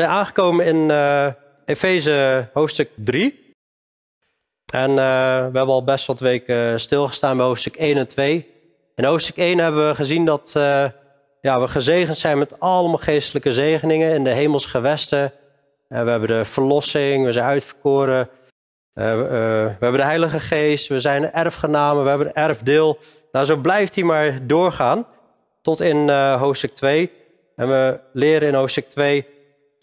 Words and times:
Zijn 0.00 0.12
aangekomen 0.12 0.66
in 0.66 0.76
uh, 0.76 1.26
Efeze 1.64 2.48
hoofdstuk 2.52 2.90
3. 2.94 3.54
En 4.72 4.90
uh, 4.90 4.96
we 4.96 5.02
hebben 5.56 5.66
al 5.66 5.84
best 5.84 6.06
wat 6.06 6.20
weken 6.20 6.80
stilgestaan 6.80 7.36
bij 7.36 7.46
hoofdstuk 7.46 7.76
1 7.76 7.96
en 7.96 8.08
2. 8.08 8.46
In 8.94 9.04
hoofdstuk 9.04 9.36
1 9.36 9.58
hebben 9.58 9.88
we 9.88 9.94
gezien 9.94 10.24
dat 10.24 10.54
uh, 10.56 10.84
ja, 11.40 11.60
we 11.60 11.68
gezegend 11.68 12.18
zijn 12.18 12.38
met 12.38 12.60
allemaal 12.60 12.98
geestelijke 12.98 13.52
zegeningen 13.52 14.14
in 14.14 14.24
de 14.24 14.30
hemels 14.30 14.66
gewesten. 14.66 15.32
we 15.88 15.96
hebben 15.96 16.28
de 16.28 16.44
verlossing, 16.44 17.24
we 17.24 17.32
zijn 17.32 17.46
uitverkoren. 17.46 18.28
we 18.92 19.76
hebben 19.80 19.96
de 20.00 20.02
Heilige 20.02 20.40
Geest, 20.40 20.88
we 20.88 21.00
zijn 21.00 21.32
erfgenamen, 21.32 22.02
we 22.02 22.08
hebben 22.08 22.26
een 22.26 22.42
erfdeel. 22.42 22.98
Nou, 23.32 23.46
zo 23.46 23.56
blijft 23.56 23.94
hij 23.94 24.04
maar 24.04 24.38
doorgaan 24.46 25.06
tot 25.62 25.80
in 25.80 26.08
hoofdstuk 26.34 26.74
2. 26.74 27.10
En 27.56 27.68
we 27.68 28.00
leren 28.12 28.48
in 28.48 28.54
hoofdstuk 28.54 28.88
2 28.88 29.26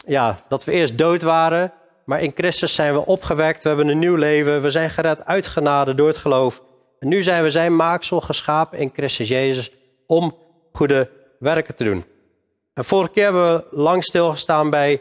ja, 0.08 0.38
dat 0.48 0.64
we 0.64 0.72
eerst 0.72 0.98
dood 0.98 1.22
waren, 1.22 1.72
maar 2.04 2.22
in 2.22 2.32
Christus 2.34 2.74
zijn 2.74 2.92
we 2.92 3.06
opgewekt. 3.06 3.62
We 3.62 3.68
hebben 3.68 3.88
een 3.88 3.98
nieuw 3.98 4.14
leven. 4.14 4.62
We 4.62 4.70
zijn 4.70 4.90
gered 4.90 5.24
uit 5.24 5.46
genade 5.46 5.94
door 5.94 6.06
het 6.06 6.16
geloof. 6.16 6.62
En 6.98 7.08
nu 7.08 7.22
zijn 7.22 7.42
we 7.42 7.50
zijn 7.50 7.76
maaksel 7.76 8.20
geschapen 8.20 8.78
in 8.78 8.90
Christus 8.94 9.28
Jezus 9.28 9.72
om 10.06 10.36
goede 10.72 11.10
werken 11.38 11.74
te 11.74 11.84
doen. 11.84 12.04
En 12.74 12.84
vorige 12.84 13.12
keer 13.12 13.24
hebben 13.24 13.54
we 13.54 13.64
lang 13.70 14.04
stilgestaan 14.04 14.70
bij 14.70 15.00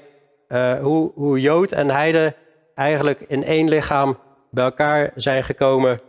uh, 0.49 0.79
hoe, 0.79 1.11
hoe 1.15 1.39
Jood 1.39 1.71
en 1.71 1.89
Heide 1.89 2.35
eigenlijk 2.75 3.19
in 3.27 3.43
één 3.43 3.69
lichaam 3.69 4.17
bij 4.51 4.63
elkaar 4.63 5.11
zijn 5.15 5.43
gekomen. 5.43 5.99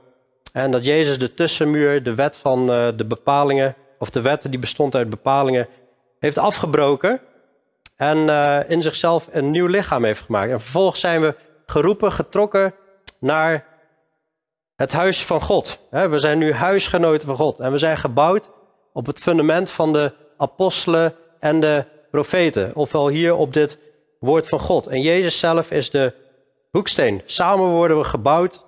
En 0.52 0.70
dat 0.70 0.84
Jezus 0.84 1.18
de 1.18 1.34
tussenmuur, 1.34 2.02
de 2.02 2.14
wet 2.14 2.36
van 2.36 2.60
uh, 2.70 2.88
de 2.96 3.04
bepalingen, 3.04 3.74
of 3.98 4.10
de 4.10 4.20
wet 4.20 4.46
die 4.50 4.58
bestond 4.58 4.94
uit 4.94 5.10
bepalingen, 5.10 5.68
heeft 6.18 6.38
afgebroken 6.38 7.20
en 7.98 8.18
uh, 8.18 8.60
in 8.68 8.82
zichzelf 8.82 9.28
een 9.32 9.50
nieuw 9.50 9.66
lichaam 9.66 10.04
heeft 10.04 10.20
gemaakt. 10.20 10.50
En 10.50 10.60
vervolgens 10.60 11.00
zijn 11.00 11.20
we 11.20 11.34
geroepen, 11.66 12.12
getrokken 12.12 12.74
naar 13.20 13.66
het 14.76 14.92
huis 14.92 15.24
van 15.24 15.40
God. 15.40 15.78
We 15.90 16.18
zijn 16.18 16.38
nu 16.38 16.52
huisgenoten 16.52 17.26
van 17.26 17.36
God 17.36 17.60
en 17.60 17.72
we 17.72 17.78
zijn 17.78 17.96
gebouwd 17.96 18.50
op 18.92 19.06
het 19.06 19.18
fundament 19.18 19.70
van 19.70 19.92
de 19.92 20.12
apostelen 20.36 21.14
en 21.40 21.60
de 21.60 21.84
profeten. 22.10 22.74
Ofwel 22.74 23.08
hier 23.08 23.34
op 23.34 23.52
dit 23.52 23.78
woord 24.20 24.48
van 24.48 24.60
God. 24.60 24.86
En 24.86 25.00
Jezus 25.00 25.38
zelf 25.38 25.70
is 25.70 25.90
de 25.90 26.12
hoeksteen. 26.70 27.22
Samen 27.26 27.66
worden 27.66 27.98
we 27.98 28.04
gebouwd 28.04 28.64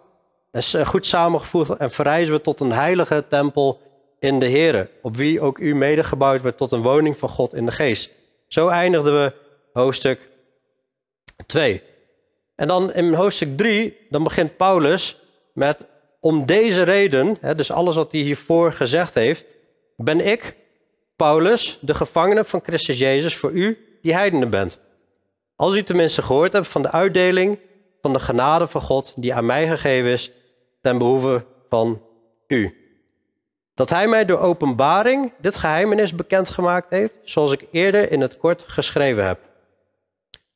en 0.50 0.86
goed 0.86 1.06
samengevoegd 1.06 1.76
en 1.76 1.90
verrijzen 1.90 2.34
we 2.34 2.40
tot 2.40 2.60
een 2.60 2.72
heilige 2.72 3.24
tempel 3.28 3.80
in 4.18 4.38
de 4.38 4.50
Here, 4.50 4.88
op 5.02 5.16
wie 5.16 5.40
ook 5.40 5.58
u 5.58 5.74
mede 5.74 6.04
gebouwd 6.04 6.40
wordt 6.40 6.56
tot 6.56 6.72
een 6.72 6.82
woning 6.82 7.18
van 7.18 7.28
God 7.28 7.54
in 7.54 7.66
de 7.66 7.72
geest. 7.72 8.18
Zo 8.52 8.68
eindigden 8.68 9.12
we 9.12 9.32
hoofdstuk 9.72 10.28
2. 11.46 11.82
En 12.54 12.68
dan 12.68 12.92
in 12.92 13.12
hoofdstuk 13.14 13.56
3, 13.56 13.96
dan 14.08 14.24
begint 14.24 14.56
Paulus 14.56 15.18
met 15.54 15.86
om 16.20 16.46
deze 16.46 16.82
reden, 16.82 17.36
hè, 17.40 17.54
dus 17.54 17.70
alles 17.70 17.94
wat 17.94 18.12
hij 18.12 18.20
hiervoor 18.20 18.72
gezegd 18.72 19.14
heeft, 19.14 19.44
ben 19.96 20.26
ik, 20.26 20.56
Paulus, 21.16 21.78
de 21.80 21.94
gevangene 21.94 22.44
van 22.44 22.60
Christus 22.62 22.98
Jezus 22.98 23.36
voor 23.36 23.50
u, 23.50 23.98
die 24.02 24.14
heidenen 24.14 24.50
bent. 24.50 24.78
Als 25.56 25.76
u 25.76 25.82
tenminste 25.82 26.22
gehoord 26.22 26.52
hebt 26.52 26.68
van 26.68 26.82
de 26.82 26.90
uitdeling 26.90 27.58
van 28.00 28.12
de 28.12 28.20
genade 28.20 28.66
van 28.66 28.80
God 28.80 29.14
die 29.16 29.34
aan 29.34 29.46
mij 29.46 29.68
gegeven 29.68 30.10
is 30.10 30.30
ten 30.80 30.98
behoeve 30.98 31.44
van 31.68 32.02
u. 32.46 32.79
Dat 33.80 33.90
hij 33.90 34.08
mij 34.08 34.24
door 34.24 34.38
openbaring 34.38 35.32
dit 35.38 35.56
geheimenis 35.56 36.14
bekendgemaakt 36.14 36.90
heeft, 36.90 37.14
zoals 37.22 37.52
ik 37.52 37.66
eerder 37.70 38.12
in 38.12 38.20
het 38.20 38.36
kort 38.36 38.64
geschreven 38.66 39.26
heb. 39.26 39.38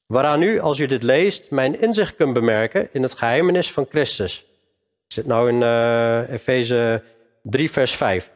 Waaraan 0.06 0.42
u, 0.42 0.60
als 0.60 0.78
u 0.78 0.86
dit 0.86 1.02
leest, 1.02 1.50
mijn 1.50 1.80
inzicht 1.80 2.16
kunt 2.16 2.32
bemerken 2.32 2.88
in 2.92 3.02
het 3.02 3.14
geheimenis 3.14 3.72
van 3.72 3.86
Christus. 3.90 4.46
Ik 5.06 5.12
zit 5.12 5.26
nou 5.26 5.48
in 5.48 5.60
uh, 5.60 6.32
Efeze 6.32 7.02
3, 7.42 7.70
vers 7.70 7.96
5. 7.96 8.30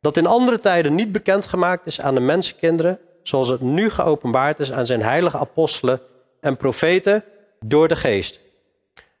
Dat 0.00 0.16
in 0.16 0.26
andere 0.26 0.60
tijden 0.60 0.94
niet 0.94 1.12
bekendgemaakt 1.12 1.86
is 1.86 2.00
aan 2.00 2.14
de 2.14 2.20
mensenkinderen, 2.20 2.98
zoals 3.22 3.48
het 3.48 3.60
nu 3.60 3.90
geopenbaard 3.90 4.60
is 4.60 4.72
aan 4.72 4.86
zijn 4.86 5.02
heilige 5.02 5.38
apostelen 5.38 6.00
en 6.40 6.56
profeten 6.56 7.24
door 7.60 7.88
de 7.88 7.96
geest. 7.96 8.40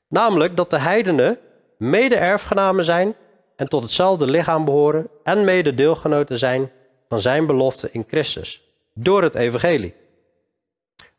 Namelijk 0.08 0.56
dat 0.56 0.70
de 0.70 0.78
heidenen 0.78 1.38
mede-erfgenamen 1.76 2.84
zijn 2.84 3.14
en 3.56 3.68
tot 3.68 3.82
hetzelfde 3.82 4.26
lichaam 4.26 4.64
behoren 4.64 5.08
en 5.22 5.44
mede 5.44 5.74
deelgenoten 5.74 6.38
zijn 6.38 6.70
van 7.08 7.20
zijn 7.20 7.46
belofte 7.46 7.88
in 7.92 8.04
Christus, 8.08 8.62
door 8.94 9.22
het 9.22 9.34
evangelie. 9.34 9.94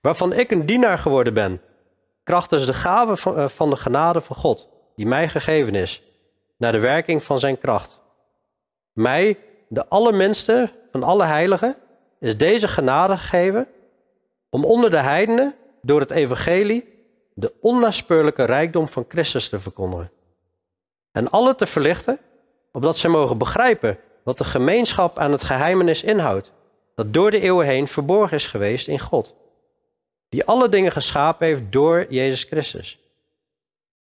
Waarvan 0.02 0.34
ik 0.34 0.52
een 0.52 0.66
dienaar 0.66 0.98
geworden 0.98 1.34
ben, 1.34 1.62
krachtens 2.24 2.66
de 2.66 2.74
gave 2.74 3.34
eh, 3.36 3.48
van 3.48 3.70
de 3.70 3.76
genade 3.76 4.22
van 4.22 4.36
God, 4.36 4.70
die 4.96 5.06
mij 5.06 5.30
gegeven 5.30 5.76
is, 5.76 6.02
naar 6.58 6.72
de 6.72 6.80
werking 6.80 7.24
van 7.24 7.40
zijn 7.40 7.58
kracht. 7.58 8.00
Mij, 8.94 9.38
de 9.68 9.88
allerminste 9.88 10.72
van 10.92 11.04
alle 11.04 11.26
heiligen, 11.26 11.76
is 12.20 12.38
deze 12.38 12.68
genade 12.68 13.18
gegeven 13.18 13.68
om 14.50 14.66
onder 14.66 14.90
de 14.90 15.02
heidenen 15.02 15.56
door 15.82 16.00
het 16.00 16.12
evangelie 16.12 16.94
de 17.34 17.54
onnaspeurlijke 17.62 18.44
rijkdom 18.44 18.88
van 18.88 19.06
Christus 19.08 19.50
te 19.50 19.60
verkondigen. 19.60 20.12
En 21.14 21.30
alle 21.30 21.56
te 21.56 21.66
verlichten 21.66 22.20
opdat 22.72 22.98
zij 22.98 23.10
mogen 23.10 23.38
begrijpen 23.38 23.98
wat 24.24 24.38
de 24.38 24.44
gemeenschap 24.44 25.18
aan 25.18 25.32
het 25.32 25.44
geheimenis 25.44 26.04
inhoudt, 26.04 26.52
dat 26.96 27.14
door 27.14 27.32
de 27.32 27.40
eeuwen 27.40 27.66
heen 27.66 27.88
verborgen 27.88 28.38
is 28.38 28.48
geweest 28.48 28.88
in 28.88 29.00
God, 29.00 29.36
die 30.30 30.46
alle 30.46 30.70
dingen 30.70 30.92
geschapen 30.92 31.48
heeft 31.48 31.72
door 31.72 32.06
Jezus 32.10 32.44
Christus. 32.44 33.00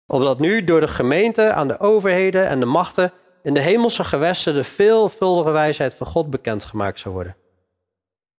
Opdat 0.06 0.38
nu 0.38 0.65
door 0.65 0.81
de 0.81 0.88
gemeente 0.88 1.53
aan 1.53 1.69
de 1.69 1.78
overheden 1.78 2.47
en 2.47 2.61
de 2.61 2.66
machten 2.66 3.12
in 3.43 3.55
de 3.55 3.61
hemelse 3.61 4.05
gewesten 4.05 4.55
de 4.55 4.65
veelvuldige 4.65 5.50
wijsheid 5.50 5.94
van 5.94 6.06
God 6.06 6.31
bekendgemaakt 6.31 7.00
zou 7.00 7.15
worden. 7.15 7.37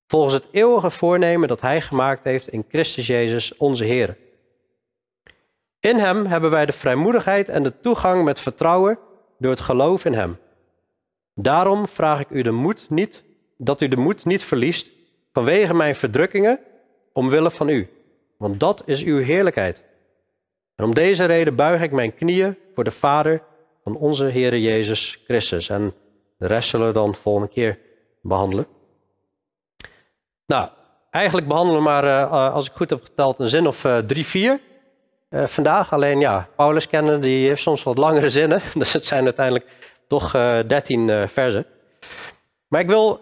Volgens 0.07 0.35
het 0.35 0.49
eeuwige 0.51 0.91
voornemen 0.91 1.49
dat 1.49 1.61
Hij 1.61 1.81
gemaakt 1.81 2.25
heeft 2.25 2.49
in 2.49 2.65
Christus 2.69 3.07
Jezus, 3.07 3.57
onze 3.57 3.85
Heer. 3.85 4.17
In 5.81 5.97
Hem 5.97 6.27
hebben 6.27 6.51
wij 6.51 6.67
de 6.67 6.73
vrijmoedigheid 6.73 7.49
en 7.49 7.63
de 7.63 7.81
toegang 7.81 8.25
met 8.25 8.41
vertrouwen 8.41 8.99
door 9.39 9.51
het 9.51 9.61
geloof 9.61 10.05
in 10.05 10.13
Hem. 10.13 10.39
Daarom 11.35 11.89
vraag 11.89 12.21
ik 12.21 12.31
u 12.31 12.43
de 12.43 12.51
moed 12.51 12.91
niet, 12.91 13.25
dat 13.57 13.81
u 13.81 13.89
de 13.89 13.97
moed 13.97 14.25
niet 14.25 14.45
verliest 14.45 14.91
vanwege 15.33 15.75
mijn 15.75 15.95
verdrukkingen 15.95 16.59
omwille 17.13 17.51
van 17.51 17.69
u, 17.69 17.89
want 18.37 18.61
dat 18.61 18.83
is 18.87 19.03
uw 19.03 19.23
heerlijkheid. 19.23 19.83
En 20.77 20.85
om 20.85 20.95
deze 20.95 21.25
reden 21.25 21.57
buig 21.57 21.83
ik 21.83 21.93
mijn 21.93 22.15
knieën 22.15 22.57
voor 22.75 22.85
de 22.85 22.91
Vader 22.91 23.43
van 23.85 23.97
onze 23.97 24.25
Heer 24.25 24.59
Jezus 24.59 25.23
Christus. 25.25 25.69
En 25.69 25.93
de 26.39 26.47
rest 26.47 26.69
zullen 26.69 26.87
we 26.87 26.93
dan 26.93 27.15
volgende 27.15 27.49
keer 27.49 27.79
behandelen. 28.23 28.67
Nou, 30.47 30.69
eigenlijk 31.11 31.49
behandelen 31.49 31.79
we 31.79 31.89
maar, 31.89 32.05
uh, 32.05 32.55
als 32.55 32.67
ik 32.67 32.73
goed 32.73 32.91
heb 32.91 33.03
geteld, 33.03 33.39
een 33.39 33.49
zin 33.49 33.67
of 33.67 33.85
uh, 33.85 33.99
drie, 33.99 34.27
vier. 34.27 34.61
Uh, 35.31 35.47
vandaag. 35.47 35.93
Alleen 35.93 36.21
ja, 36.21 36.49
Paulus 36.57 36.89
kennen, 36.89 37.21
die 37.21 37.47
heeft 37.47 37.63
soms 37.63 37.83
wat 37.83 37.99
langere 37.99 38.29
zinnen. 38.29 38.61
Dus 38.75 38.93
het 38.93 39.05
zijn 39.05 39.25
uiteindelijk 39.25 39.67
toch 40.07 40.35
uh, 40.35 40.59
13 40.67 41.09
uh, 41.09 41.27
versen. 41.27 41.67
Maar 42.69 42.81
ik 42.81 42.87
wil 42.87 43.21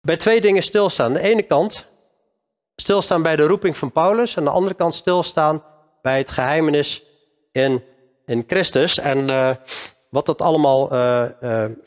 bij 0.00 0.16
twee 0.16 0.40
dingen 0.40 0.62
stilstaan. 0.62 1.06
Aan 1.06 1.12
de 1.12 1.20
ene 1.20 1.42
kant 1.42 1.86
stilstaan 2.76 3.22
bij 3.22 3.36
de 3.36 3.46
roeping 3.46 3.76
van 3.76 3.92
Paulus. 3.92 4.36
En 4.36 4.44
de 4.44 4.50
andere 4.50 4.74
kant 4.74 4.94
stilstaan 4.94 5.62
bij 6.02 6.18
het 6.18 6.30
geheimenis 6.30 7.04
in, 7.52 7.84
in 8.26 8.44
Christus. 8.46 8.98
En 8.98 9.26
wat 10.08 10.26
dat 10.26 10.42
allemaal 10.42 10.88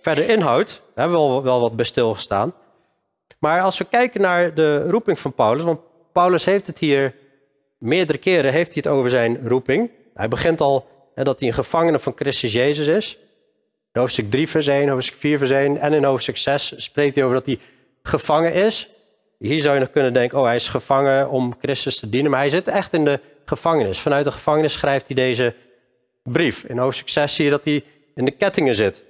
verder 0.01 0.29
inhoudt. 0.29 0.69
Daar 0.69 1.07
hebben 1.07 1.19
we 1.19 1.27
wel, 1.27 1.43
wel 1.43 1.59
wat 1.59 1.75
bij 1.75 1.85
stilgestaan. 1.85 2.53
Maar 3.39 3.61
als 3.61 3.77
we 3.77 3.85
kijken 3.85 4.21
naar 4.21 4.53
de 4.53 4.89
roeping 4.89 5.19
van 5.19 5.33
Paulus. 5.33 5.65
Want 5.65 5.79
Paulus 6.11 6.45
heeft 6.45 6.67
het 6.67 6.79
hier 6.79 7.15
Meerdere 7.83 8.17
keren 8.17 8.51
heeft 8.51 8.73
hij 8.73 8.81
het 8.83 8.93
over 8.93 9.09
zijn 9.09 9.47
roeping. 9.47 9.91
Hij 10.13 10.27
begint 10.27 10.61
al 10.61 10.87
hè, 11.15 11.23
dat 11.23 11.39
hij 11.39 11.47
een 11.47 11.53
gevangene 11.53 11.99
van 11.99 12.13
Christus 12.15 12.51
Jezus 12.51 12.87
is. 12.87 13.17
In 13.93 13.99
hoofdstuk 13.99 14.31
3 14.31 14.49
vers 14.49 14.67
1, 14.67 14.89
hoofdstuk 14.89 15.17
4 15.17 15.37
vers 15.37 15.51
1 15.51 15.77
en 15.77 15.93
in 15.93 16.03
hoofdstuk 16.03 16.37
6 16.37 16.73
spreekt 16.77 17.15
hij 17.15 17.23
over 17.23 17.35
dat 17.35 17.45
hij 17.45 17.59
gevangen 18.03 18.53
is. 18.53 18.89
Hier 19.39 19.61
zou 19.61 19.73
je 19.73 19.79
nog 19.79 19.89
kunnen 19.91 20.13
denken, 20.13 20.37
oh 20.37 20.45
hij 20.45 20.55
is 20.55 20.67
gevangen 20.67 21.29
om 21.29 21.55
Christus 21.59 21.99
te 21.99 22.09
dienen. 22.09 22.31
Maar 22.31 22.39
hij 22.39 22.49
zit 22.49 22.67
echt 22.67 22.93
in 22.93 23.05
de 23.05 23.19
gevangenis. 23.45 23.99
Vanuit 23.99 24.25
de 24.25 24.31
gevangenis 24.31 24.73
schrijft 24.73 25.07
hij 25.07 25.15
deze 25.15 25.53
brief. 26.23 26.63
In 26.63 26.77
hoofdstuk 26.77 27.09
6 27.09 27.35
zie 27.35 27.45
je 27.45 27.51
dat 27.51 27.65
hij 27.65 27.83
in 28.15 28.25
de 28.25 28.31
kettingen 28.31 28.75
zit. 28.75 29.03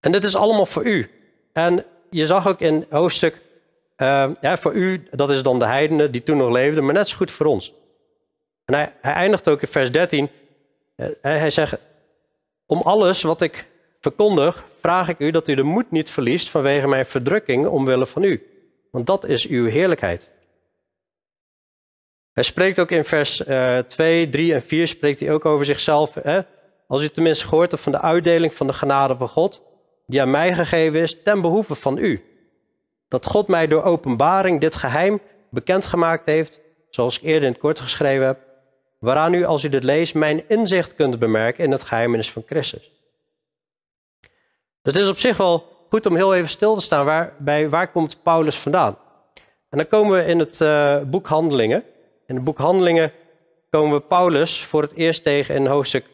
En 0.00 0.12
dit 0.12 0.24
is 0.24 0.36
allemaal 0.36 0.66
voor 0.66 0.84
u. 0.84 1.10
En 1.52 1.84
je 2.10 2.26
zag 2.26 2.48
ook 2.48 2.60
in 2.60 2.86
hoofdstuk 2.90 3.40
uh, 3.96 4.30
ja, 4.40 4.56
voor 4.56 4.72
u, 4.72 5.08
dat 5.10 5.30
is 5.30 5.42
dan 5.42 5.58
de 5.58 5.66
heidenen 5.66 6.12
die 6.12 6.22
toen 6.22 6.36
nog 6.36 6.50
leefden, 6.50 6.84
maar 6.84 6.94
net 6.94 7.08
zo 7.08 7.16
goed 7.16 7.30
voor 7.30 7.46
ons. 7.46 7.72
En 8.64 8.74
hij, 9.00 9.12
eindigt 9.12 9.48
ook 9.48 9.62
in 9.62 9.68
vers 9.68 9.92
13. 9.92 10.28
Uh, 10.96 11.08
hij 11.20 11.50
zegt, 11.50 11.76
om 12.66 12.80
alles 12.80 13.22
wat 13.22 13.40
ik 13.40 13.66
verkondig, 14.00 14.64
vraag 14.80 15.08
ik 15.08 15.18
u 15.18 15.30
dat 15.30 15.48
u 15.48 15.54
de 15.54 15.62
moed 15.62 15.90
niet 15.90 16.10
verliest 16.10 16.48
vanwege 16.48 16.88
mijn 16.88 17.06
verdrukking 17.06 17.66
omwille 17.66 18.06
van 18.06 18.22
u. 18.22 18.46
want 18.90 19.06
dat 19.06 19.24
is 19.24 19.46
uw 19.46 19.66
heerlijkheid. 19.66 20.32
Hij 22.32 22.42
spreekt 22.42 22.78
ook 22.78 22.90
in 22.90 23.04
vers 23.04 23.46
uh, 23.46 23.78
2, 23.78 24.28
3 24.28 24.54
en 24.54 24.62
4, 24.62 24.88
spreekt 24.88 25.20
hij 25.20 25.32
ook 25.32 25.44
over 25.44 25.66
zichzelf. 25.66 26.14
Hè? 26.14 26.40
Als 26.86 27.02
u 27.02 27.08
tenminste 27.08 27.46
gehoord 27.46 27.70
hebt 27.70 27.82
van 27.82 27.92
de 27.92 28.00
uitdeling 28.00 28.54
van 28.54 28.66
de 28.66 28.72
genade 28.72 29.16
van 29.16 29.28
God, 29.28 29.62
die 30.06 30.20
aan 30.20 30.30
mij 30.30 30.54
gegeven 30.54 31.00
is 31.00 31.22
ten 31.22 31.40
behoeve 31.40 31.74
van 31.74 31.98
u. 31.98 32.33
Dat 33.14 33.26
God 33.26 33.48
mij 33.48 33.66
door 33.66 33.82
openbaring 33.82 34.60
dit 34.60 34.74
geheim 34.74 35.20
bekendgemaakt 35.48 36.26
heeft, 36.26 36.60
zoals 36.90 37.16
ik 37.16 37.22
eerder 37.22 37.42
in 37.42 37.52
het 37.52 37.60
kort 37.60 37.80
geschreven 37.80 38.26
heb, 38.26 38.38
waaraan 38.98 39.34
u, 39.34 39.44
als 39.44 39.64
u 39.64 39.68
dit 39.68 39.84
leest, 39.84 40.14
mijn 40.14 40.48
inzicht 40.48 40.94
kunt 40.94 41.18
bemerken 41.18 41.64
in 41.64 41.70
het 41.70 41.82
geheimenis 41.82 42.30
van 42.30 42.42
Christus. 42.46 42.90
Dus 44.82 44.92
het 44.92 44.96
is 44.96 45.08
op 45.08 45.18
zich 45.18 45.36
wel 45.36 45.86
goed 45.88 46.06
om 46.06 46.16
heel 46.16 46.34
even 46.34 46.48
stil 46.48 46.74
te 46.74 46.80
staan 46.80 47.04
waar, 47.04 47.34
bij 47.38 47.68
waar 47.68 47.90
komt 47.90 48.22
Paulus 48.22 48.56
vandaan. 48.56 48.98
En 49.70 49.78
dan 49.78 49.86
komen 49.86 50.16
we 50.16 50.24
in 50.24 50.38
het 50.38 50.60
uh, 50.60 51.00
boek 51.00 51.26
Handelingen. 51.26 51.84
In 52.26 52.34
het 52.34 52.44
boek 52.44 52.58
Handelingen 52.58 53.12
komen 53.70 53.96
we 53.96 54.00
Paulus 54.00 54.64
voor 54.64 54.82
het 54.82 54.92
eerst 54.94 55.22
tegen 55.22 55.54
in 55.54 55.66
hoofdstuk 55.66 56.06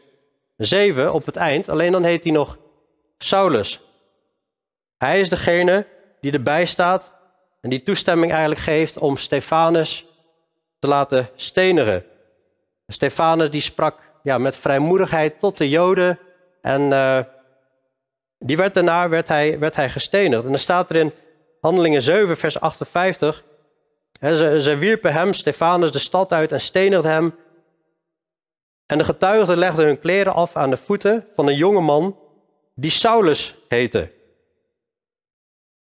7 0.56 1.12
op 1.12 1.26
het 1.26 1.36
eind. 1.36 1.68
Alleen 1.68 1.92
dan 1.92 2.04
heet 2.04 2.24
hij 2.24 2.32
nog 2.32 2.58
Saulus. 3.18 3.80
Hij 4.96 5.20
is 5.20 5.28
degene 5.28 5.86
die 6.20 6.32
erbij 6.32 6.66
staat 6.66 7.12
en 7.60 7.70
die 7.70 7.82
toestemming 7.82 8.32
eigenlijk 8.32 8.60
geeft 8.60 8.98
om 8.98 9.16
Stefanus 9.16 10.06
te 10.78 10.86
laten 10.86 11.28
stenigen. 11.36 12.04
Stefanus 12.86 13.50
die 13.50 13.60
sprak 13.60 13.98
ja, 14.22 14.38
met 14.38 14.56
vrijmoedigheid 14.56 15.40
tot 15.40 15.58
de 15.58 15.68
Joden 15.68 16.18
en 16.62 16.80
uh, 16.80 17.20
die 18.38 18.56
werd 18.56 18.74
daarna 18.74 19.08
werd 19.08 19.28
hij, 19.28 19.58
werd 19.58 19.76
hij 19.76 19.90
gestenigd. 19.90 20.42
En 20.42 20.48
dan 20.48 20.58
staat 20.58 20.90
er 20.90 20.96
in 20.96 21.12
Handelingen 21.60 22.02
7, 22.02 22.36
vers 22.36 22.60
58. 22.60 23.44
Hè, 24.18 24.36
ze, 24.36 24.60
ze 24.60 24.76
wierpen 24.76 25.12
hem, 25.12 25.32
Stefanus, 25.32 25.92
de 25.92 25.98
stad 25.98 26.32
uit 26.32 26.52
en 26.52 26.60
stenigden 26.60 27.10
hem. 27.10 27.34
En 28.86 28.98
de 28.98 29.04
getuigen 29.04 29.56
legden 29.56 29.86
hun 29.86 29.98
kleren 29.98 30.34
af 30.34 30.56
aan 30.56 30.70
de 30.70 30.76
voeten 30.76 31.26
van 31.34 31.46
een 31.46 31.56
jonge 31.56 31.80
man 31.80 32.18
die 32.74 32.90
Saulus 32.90 33.54
heette. 33.68 34.10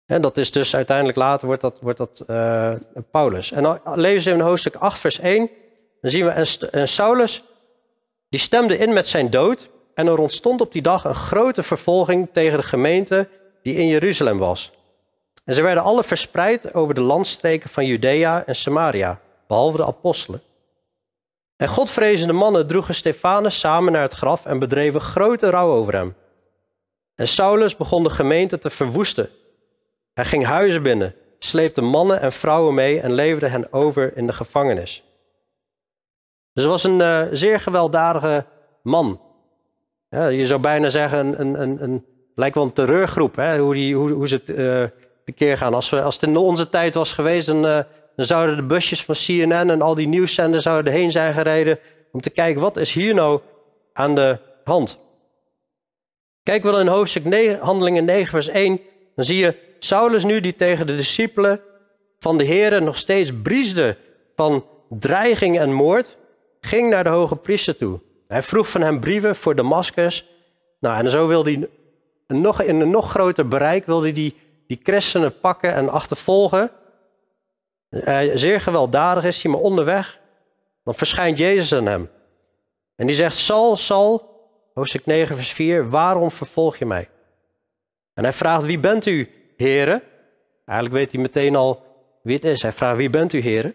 En 0.09 0.21
dat 0.21 0.37
is 0.37 0.51
dus 0.51 0.75
uiteindelijk 0.75 1.17
later 1.17 1.47
wordt 1.47 1.61
dat, 1.61 1.79
wordt 1.81 1.97
dat 1.97 2.23
uh, 2.27 2.71
Paulus. 3.11 3.51
En 3.51 3.63
dan 3.63 3.79
lezen 3.95 4.31
we 4.31 4.39
in 4.39 4.45
hoofdstuk 4.45 4.75
8, 4.75 4.99
vers 4.99 5.19
1. 5.19 5.49
Dan 6.01 6.11
zien 6.11 6.25
we, 6.25 6.31
en 6.71 6.87
Saulus, 6.87 7.43
die 8.29 8.39
stemde 8.39 8.77
in 8.77 8.93
met 8.93 9.07
zijn 9.07 9.29
dood. 9.29 9.69
En 9.93 10.07
er 10.07 10.17
ontstond 10.17 10.61
op 10.61 10.71
die 10.71 10.81
dag 10.81 11.03
een 11.03 11.15
grote 11.15 11.63
vervolging 11.63 12.29
tegen 12.33 12.57
de 12.57 12.63
gemeente 12.63 13.27
die 13.61 13.75
in 13.75 13.87
Jeruzalem 13.87 14.37
was. 14.37 14.71
En 15.45 15.53
ze 15.53 15.61
werden 15.61 15.83
alle 15.83 16.03
verspreid 16.03 16.73
over 16.73 16.95
de 16.95 17.01
landstreken 17.01 17.69
van 17.69 17.85
Judea 17.85 18.43
en 18.45 18.55
Samaria, 18.55 19.19
behalve 19.47 19.77
de 19.77 19.85
apostelen. 19.85 20.41
En 21.57 21.67
godvrezende 21.67 22.33
mannen 22.33 22.67
droegen 22.67 22.95
Stefanus 22.95 23.59
samen 23.59 23.91
naar 23.91 24.01
het 24.01 24.13
graf 24.13 24.45
en 24.45 24.59
bedreven 24.59 25.01
grote 25.01 25.49
rouw 25.49 25.71
over 25.71 25.93
hem. 25.93 26.15
En 27.15 27.27
Saulus 27.27 27.75
begon 27.75 28.03
de 28.03 28.09
gemeente 28.09 28.59
te 28.59 28.69
verwoesten. 28.69 29.29
Hij 30.19 30.27
ging 30.27 30.45
huizen 30.45 30.83
binnen, 30.83 31.15
sleepte 31.37 31.81
mannen 31.81 32.21
en 32.21 32.31
vrouwen 32.31 32.73
mee 32.73 32.99
en 32.99 33.13
leverde 33.13 33.47
hen 33.47 33.73
over 33.73 34.17
in 34.17 34.27
de 34.27 34.33
gevangenis. 34.33 35.03
Dus 36.53 36.63
het 36.63 36.71
was 36.71 36.83
een 36.83 36.99
uh, 36.99 37.21
zeer 37.31 37.59
gewelddadige 37.59 38.45
man. 38.83 39.21
Ja, 40.09 40.27
je 40.27 40.47
zou 40.47 40.61
bijna 40.61 40.89
zeggen, 40.89 41.39
een, 41.41 41.61
een, 41.61 41.83
een, 41.83 42.05
lijkt 42.35 42.55
wel 42.55 42.63
een 42.63 42.73
terreurgroep, 42.73 43.35
hè? 43.35 43.59
Hoe, 43.59 43.73
die, 43.73 43.95
hoe, 43.95 44.11
hoe 44.11 44.27
ze 44.27 44.35
het 44.35 44.49
uh, 44.49 44.83
tekeer 45.25 45.57
gaan. 45.57 45.73
Als, 45.73 45.89
we, 45.89 46.01
als 46.01 46.15
het 46.15 46.29
in 46.29 46.37
onze 46.37 46.69
tijd 46.69 46.93
was 46.93 47.13
geweest, 47.13 47.47
dan, 47.47 47.65
uh, 47.65 47.79
dan 48.15 48.25
zouden 48.25 48.55
de 48.55 48.63
busjes 48.63 49.03
van 49.03 49.15
CNN 49.15 49.69
en 49.69 49.81
al 49.81 49.95
die 49.95 50.07
nieuwszenders 50.07 50.63
zouden 50.63 50.93
erheen 50.93 51.11
zijn 51.11 51.33
gereden 51.33 51.79
om 52.11 52.21
te 52.21 52.29
kijken, 52.29 52.61
wat 52.61 52.77
is 52.77 52.93
hier 52.93 53.13
nou 53.13 53.39
aan 53.93 54.15
de 54.15 54.37
hand? 54.63 54.99
Kijken 56.43 56.69
we 56.69 56.75
dan 56.75 56.85
in 56.85 56.91
hoofdstuk 56.91 57.25
9, 57.25 57.59
Handelingen 57.59 58.05
9, 58.05 58.29
vers 58.29 58.47
1, 58.47 58.79
dan 59.15 59.25
zie 59.25 59.37
je 59.37 59.67
Saulus 59.79 60.23
nu 60.23 60.39
die 60.39 60.55
tegen 60.55 60.87
de 60.87 60.95
discipelen 60.95 61.61
van 62.19 62.37
de 62.37 62.43
Heeren 62.43 62.83
nog 62.83 62.97
steeds 62.97 63.31
briesde 63.41 63.97
van 64.35 64.65
dreiging 64.89 65.59
en 65.59 65.73
moord, 65.73 66.17
ging 66.59 66.89
naar 66.89 67.03
de 67.03 67.09
hoge 67.09 67.35
priester 67.35 67.75
toe. 67.75 67.99
Hij 68.27 68.41
vroeg 68.41 68.69
van 68.69 68.81
hem 68.81 68.99
brieven 68.99 69.35
voor 69.35 69.55
Damascus. 69.55 70.25
Nou, 70.79 71.03
en 71.03 71.09
zo 71.09 71.27
wilde 71.27 71.51
hij 71.51 71.69
nog, 72.37 72.61
in 72.61 72.79
een 72.79 72.89
nog 72.89 73.09
groter 73.09 73.47
bereik 73.47 73.85
wilde 73.85 74.05
hij 74.05 74.13
die, 74.13 74.35
die 74.67 74.79
christenen 74.83 75.39
pakken 75.39 75.73
en 75.73 75.89
achtervolgen. 75.89 76.71
Zeer 78.33 78.61
gewelddadig 78.61 79.23
is 79.23 79.43
hij, 79.43 79.51
maar 79.51 79.61
onderweg, 79.61 80.19
dan 80.83 80.95
verschijnt 80.95 81.37
Jezus 81.37 81.73
aan 81.73 81.85
hem. 81.85 82.09
En 82.95 83.07
die 83.07 83.15
zegt, 83.15 83.37
Sal, 83.37 83.75
Sal, 83.75 84.29
hoofdstuk 84.73 85.05
9, 85.05 85.35
vers 85.35 85.51
4, 85.51 85.89
waarom 85.89 86.31
vervolg 86.31 86.77
je 86.77 86.85
mij? 86.85 87.09
En 88.13 88.23
hij 88.23 88.33
vraagt, 88.33 88.63
wie 88.63 88.79
bent 88.79 89.05
u, 89.05 89.29
heren? 89.63 90.01
Eigenlijk 90.65 90.99
weet 90.99 91.11
hij 91.11 91.21
meteen 91.21 91.55
al 91.55 91.83
wie 92.21 92.35
het 92.35 92.45
is. 92.45 92.61
Hij 92.61 92.71
vraagt, 92.71 92.97
wie 92.97 93.09
bent 93.09 93.33
u, 93.33 93.39
heren? 93.39 93.73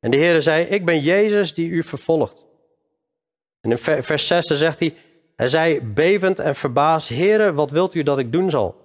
En 0.00 0.10
de 0.10 0.16
heren 0.16 0.42
zei, 0.42 0.64
ik 0.64 0.84
ben 0.84 0.98
Jezus 0.98 1.54
die 1.54 1.68
u 1.68 1.82
vervolgt. 1.82 2.44
En 3.60 3.70
in 3.70 3.78
vers 4.02 4.26
6 4.26 4.46
zegt 4.46 4.78
hij, 4.78 4.94
hij 5.36 5.48
zei 5.48 5.80
bevend 5.80 6.38
en 6.38 6.56
verbaasd, 6.56 7.08
Heere, 7.08 7.52
wat 7.52 7.70
wilt 7.70 7.94
u 7.94 8.02
dat 8.02 8.18
ik 8.18 8.32
doen 8.32 8.50
zal? 8.50 8.84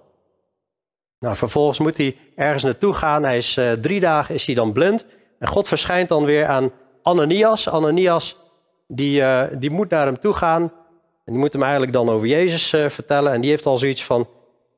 Nou, 1.18 1.36
vervolgens 1.36 1.78
moet 1.78 1.96
hij 1.96 2.16
ergens 2.36 2.62
naartoe 2.62 2.92
gaan. 2.92 3.22
Hij 3.22 3.36
is 3.36 3.56
uh, 3.56 3.72
drie 3.72 4.00
dagen 4.00 4.34
is 4.34 4.46
hij 4.46 4.54
dan 4.54 4.72
blind. 4.72 5.06
En 5.38 5.48
God 5.48 5.68
verschijnt 5.68 6.08
dan 6.08 6.24
weer 6.24 6.46
aan 6.46 6.72
Ananias. 7.02 7.68
Ananias, 7.68 8.36
die, 8.86 9.20
uh, 9.20 9.44
die 9.52 9.70
moet 9.70 9.90
naar 9.90 10.06
hem 10.06 10.20
toe 10.20 10.32
gaan. 10.32 10.62
En 11.24 11.32
die 11.32 11.38
moet 11.38 11.52
hem 11.52 11.62
eigenlijk 11.62 11.92
dan 11.92 12.08
over 12.08 12.26
Jezus 12.26 12.72
uh, 12.72 12.88
vertellen. 12.88 13.32
En 13.32 13.40
die 13.40 13.50
heeft 13.50 13.66
al 13.66 13.78
zoiets 13.78 14.04
van, 14.04 14.28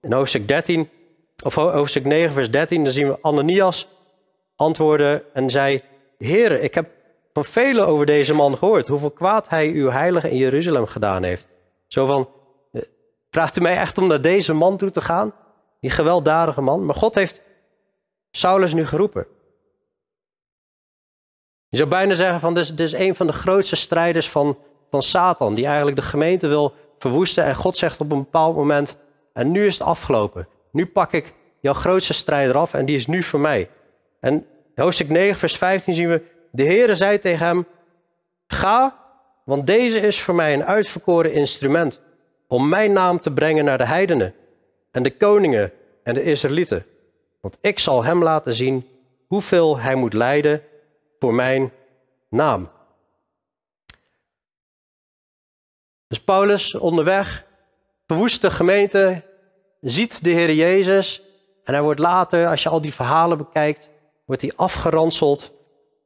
in 0.01 0.13
hoofdstuk 0.13 0.49
13, 0.49 0.89
of 1.43 1.55
hoofdstuk 1.55 2.05
9, 2.05 2.33
vers 2.33 2.51
13, 2.51 2.83
dan 2.83 2.93
zien 2.93 3.09
we 3.09 3.19
Ananias 3.21 3.89
antwoorden 4.57 5.23
en 5.35 5.51
zei, 5.51 5.83
Heere, 6.19 6.61
ik 6.61 6.75
heb 6.75 6.91
van 7.33 7.45
velen 7.45 7.87
over 7.87 8.07
deze 8.07 8.35
man 8.35 8.59
gehoord. 8.59 8.87
Hoeveel 8.87 9.11
kwaad 9.11 9.49
hij 9.49 9.69
uw 9.69 9.91
heilige 9.91 10.31
in 10.31 10.37
Jeruzalem 10.37 10.87
gedaan 10.87 11.23
heeft. 11.23 11.47
Zo 11.87 12.07
van, 12.07 12.29
eh, 12.73 12.83
vraagt 13.31 13.57
u 13.57 13.61
mij 13.61 13.77
echt 13.77 13.99
om 13.99 14.07
naar 14.07 14.21
deze 14.21 14.53
man 14.53 14.77
toe 14.77 14.91
te 14.91 15.01
gaan? 15.01 15.35
Die 15.81 15.91
gewelddadige 15.91 16.61
man. 16.61 16.85
Maar 16.85 16.95
God 16.95 17.15
heeft 17.15 17.43
Saulus 18.31 18.75
nu 18.75 18.87
geroepen. 18.87 19.27
Je 21.69 21.77
zou 21.77 21.89
bijna 21.89 22.15
zeggen 22.15 22.41
van 22.41 22.55
dit 22.55 22.63
is, 22.63 22.71
dit 22.71 22.87
is 22.87 22.93
een 22.93 23.15
van 23.15 23.27
de 23.27 23.33
grootste 23.33 23.77
strijders 23.77 24.31
van, 24.31 24.59
van 24.91 25.03
Satan. 25.03 25.55
Die 25.55 25.67
eigenlijk 25.67 25.97
de 25.97 26.03
gemeente 26.03 26.47
wil 26.47 26.75
verwoesten. 26.99 27.45
En 27.45 27.55
God 27.55 27.77
zegt 27.77 28.01
op 28.01 28.13
een 28.13 28.19
bepaald 28.19 28.57
moment, 28.57 28.97
en 29.33 29.51
nu 29.51 29.67
is 29.67 29.79
het 29.79 29.87
afgelopen. 29.87 30.49
Nu 30.73 30.87
pak 30.87 31.13
ik 31.13 31.33
jouw 31.61 31.73
grootste 31.73 32.13
strijder 32.13 32.57
af 32.57 32.75
en 32.75 32.85
die 32.85 32.97
is 32.97 33.07
nu 33.07 33.23
voor 33.23 33.41
mij. 33.41 33.71
En 34.21 34.47
hoofdstuk 34.75 35.09
9 35.09 35.39
vers 35.39 35.57
15 35.57 35.95
zien 35.95 36.09
we, 36.09 36.23
de 36.51 36.65
Heere 36.65 36.95
zei 36.95 37.19
tegen 37.19 37.47
hem, 37.47 37.67
ga, 38.47 38.99
want 39.45 39.67
deze 39.67 40.01
is 40.01 40.21
voor 40.21 40.35
mij 40.35 40.55
een 40.55 40.65
uitverkoren 40.65 41.33
instrument 41.33 42.01
om 42.47 42.69
mijn 42.69 42.93
naam 42.93 43.21
te 43.21 43.33
brengen 43.33 43.65
naar 43.65 43.79
de 43.79 43.87
heidenen 43.87 44.35
en 44.91 45.03
de 45.03 45.17
koningen 45.17 45.73
en 46.03 46.15
de 46.15 46.23
Israëlieten. 46.23 46.87
Want 47.41 47.59
ik 47.61 47.79
zal 47.79 48.05
hem 48.05 48.23
laten 48.23 48.55
zien 48.55 48.89
hoeveel 49.27 49.79
hij 49.79 49.95
moet 49.95 50.13
lijden 50.13 50.63
voor 51.19 51.35
mijn 51.35 51.73
naam. 52.29 52.71
Dus 56.09 56.21
Paulus 56.21 56.75
onderweg, 56.75 57.47
verwoest 58.07 58.43
de 58.43 58.51
gemeente, 58.51 59.25
ziet 59.91 60.25
de 60.25 60.31
Heer 60.31 60.53
Jezus 60.53 61.23
en 61.65 61.75
hij 61.75 61.83
wordt 61.83 62.01
later, 62.01 62.49
als 62.49 62.63
je 62.63 62.69
al 62.69 62.81
die 62.81 62.95
verhalen 62.95 63.39
bekijkt, 63.39 63.91
wordt 64.25 64.43
hij 64.43 64.53
afgeranseld 64.57 65.53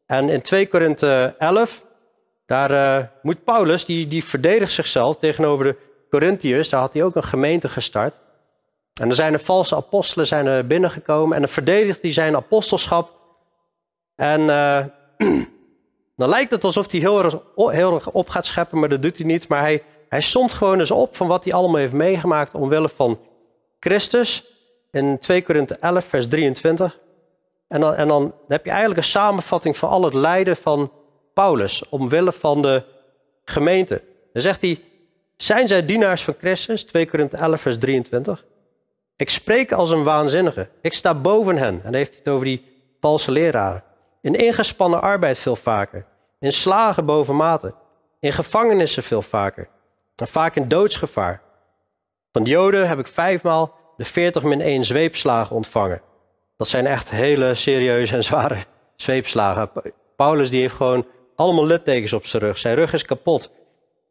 en 0.07 0.29
in 0.29 0.43
2 0.43 0.69
Korinthe 0.69 1.35
11, 1.39 1.85
daar 2.47 2.71
uh, 2.71 3.07
moet 3.23 3.45
Paulus, 3.45 3.85
die, 3.85 4.09
die 4.09 4.25
verdedigt 4.25 4.73
zichzelf 4.73 5.17
tegenover 5.17 5.65
de 5.65 5.77
Corinthiërs, 6.11 6.69
daar 6.69 6.81
had 6.81 6.93
hij 6.93 7.03
ook 7.03 7.15
een 7.15 7.25
gemeente 7.25 7.69
gestart. 7.69 8.19
En 9.01 9.09
er 9.09 9.15
zijn 9.15 9.33
er 9.33 9.41
valse 9.41 9.77
apostelen 9.77 10.27
zijn 10.27 10.67
binnengekomen 10.67 11.35
en 11.35 11.43
dan 11.43 11.51
verdedigt 11.51 12.03
hij 12.03 12.13
zijn 12.13 12.37
apostelschap. 12.37 13.11
En 14.17 14.41
uh, 14.41 14.85
dan 16.17 16.29
lijkt 16.29 16.51
het 16.51 16.65
alsof 16.65 16.91
hij 16.91 17.01
heel 17.01 17.23
erg, 17.25 17.37
heel 17.57 17.95
erg 17.95 18.11
op 18.11 18.29
gaat 18.29 18.47
scheppen, 18.47 18.79
maar 18.79 18.89
dat 18.89 19.03
doet 19.03 19.17
hij 19.17 19.27
niet. 19.27 19.49
Maar 19.49 19.61
hij, 19.61 19.83
hij 20.09 20.21
somt 20.21 20.53
gewoon 20.53 20.79
eens 20.79 20.91
op 20.91 21.17
van 21.17 21.27
wat 21.27 21.45
hij 21.45 21.53
allemaal 21.53 21.77
heeft 21.77 21.93
meegemaakt 21.93 22.55
omwille 22.55 22.89
van 22.89 23.19
Christus. 23.87 24.45
In 24.91 25.19
2 25.19 25.43
Korinthe 25.43 25.77
11, 25.81 26.05
vers 26.05 26.29
23. 26.29 26.99
En 27.69 27.81
dan, 27.81 27.95
en 27.95 28.09
dan 28.09 28.35
heb 28.49 28.65
je 28.65 28.71
eigenlijk 28.71 29.01
een 29.01 29.07
samenvatting 29.07 29.77
van 29.77 29.89
al 29.89 30.03
het 30.03 30.15
lijden 30.15 30.57
van 30.57 30.93
Paulus, 31.35 31.89
omwille 31.89 32.33
van 32.33 32.63
de 32.63 32.83
gemeente. 33.45 34.03
Dan 34.33 34.43
zegt 34.43 34.61
hij, 34.61 34.83
zijn 35.37 35.69
zij 35.69 35.85
dienaars 35.85 36.25
van 36.25 36.35
Christus? 36.39 36.85
2 36.85 37.09
Korinthe 37.09 37.37
11, 37.37 37.61
vers 37.61 37.79
23. 37.79 38.45
Ik 39.17 39.31
spreek 39.31 39.73
als 39.73 39.91
een 39.91 40.05
waanzinnige. 40.05 40.69
Ik 40.81 40.95
sta 40.95 41.15
boven 41.15 41.57
hen. 41.57 41.75
En 41.75 41.81
dan 41.83 41.95
heeft 41.95 42.11
hij 42.11 42.21
het 42.25 42.33
over 42.33 42.45
die 42.45 42.65
valse 43.01 43.31
leraren. 43.31 43.83
In 44.21 44.35
ingespannen 44.35 45.01
arbeid 45.03 45.39
veel 45.39 45.57
vaker. 45.57 46.07
In 46.41 46.53
slagen 46.53 47.05
boven 47.05 47.37
mate. 47.37 47.75
In 48.21 48.33
gevangenissen 48.33 49.03
veel 49.03 49.23
vaker. 49.23 49.69
En 50.17 50.27
vaak 50.27 50.57
in 50.57 50.69
doodsgevaar. 50.69 51.45
Van 52.37 52.45
de 52.45 52.51
Joden 52.51 52.89
heb 52.89 52.99
ik 52.99 53.07
vijfmaal 53.07 53.75
de 53.97 54.05
40 54.05 54.43
min 54.43 54.61
1 54.61 54.85
zweepslagen 54.85 55.57
ontvangen. 55.57 56.03
Dat 56.57 56.69
zijn 56.69 56.87
echt 56.87 57.11
hele 57.11 57.55
serieuze 57.55 58.15
en 58.15 58.25
zware 58.25 58.57
zweepslagen. 58.97 59.71
Paulus 60.17 60.51
die 60.51 60.61
heeft 60.61 60.75
gewoon 60.75 61.07
allemaal 61.37 61.67
littekens 61.67 62.13
op 62.13 62.27
zijn 62.27 62.43
rug. 62.43 62.59
Zijn 62.59 62.75
rug 62.75 62.93
is 62.93 63.05
kapot. 63.05 63.51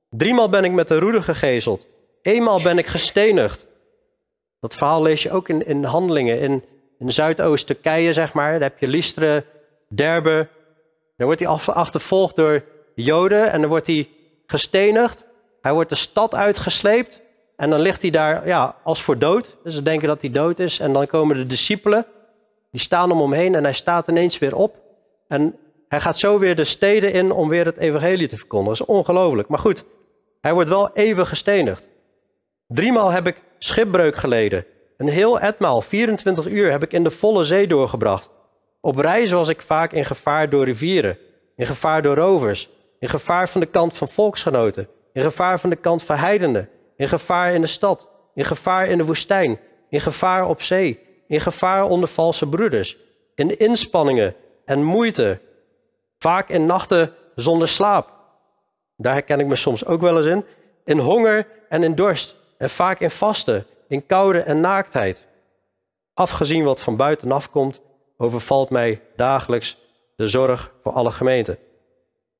Driemaal 0.10 0.50
ben 0.50 0.64
ik 0.64 0.72
met 0.72 0.88
de 0.88 1.00
roede 1.00 1.22
gegezeld. 1.22 1.88
Eenmaal 2.22 2.62
ben 2.62 2.78
ik 2.78 2.86
gestenigd. 2.86 3.66
Dat 4.60 4.76
verhaal 4.76 5.02
lees 5.02 5.24
je 5.24 5.32
ook 5.32 5.50
in, 5.50 5.66
in 5.66 5.84
handelingen. 5.84 6.40
In, 6.40 6.64
in 7.00 7.14
Zuidoost-Turkije, 7.14 8.14
zeg 8.14 8.34
maar. 8.34 8.52
Daar 8.52 8.70
heb 8.70 8.80
je 8.80 8.88
Lystre, 8.88 9.44
Derbe. 9.88 10.48
Daar 11.18 11.28
wordt 11.28 11.42
hij 11.42 11.50
achtervolgd 11.74 12.36
door 12.36 12.64
Joden 12.96 13.52
en 13.52 13.62
dan 13.62 13.70
wordt 13.70 13.88
hij 13.88 14.10
gestenigd. 14.46 15.28
Hij 15.62 15.74
wordt 15.74 15.90
de 15.90 15.96
stad 15.96 16.36
uitgesleept. 16.36 17.24
En 17.58 17.70
dan 17.70 17.80
ligt 17.80 18.02
hij 18.02 18.12
daar 18.12 18.48
ja, 18.48 18.76
als 18.84 19.02
voor 19.04 19.18
dood. 19.18 19.58
Dus 19.64 19.76
ze 19.76 19.82
denken 19.82 20.08
dat 20.08 20.22
hij 20.22 20.30
dood 20.30 20.60
is. 20.60 20.80
En 20.80 20.94
dan 20.94 21.08
komen 21.08 21.36
de 21.36 21.46
discipelen. 21.46 22.06
Die 22.72 22.82
staan 22.82 23.12
om 23.12 23.22
hem 23.22 23.34
heen 23.34 23.56
en 23.56 23.64
hij 23.64 23.74
staat 23.74 24.08
ineens 24.08 24.40
weer 24.40 24.56
op. 24.56 24.76
En 25.28 25.56
hij 25.88 26.00
gaat 26.00 26.18
zo 26.18 26.40
weer 26.40 26.56
de 26.56 26.64
steden 26.64 27.14
in 27.14 27.32
om 27.32 27.50
weer 27.50 27.66
het 27.66 27.78
evangelie 27.78 28.28
te 28.28 28.38
verkondigen. 28.38 28.78
Dat 28.78 28.88
is 28.88 28.96
ongelooflijk. 28.96 29.48
Maar 29.48 29.60
goed, 29.60 29.84
hij 30.42 30.54
wordt 30.54 30.70
wel 30.70 30.90
eeuwig 30.94 31.30
gestenigd. 31.30 31.88
Driemaal 32.68 33.12
heb 33.12 33.28
ik 33.28 33.42
schipbreuk 33.58 34.16
geleden. 34.16 34.66
Een 34.98 35.08
heel 35.08 35.40
etmaal, 35.40 35.82
24 35.82 36.48
uur, 36.48 36.72
heb 36.72 36.84
ik 36.84 36.94
in 36.94 37.04
de 37.04 37.12
volle 37.12 37.44
zee 37.44 37.68
doorgebracht. 37.68 38.30
Op 38.82 38.98
reis 38.98 39.32
was 39.32 39.50
ik 39.50 39.62
vaak 39.62 39.92
in 39.92 40.06
gevaar 40.06 40.50
door 40.50 40.66
rivieren, 40.66 41.18
in 41.56 41.66
gevaar 41.66 42.02
door 42.02 42.16
rovers, 42.16 42.70
in 43.00 43.10
gevaar 43.10 43.50
van 43.50 43.62
de 43.62 43.68
kant 43.68 43.98
van 43.98 44.08
volksgenoten, 44.08 44.88
in 45.14 45.22
gevaar 45.22 45.60
van 45.60 45.70
de 45.70 45.76
kant 45.76 46.04
van 46.04 46.16
heidenen, 46.16 46.70
in 46.98 47.08
gevaar 47.08 47.54
in 47.54 47.62
de 47.62 47.68
stad, 47.68 48.08
in 48.34 48.46
gevaar 48.46 48.88
in 48.88 48.98
de 48.98 49.06
woestijn, 49.06 49.60
in 49.90 50.00
gevaar 50.00 50.48
op 50.48 50.62
zee, 50.62 51.00
in 51.28 51.40
gevaar 51.40 51.84
onder 51.84 52.10
valse 52.10 52.50
broeders, 52.50 52.98
in 53.36 53.60
inspanningen 53.60 54.36
en 54.66 54.84
moeite, 54.84 55.40
vaak 56.18 56.50
in 56.50 56.66
nachten 56.66 57.14
zonder 57.36 57.68
slaap. 57.68 58.14
Daar 58.98 59.14
herken 59.14 59.40
ik 59.40 59.48
me 59.48 59.56
soms 59.56 59.86
ook 59.86 60.02
wel 60.02 60.18
eens 60.18 60.26
in. 60.26 60.46
In 60.86 60.98
honger 60.98 61.48
en 61.70 61.84
in 61.84 61.96
dorst, 61.96 62.36
en 62.58 62.70
vaak 62.70 63.00
in 63.00 63.12
vasten, 63.12 63.66
in 63.88 64.06
koude 64.06 64.40
en 64.40 64.60
naaktheid. 64.60 65.24
Afgezien 66.14 66.64
wat 66.64 66.80
van 66.80 66.96
buitenaf 66.96 67.50
komt, 67.50 67.82
overvalt 68.18 68.70
mij 68.70 69.02
dagelijks 69.16 69.78
de 70.16 70.28
zorg 70.28 70.72
voor 70.84 70.92
alle 70.92 71.12
gemeenten. 71.12 71.58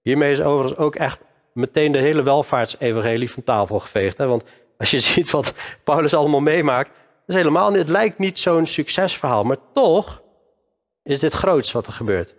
Hiermee 0.02 0.32
is 0.32 0.42
overigens 0.42 0.80
ook 0.80 0.96
echt 0.96 1.20
meteen 1.56 1.92
de 1.92 2.02
hele 2.02 2.24
welvaartsevangelie 2.24 3.32
van 3.32 3.44
tafel 3.44 3.80
geveegd. 3.80 4.18
Hè? 4.18 4.28
Want 4.28 4.44
als 4.78 4.92
je 4.92 5.00
ziet 5.14 5.32
wat 5.32 5.54
Paulus 5.84 6.14
allemaal 6.14 6.40
meemaakt, 6.40 6.90
is 7.28 7.36
helemaal, 7.36 7.74
het 7.74 7.90
lijkt 7.90 8.18
niet 8.18 8.40
zo'n 8.40 8.66
succesverhaal, 8.66 9.44
maar 9.44 9.58
toch 9.74 10.22
is 11.04 11.20
dit 11.20 11.34
groots 11.34 11.72
wat 11.72 11.88
er 11.88 11.94
gebeurt. 11.94 12.34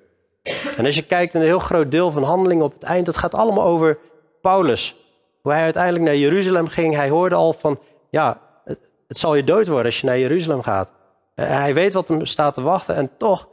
En 0.76 0.84
als 0.84 0.94
je 0.94 1.02
kijkt 1.02 1.32
naar 1.32 1.42
een 1.42 1.48
heel 1.48 1.58
groot 1.58 1.90
deel 1.90 2.10
van 2.10 2.22
handelingen 2.22 2.64
op 2.64 2.72
het 2.72 2.82
eind, 2.82 3.06
dat 3.06 3.16
gaat 3.16 3.34
allemaal 3.34 3.64
over 3.64 3.98
Paulus. 4.40 4.96
Hoe 5.42 5.52
hij 5.52 5.62
uiteindelijk 5.62 6.04
naar 6.04 6.16
Jeruzalem 6.16 6.68
ging, 6.68 6.94
hij 6.94 7.08
hoorde 7.08 7.34
al 7.34 7.52
van, 7.52 7.78
ja, 8.10 8.40
het, 8.64 8.78
zal 9.08 9.34
je 9.34 9.44
dood 9.44 9.66
worden 9.66 9.86
als 9.86 10.00
je 10.00 10.06
naar 10.06 10.18
Jeruzalem 10.18 10.62
gaat. 10.62 10.92
Eh, 11.34 11.46
hij 11.46 11.74
weet 11.74 11.92
wat 11.92 12.08
hem 12.08 12.26
staat 12.26 12.54
te 12.54 12.62
wachten 12.62 12.94
en 12.94 13.10
toch, 13.18 13.48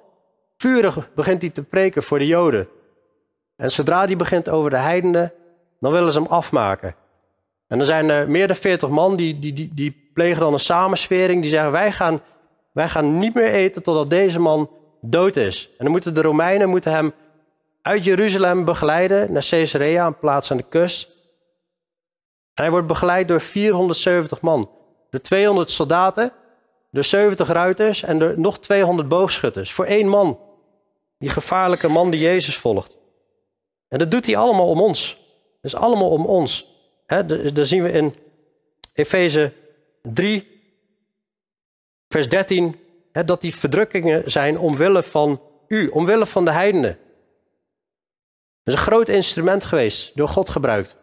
vurig 0.58 1.14
begint 1.14 1.42
hij 1.42 1.50
te 1.50 1.64
preken 1.64 2.04
voor 2.04 2.20
de 2.20 2.28
Joden. 2.28 2.68
En 3.56 3.72
zodra 3.72 4.06
hij 4.06 4.16
begint 4.16 4.50
over 4.50 4.70
de 4.70 4.78
heidenen, 4.78 5.34
dan 5.84 5.92
willen 5.92 6.14
ze 6.14 6.20
hem 6.20 6.32
afmaken. 6.32 6.96
En 7.68 7.78
dan 7.78 7.86
zijn 7.86 8.10
er 8.10 8.30
meer 8.30 8.48
dan 8.48 8.56
veertig 8.56 8.90
man 8.90 9.16
die, 9.16 9.40
die, 9.40 9.54
die, 9.54 9.72
die 9.74 10.12
plegen 10.14 10.40
dan 10.40 10.54
een 10.54 10.60
samenswering. 10.60 11.42
Die 11.42 11.50
zeggen, 11.52 11.72
wij 11.72 11.92
gaan, 11.92 12.22
wij 12.72 12.90
gaan 12.90 13.20
niet 13.20 13.34
meer 13.34 13.52
eten 13.52 13.84
totdat 13.84 14.10
deze 14.10 14.40
man 14.40 14.70
dood 15.02 15.36
is. 15.36 15.70
En 15.70 15.84
dan 15.84 15.92
moeten 15.92 16.14
de 16.14 16.22
Romeinen 16.22 16.70
moeten 16.70 16.92
hem 16.92 17.14
uit 17.82 18.04
Jeruzalem 18.04 18.66
begeleiden 18.66 19.32
naar 19.32 19.46
Caesarea, 19.50 20.06
een 20.06 20.18
plaats 20.18 20.52
aan 20.52 20.58
de 20.58 20.66
kust. 20.70 21.08
En 22.54 22.64
hij 22.64 22.72
wordt 22.72 22.88
begeleid 22.88 23.28
door 23.28 23.42
470 23.42 24.42
man. 24.42 24.70
Door 25.10 25.22
200 25.22 25.70
soldaten, 25.70 26.32
door 26.92 27.04
70 27.04 27.48
ruiters 27.48 28.04
en 28.04 28.20
door 28.20 28.34
nog 28.40 28.60
200 28.60 29.08
boogschutters. 29.08 29.74
Voor 29.74 29.86
één 29.86 30.08
man. 30.08 30.40
Die 31.18 31.30
gevaarlijke 31.30 31.88
man 31.88 32.12
die 32.12 32.20
Jezus 32.20 32.58
volgt. 32.58 32.98
En 33.88 34.00
dat 34.00 34.12
doet 34.12 34.26
hij 34.26 34.38
allemaal 34.38 34.68
om 34.68 34.82
ons. 34.82 35.22
Is 35.64 35.76
allemaal 35.76 36.10
om 36.10 36.26
ons. 36.26 36.68
He, 37.06 37.26
daar 37.54 37.66
zien 37.66 37.84
we 37.84 37.92
in 37.92 38.16
Efeze 38.94 39.52
3, 40.02 40.48
vers 42.08 42.30
13, 42.30 42.80
dat 43.12 43.42
die 43.42 43.56
verdrukkingen 43.56 44.32
zijn 44.32 44.60
omwille 44.60 45.04
van 45.04 45.42
u, 45.68 45.88
omwille 45.88 46.26
van 46.26 46.46
de 46.46 46.52
heidenen. 46.52 46.98
Dat 48.64 48.74
is 48.74 48.80
een 48.80 48.86
groot 48.86 49.10
instrument 49.10 49.66
geweest, 49.66 50.16
door 50.16 50.30
God 50.30 50.50
gebruikt. 50.50 50.96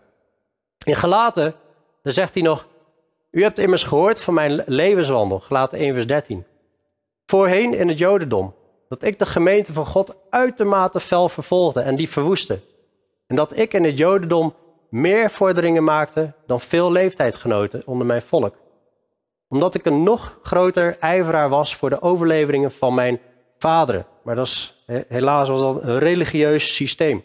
In 0.86 0.96
Galaten, 0.96 1.54
dan 2.02 2.12
zegt 2.12 2.34
hij 2.34 2.42
nog, 2.42 2.68
u 3.30 3.42
hebt 3.42 3.58
immers 3.58 3.82
gehoord 3.82 4.20
van 4.20 4.34
mijn 4.34 4.62
levenswandel, 4.66 5.40
Galaten 5.40 5.78
1 5.78 5.94
vers 5.94 6.06
13. 6.06 6.44
Voorheen 7.26 7.74
in 7.74 7.88
het 7.88 7.98
Jodendom, 7.98 8.54
dat 8.88 9.02
ik 9.02 9.18
de 9.18 9.26
gemeente 9.26 9.72
van 9.72 9.86
God 9.86 10.14
uitermate 10.30 11.00
fel 11.00 11.28
vervolgde 11.28 11.80
en 11.80 11.96
die 11.96 12.08
verwoestte. 12.08 12.60
En 13.30 13.36
dat 13.36 13.56
ik 13.56 13.74
in 13.74 13.84
het 13.84 13.98
Jodendom 13.98 14.54
meer 14.88 15.30
vorderingen 15.30 15.84
maakte 15.84 16.32
dan 16.46 16.60
veel 16.60 16.92
leeftijdgenoten 16.92 17.82
onder 17.86 18.06
mijn 18.06 18.22
volk. 18.22 18.54
Omdat 19.48 19.74
ik 19.74 19.84
een 19.84 20.02
nog 20.02 20.38
groter 20.42 20.98
ijveraar 20.98 21.48
was 21.48 21.76
voor 21.76 21.90
de 21.90 22.02
overleveringen 22.02 22.72
van 22.72 22.94
mijn 22.94 23.20
vaderen. 23.58 24.06
Maar 24.22 24.34
dat 24.34 24.46
is, 24.46 24.84
helaas 25.08 25.48
was 25.48 25.62
dat 25.62 25.82
een 25.82 25.98
religieus 25.98 26.74
systeem. 26.74 27.24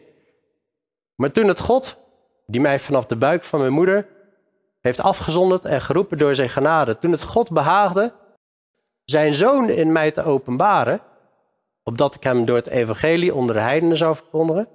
Maar 1.15 1.31
toen 1.31 1.47
het 1.47 1.59
God, 1.59 1.97
die 2.45 2.61
mij 2.61 2.79
vanaf 2.79 3.05
de 3.05 3.15
buik 3.15 3.43
van 3.43 3.59
mijn 3.59 3.73
moeder 3.73 4.07
heeft 4.81 5.01
afgezonderd 5.01 5.65
en 5.65 5.81
geroepen 5.81 6.17
door 6.17 6.35
zijn 6.35 6.49
genade, 6.49 6.97
toen 6.97 7.11
het 7.11 7.23
God 7.23 7.51
behaagde 7.51 8.13
zijn 9.03 9.33
zoon 9.33 9.69
in 9.69 9.91
mij 9.91 10.11
te 10.11 10.23
openbaren, 10.23 11.01
opdat 11.83 12.15
ik 12.15 12.23
hem 12.23 12.45
door 12.45 12.55
het 12.55 12.67
evangelie 12.67 13.35
onder 13.35 13.55
de 13.55 13.61
heidenen 13.61 13.97
zou 13.97 14.15
verkondigen, 14.15 14.67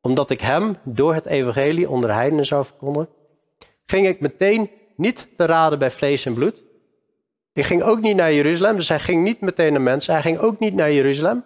omdat 0.00 0.30
ik 0.30 0.40
hem 0.40 0.76
door 0.82 1.14
het 1.14 1.26
evangelie 1.26 1.90
onder 1.90 2.08
de 2.08 2.14
heidenen 2.16 2.46
zou 2.46 2.64
verkondigen, 2.64 3.08
ging 3.86 4.06
ik 4.06 4.20
meteen 4.20 4.70
niet 4.96 5.28
te 5.36 5.46
raden 5.46 5.78
bij 5.78 5.90
vlees 5.90 6.26
en 6.26 6.34
bloed. 6.34 6.62
Ik 7.52 7.64
ging 7.64 7.82
ook 7.82 8.00
niet 8.00 8.16
naar 8.16 8.32
Jeruzalem, 8.32 8.76
dus 8.76 8.88
hij 8.88 8.98
ging 8.98 9.22
niet 9.22 9.40
meteen 9.40 9.72
naar 9.72 9.82
mensen. 9.82 10.12
Hij 10.12 10.22
ging 10.22 10.38
ook 10.38 10.58
niet 10.58 10.74
naar 10.74 10.92
Jeruzalem, 10.92 11.44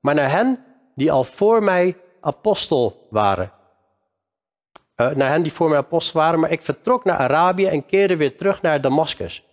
maar 0.00 0.14
naar 0.14 0.30
hen 0.30 0.64
die 0.94 1.12
al 1.12 1.24
voor 1.24 1.62
mij 1.62 1.96
apostel 2.20 3.06
waren. 3.10 3.52
Uh, 4.96 5.10
naar 5.10 5.30
hen 5.30 5.42
die 5.42 5.52
voor 5.52 5.68
mij 5.68 5.78
apostel 5.78 6.20
waren, 6.20 6.40
maar 6.40 6.50
ik 6.50 6.62
vertrok 6.62 7.04
naar 7.04 7.16
Arabië 7.16 7.66
en 7.66 7.86
keerde 7.86 8.16
weer 8.16 8.36
terug 8.36 8.62
naar 8.62 8.80
Damascus. 8.80 9.44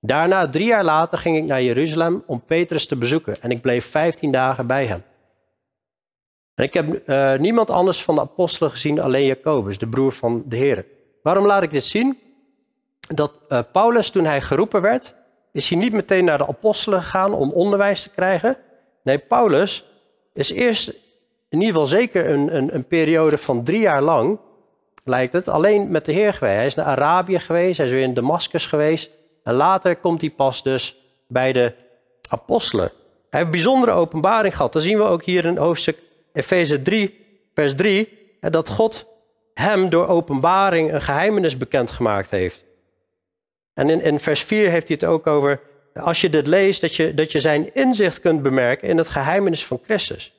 Daarna, 0.00 0.48
drie 0.48 0.66
jaar 0.66 0.84
later, 0.84 1.18
ging 1.18 1.36
ik 1.36 1.44
naar 1.44 1.62
Jeruzalem 1.62 2.22
om 2.26 2.44
Petrus 2.44 2.86
te 2.86 2.96
bezoeken 2.96 3.42
en 3.42 3.50
ik 3.50 3.60
bleef 3.60 3.90
vijftien 3.90 4.32
dagen 4.32 4.66
bij 4.66 4.86
hem. 4.86 5.02
En 6.54 6.64
ik 6.64 6.74
heb 6.74 7.08
uh, 7.08 7.34
niemand 7.34 7.70
anders 7.70 8.02
van 8.02 8.14
de 8.14 8.20
apostelen 8.20 8.70
gezien, 8.70 9.00
alleen 9.00 9.26
Jacobus, 9.26 9.78
de 9.78 9.86
broer 9.86 10.12
van 10.12 10.42
de 10.46 10.56
Heer. 10.56 10.86
Waarom 11.22 11.46
laat 11.46 11.62
ik 11.62 11.70
dit 11.70 11.84
zien? 11.84 12.18
Dat 13.14 13.32
uh, 13.48 13.58
Paulus, 13.72 14.10
toen 14.10 14.24
hij 14.24 14.40
geroepen 14.40 14.80
werd, 14.80 15.14
is 15.52 15.68
hij 15.68 15.78
niet 15.78 15.92
meteen 15.92 16.24
naar 16.24 16.38
de 16.38 16.46
apostelen 16.46 17.02
gegaan 17.02 17.34
om 17.34 17.50
onderwijs 17.50 18.02
te 18.02 18.10
krijgen. 18.10 18.56
Nee, 19.02 19.18
Paulus 19.18 19.84
is 20.32 20.50
eerst 20.50 20.88
in 21.48 21.60
ieder 21.60 21.66
geval 21.66 21.86
zeker 21.86 22.30
een, 22.30 22.56
een, 22.56 22.74
een 22.74 22.86
periode 22.86 23.38
van 23.38 23.64
drie 23.64 23.80
jaar 23.80 24.02
lang, 24.02 24.38
lijkt 25.04 25.32
het, 25.32 25.48
alleen 25.48 25.90
met 25.90 26.04
de 26.04 26.12
Heer 26.12 26.32
geweest. 26.32 26.56
Hij 26.56 26.66
is 26.66 26.74
naar 26.74 26.86
Arabië 26.86 27.38
geweest, 27.38 27.76
hij 27.76 27.86
is 27.86 27.92
weer 27.92 28.02
in 28.02 28.14
Damascus 28.14 28.66
geweest. 28.66 29.10
En 29.42 29.54
later 29.54 29.96
komt 29.96 30.20
hij 30.20 30.30
pas 30.30 30.62
dus 30.62 30.96
bij 31.28 31.52
de 31.52 31.72
apostelen. 32.28 32.92
Hij 33.30 33.40
heeft 33.40 33.52
bijzondere 33.52 33.92
openbaring 33.92 34.56
gehad. 34.56 34.72
Dat 34.72 34.82
zien 34.82 34.98
we 34.98 35.04
ook 35.04 35.24
hier 35.24 35.44
in 35.44 35.56
hoofdstuk 35.56 35.98
Efeze 36.34 36.82
3, 36.82 37.26
vers 37.54 37.74
3, 37.74 38.08
dat 38.40 38.68
God 38.68 39.06
hem 39.54 39.88
door 39.88 40.06
openbaring 40.06 40.92
een 40.92 41.02
geheimenis 41.02 41.56
bekendgemaakt 41.56 42.30
heeft. 42.30 42.64
En 43.74 43.90
in, 43.90 44.02
in 44.02 44.18
vers 44.18 44.42
4 44.42 44.70
heeft 44.70 44.88
hij 44.88 44.96
het 45.00 45.10
ook 45.10 45.26
over, 45.26 45.60
als 45.94 46.20
je 46.20 46.30
dit 46.30 46.46
leest, 46.46 46.80
dat 46.80 46.96
je, 46.96 47.14
dat 47.14 47.32
je 47.32 47.40
zijn 47.40 47.74
inzicht 47.74 48.20
kunt 48.20 48.42
bemerken 48.42 48.88
in 48.88 48.96
het 48.96 49.08
geheimenis 49.08 49.66
van 49.66 49.80
Christus. 49.84 50.32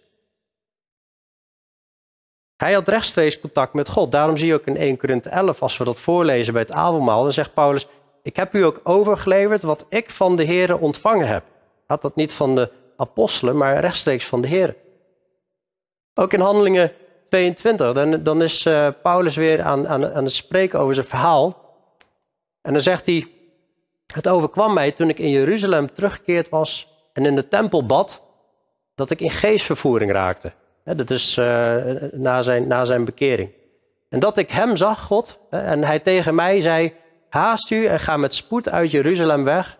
Hij 2.57 2.73
had 2.73 2.87
rechtstreeks 2.87 3.39
contact 3.39 3.73
met 3.73 3.89
God. 3.89 4.11
Daarom 4.11 4.37
zie 4.37 4.47
je 4.47 4.53
ook 4.53 4.65
in 4.65 4.77
1 4.77 4.97
Korinthe 4.97 5.29
11, 5.29 5.61
als 5.61 5.77
we 5.77 5.83
dat 5.83 5.99
voorlezen 5.99 6.53
bij 6.53 6.61
het 6.61 6.71
avondmaal, 6.71 7.23
dan 7.23 7.33
zegt 7.33 7.53
Paulus, 7.53 7.87
ik 8.23 8.35
heb 8.35 8.53
u 8.53 8.63
ook 8.63 8.81
overgeleverd 8.83 9.63
wat 9.63 9.85
ik 9.89 10.11
van 10.11 10.35
de 10.35 10.43
Heeren 10.43 10.79
ontvangen 10.79 11.27
heb. 11.27 11.43
Had 11.85 12.01
dat 12.01 12.15
niet 12.15 12.33
van 12.33 12.55
de 12.55 12.71
apostelen, 12.97 13.57
maar 13.57 13.79
rechtstreeks 13.79 14.25
van 14.25 14.41
de 14.41 14.47
Heeren. 14.47 14.75
Ook 16.17 16.33
in 16.33 16.39
Handelingen 16.39 16.91
22, 17.29 17.93
dan, 17.93 18.23
dan 18.23 18.41
is 18.41 18.65
uh, 18.65 18.87
Paulus 19.01 19.35
weer 19.35 19.63
aan, 19.63 19.87
aan, 19.87 20.13
aan 20.13 20.23
het 20.23 20.33
spreken 20.33 20.79
over 20.79 20.93
zijn 20.93 21.07
verhaal. 21.07 21.63
En 22.61 22.73
dan 22.73 22.81
zegt 22.81 23.05
hij, 23.05 23.27
het 24.13 24.27
overkwam 24.27 24.73
mij 24.73 24.91
toen 24.91 25.09
ik 25.09 25.19
in 25.19 25.29
Jeruzalem 25.29 25.93
teruggekeerd 25.93 26.49
was 26.49 26.87
en 27.13 27.25
in 27.25 27.35
de 27.35 27.47
tempel 27.47 27.85
bad, 27.85 28.21
dat 28.95 29.09
ik 29.09 29.21
in 29.21 29.29
geestvervoering 29.29 30.11
raakte. 30.11 30.51
dat 30.83 31.09
is 31.09 31.37
uh, 31.37 31.45
na, 32.11 32.41
zijn, 32.41 32.67
na 32.67 32.85
zijn 32.85 33.05
bekering. 33.05 33.49
En 34.09 34.19
dat 34.19 34.37
ik 34.37 34.51
hem 34.51 34.75
zag, 34.75 35.03
God, 35.03 35.39
en 35.49 35.83
hij 35.83 35.99
tegen 35.99 36.35
mij 36.35 36.59
zei, 36.59 36.93
haast 37.29 37.71
u 37.71 37.85
en 37.85 37.99
ga 37.99 38.17
met 38.17 38.33
spoed 38.33 38.69
uit 38.69 38.91
Jeruzalem 38.91 39.43
weg, 39.43 39.77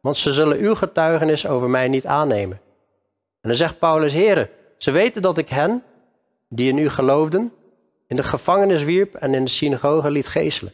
want 0.00 0.16
ze 0.16 0.32
zullen 0.32 0.58
uw 0.58 0.74
getuigenis 0.74 1.46
over 1.46 1.70
mij 1.70 1.88
niet 1.88 2.06
aannemen. 2.06 2.60
En 3.40 3.48
dan 3.48 3.56
zegt 3.56 3.78
Paulus, 3.78 4.12
heren, 4.12 4.48
ze 4.78 4.90
weten 4.90 5.22
dat 5.22 5.38
ik 5.38 5.48
hen, 5.48 5.82
die 6.48 6.68
in 6.68 6.78
u 6.78 6.88
geloofden, 6.88 7.52
in 8.06 8.16
de 8.16 8.22
gevangenis 8.22 8.82
wierp 8.82 9.14
en 9.14 9.34
in 9.34 9.44
de 9.44 9.50
synagoge 9.50 10.10
liet 10.10 10.28
geeselen. 10.28 10.72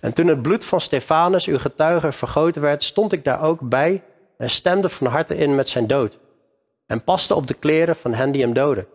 En 0.00 0.12
toen 0.12 0.26
het 0.26 0.42
bloed 0.42 0.64
van 0.64 0.80
Stefanus, 0.80 1.46
uw 1.46 1.58
getuige, 1.58 2.12
vergoten 2.12 2.62
werd, 2.62 2.82
stond 2.82 3.12
ik 3.12 3.24
daar 3.24 3.42
ook 3.42 3.60
bij 3.60 4.02
en 4.36 4.50
stemde 4.50 4.88
van 4.88 5.06
harte 5.06 5.36
in 5.36 5.54
met 5.54 5.68
zijn 5.68 5.86
dood. 5.86 6.18
En 6.86 7.04
paste 7.04 7.34
op 7.34 7.46
de 7.46 7.54
kleren 7.54 7.96
van 7.96 8.14
hen 8.14 8.30
die 8.30 8.42
hem 8.42 8.52
doden. 8.52 8.86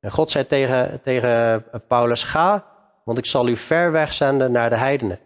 En 0.00 0.10
God 0.10 0.30
zei 0.30 0.46
tegen, 0.46 1.00
tegen 1.02 1.64
Paulus, 1.86 2.22
ga, 2.22 2.64
want 3.04 3.18
ik 3.18 3.26
zal 3.26 3.48
u 3.48 3.56
ver 3.56 3.92
weg 3.92 4.12
zenden 4.12 4.52
naar 4.52 4.70
de 4.70 4.76
heidenen. 4.76 5.18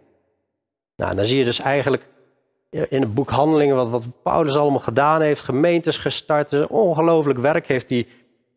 Nou, 0.97 1.15
dan 1.15 1.27
zie 1.27 1.39
je 1.39 1.45
dus 1.45 1.59
eigenlijk 1.61 2.03
in 2.75 3.01
het 3.01 3.15
boek 3.15 3.31
Handelingen 3.31 3.77
wat, 3.77 3.91
wat 3.91 4.23
Paulus 4.23 4.57
allemaal 4.57 4.81
gedaan 4.81 5.21
heeft. 5.21 5.41
Gemeentes 5.41 5.97
gestart, 5.97 6.53
een 6.53 6.69
ongelooflijk 6.69 7.39
werk 7.39 7.69
heeft 7.69 7.89
hij 7.89 8.07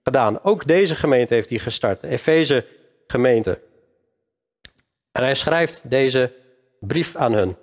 gedaan. 0.03 0.43
Ook 0.43 0.67
deze 0.67 0.95
gemeente 0.95 1.33
heeft 1.33 1.50
hij 1.50 1.59
gestart, 1.59 2.01
de 2.01 2.07
Efeze 2.07 2.65
gemeente. 3.07 3.59
En 5.12 5.24
hij 5.24 5.36
schrijft 5.36 5.81
deze 5.83 6.33
brief 6.79 7.15
aan 7.15 7.33
hun. 7.33 7.55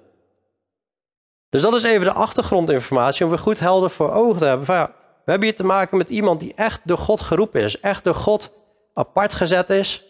Dus 1.49 1.63
dat 1.63 1.75
is 1.75 1.85
even 1.85 2.07
de 2.07 2.13
achtergrondinformatie 2.13 3.25
om 3.25 3.31
weer 3.31 3.41
goed 3.41 3.61
helder 3.61 3.91
voor 3.91 4.13
ogen 4.13 4.39
te 4.39 4.45
hebben. 4.45 4.75
Ja, 4.75 4.87
we 5.25 5.31
hebben 5.31 5.49
hier 5.49 5.57
te 5.57 5.65
maken 5.65 5.97
met 5.97 6.11
iemand 6.11 6.41
die 6.41 6.53
echt 6.55 6.81
door 6.85 6.99
God 6.99 7.21
geroepen 7.21 7.61
is, 7.61 7.81
echt 7.81 8.05
door 8.05 8.15
God 8.15 8.53
apart 8.95 9.35
gezet 9.35 9.71
is. 9.71 10.05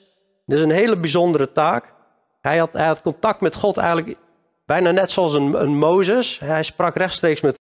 Dit 0.46 0.58
is 0.58 0.64
een 0.64 0.70
hele 0.70 0.96
bijzondere 0.96 1.52
taak. 1.52 1.92
Hij 2.40 2.58
had, 2.58 2.72
hij 2.72 2.86
had 2.86 3.02
contact 3.02 3.40
met 3.40 3.54
God 3.54 3.76
eigenlijk 3.76 4.18
bijna 4.66 4.90
net 4.90 5.10
zoals 5.10 5.34
een, 5.34 5.62
een 5.62 5.76
Mozes. 5.76 6.38
Hij 6.38 6.62
sprak 6.62 6.96
rechtstreeks 6.96 7.40
met, 7.40 7.58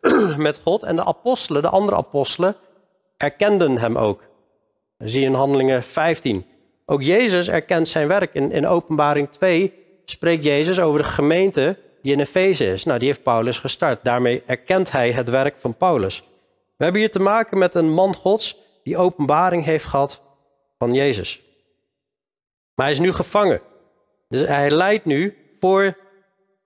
met 0.36 0.60
God 0.62 0.82
en 0.82 0.96
de 0.96 1.04
apostelen, 1.04 1.62
de 1.62 1.68
andere 1.68 1.96
apostelen, 1.96 2.56
erkenden 3.16 3.78
hem 3.78 3.96
ook. 3.96 4.22
Zie 4.98 5.20
je 5.20 5.26
in 5.26 5.34
Handelingen 5.34 5.82
15. 5.82 6.46
Ook 6.86 7.02
Jezus 7.02 7.48
erkent 7.48 7.88
zijn 7.88 8.08
werk. 8.08 8.34
In, 8.34 8.52
in 8.52 8.66
Openbaring 8.66 9.30
2 9.30 9.72
spreekt 10.04 10.44
Jezus 10.44 10.80
over 10.80 11.02
de 11.02 11.08
gemeente 11.08 11.78
die 12.02 12.12
in 12.12 12.20
Efeze 12.20 12.72
is. 12.72 12.84
Nou, 12.84 12.98
die 12.98 13.08
heeft 13.08 13.22
Paulus 13.22 13.58
gestart. 13.58 14.04
Daarmee 14.04 14.42
erkent 14.46 14.90
hij 14.90 15.12
het 15.12 15.28
werk 15.28 15.54
van 15.58 15.76
Paulus. 15.76 16.22
We 16.76 16.84
hebben 16.84 17.00
hier 17.00 17.10
te 17.10 17.20
maken 17.20 17.58
met 17.58 17.74
een 17.74 17.92
man 17.92 18.14
Gods 18.14 18.56
die 18.82 18.96
openbaring 18.96 19.64
heeft 19.64 19.84
gehad 19.84 20.20
van 20.78 20.92
Jezus. 20.92 21.40
Maar 22.74 22.86
hij 22.86 22.94
is 22.94 23.00
nu 23.00 23.12
gevangen. 23.12 23.60
Dus 24.28 24.40
hij 24.40 24.70
leidt 24.70 25.04
nu 25.04 25.36
voor 25.60 25.96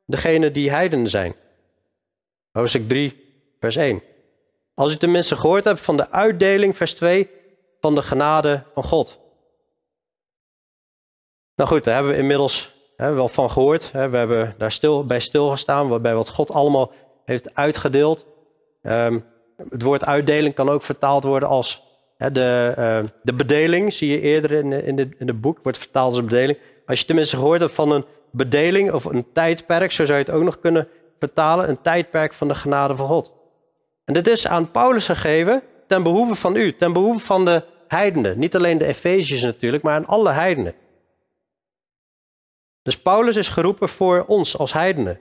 degene 0.07 0.51
die 0.51 0.71
heidenen 0.71 1.09
zijn. 1.09 1.35
Hoofdstuk 2.53 2.89
3, 2.89 3.25
vers 3.61 3.77
1. 3.77 4.03
Als 4.75 4.95
u 4.95 4.97
tenminste 4.97 5.37
gehoord 5.37 5.65
hebt 5.65 5.81
van 5.81 5.97
de 5.97 6.11
uitdeling, 6.11 6.77
vers 6.77 6.95
2, 6.95 7.31
van 7.81 7.95
de 7.95 8.03
genade 8.03 8.63
van 8.75 8.83
God. 8.85 9.21
Nou 11.55 11.71
goed, 11.71 11.85
daar 11.85 11.95
hebben 11.95 12.13
we 12.13 12.19
inmiddels 12.19 12.75
hè, 12.97 13.13
wel 13.13 13.29
van 13.29 13.51
gehoord. 13.51 13.93
Hè. 13.93 14.09
We 14.09 14.17
hebben 14.17 14.55
daar 14.59 14.73
stil, 14.73 15.07
bij 15.07 15.21
stilgestaan, 15.21 16.03
bij 16.03 16.15
wat 16.15 16.29
God 16.29 16.51
allemaal 16.51 16.93
heeft 17.25 17.55
uitgedeeld. 17.55 18.27
Um, 18.83 19.25
het 19.71 19.83
woord 19.83 20.05
uitdeling 20.05 20.55
kan 20.55 20.69
ook 20.69 20.83
vertaald 20.83 21.25
worden 21.25 21.49
als 21.49 21.83
hè, 22.17 22.33
de, 22.33 22.75
uh, 22.79 23.09
de 23.23 23.33
bedeling, 23.33 23.93
zie 23.93 24.11
je 24.11 24.21
eerder 24.21 24.53
in, 24.53 24.73
in, 24.73 24.97
de, 24.97 25.09
in 25.19 25.27
het 25.27 25.41
boek, 25.41 25.59
wordt 25.63 25.79
vertaald 25.79 26.15
als 26.15 26.25
bedeling. 26.25 26.59
Als 26.87 27.01
je 27.01 27.07
tenminste 27.07 27.37
gehoord 27.37 27.61
hebt 27.61 27.75
van 27.75 27.93
een 27.93 28.05
bedeling 28.37 28.93
of 28.93 29.05
een 29.05 29.33
tijdperk, 29.33 29.93
zo 29.93 30.05
zou 30.05 30.19
je 30.19 30.25
het 30.25 30.35
ook 30.35 30.43
nog 30.43 30.61
kunnen 30.61 30.89
vertalen, 31.19 31.69
een 31.69 31.81
tijdperk 31.81 32.35
van 32.35 32.49
de 32.49 32.55
genade 32.55 32.97
van 32.97 33.07
God. 33.07 33.33
En 34.05 34.15
dit 34.15 34.27
is 34.27 34.47
aan 34.47 34.71
Paulus 34.71 35.07
gegeven 35.07 35.63
ten 35.87 36.03
behoeve 36.03 36.35
van 36.35 36.57
u, 36.57 36.77
ten 36.77 36.93
behoeve 36.93 37.25
van 37.25 37.45
de 37.45 37.65
heidenen. 37.89 38.39
Niet 38.39 38.57
alleen 38.57 38.79
de 38.79 38.87
Efeziërs 38.87 39.43
natuurlijk, 39.43 39.83
maar 39.83 39.95
aan 39.95 40.07
alle 40.07 40.33
heidenen. 40.33 40.75
Dus 42.83 42.99
Paulus 42.99 43.37
is 43.37 43.49
geroepen 43.49 43.89
voor 43.89 44.25
ons 44.27 44.59
als 44.59 44.73
heidenen. 44.73 45.21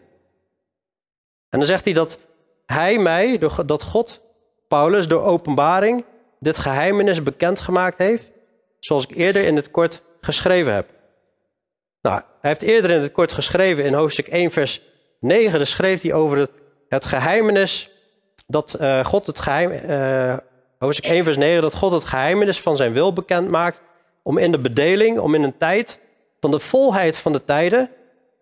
En 1.50 1.60
dan 1.60 1.66
zegt 1.66 1.86
hij 1.86 1.94
dat 1.94 2.20
hij 2.66 2.98
mij, 2.98 3.38
dat 3.66 3.84
God, 3.84 4.22
Paulus, 4.68 5.08
door 5.08 5.24
openbaring 5.24 6.06
dit 6.40 6.58
geheimenis 6.58 7.24
bekendgemaakt 7.24 7.98
heeft, 7.98 8.32
zoals 8.80 9.08
ik 9.08 9.16
eerder 9.16 9.44
in 9.44 9.56
het 9.56 9.72
kort 9.72 10.02
geschreven 10.22 10.74
heb. 10.74 10.95
Nou, 12.06 12.22
hij 12.40 12.50
heeft 12.50 12.62
eerder 12.62 12.92
in 12.92 13.02
het 13.02 13.12
kort 13.12 13.32
geschreven 13.32 13.84
in 13.84 13.94
hoofdstuk 13.94 14.28
1, 14.28 14.52
vers 14.52 14.82
9, 15.20 15.58
daar 15.58 15.68
schreef 15.68 16.02
hij 16.02 16.14
over 16.14 16.38
het, 16.38 16.52
het 16.90 17.06
geheimenis, 17.06 17.90
dat 18.48 18.78
uh, 18.82 19.06
God 19.06 19.28
het 19.28 19.40
geheim, 19.40 19.72
uh, 19.72 20.38
hoofdstuk 20.80 21.06
1, 21.06 21.24
vers 21.24 21.38
9, 21.38 21.62
dat 21.62 21.74
God 21.74 21.92
het 21.92 22.04
geheimenis 22.04 22.62
van 22.62 22.76
zijn 22.76 22.94
wil 22.94 23.14
bekend 23.14 23.50
maakt, 23.50 23.82
om 24.24 24.38
in 24.38 24.52
de 24.52 24.60
bedeling, 24.60 25.20
om 25.20 25.36
in 25.36 25.44
een 25.44 25.58
tijd 25.58 26.00
van 26.40 26.52
de 26.52 26.60
volheid 26.60 27.18
van 27.18 27.32
de 27.32 27.44
tijden, 27.44 27.90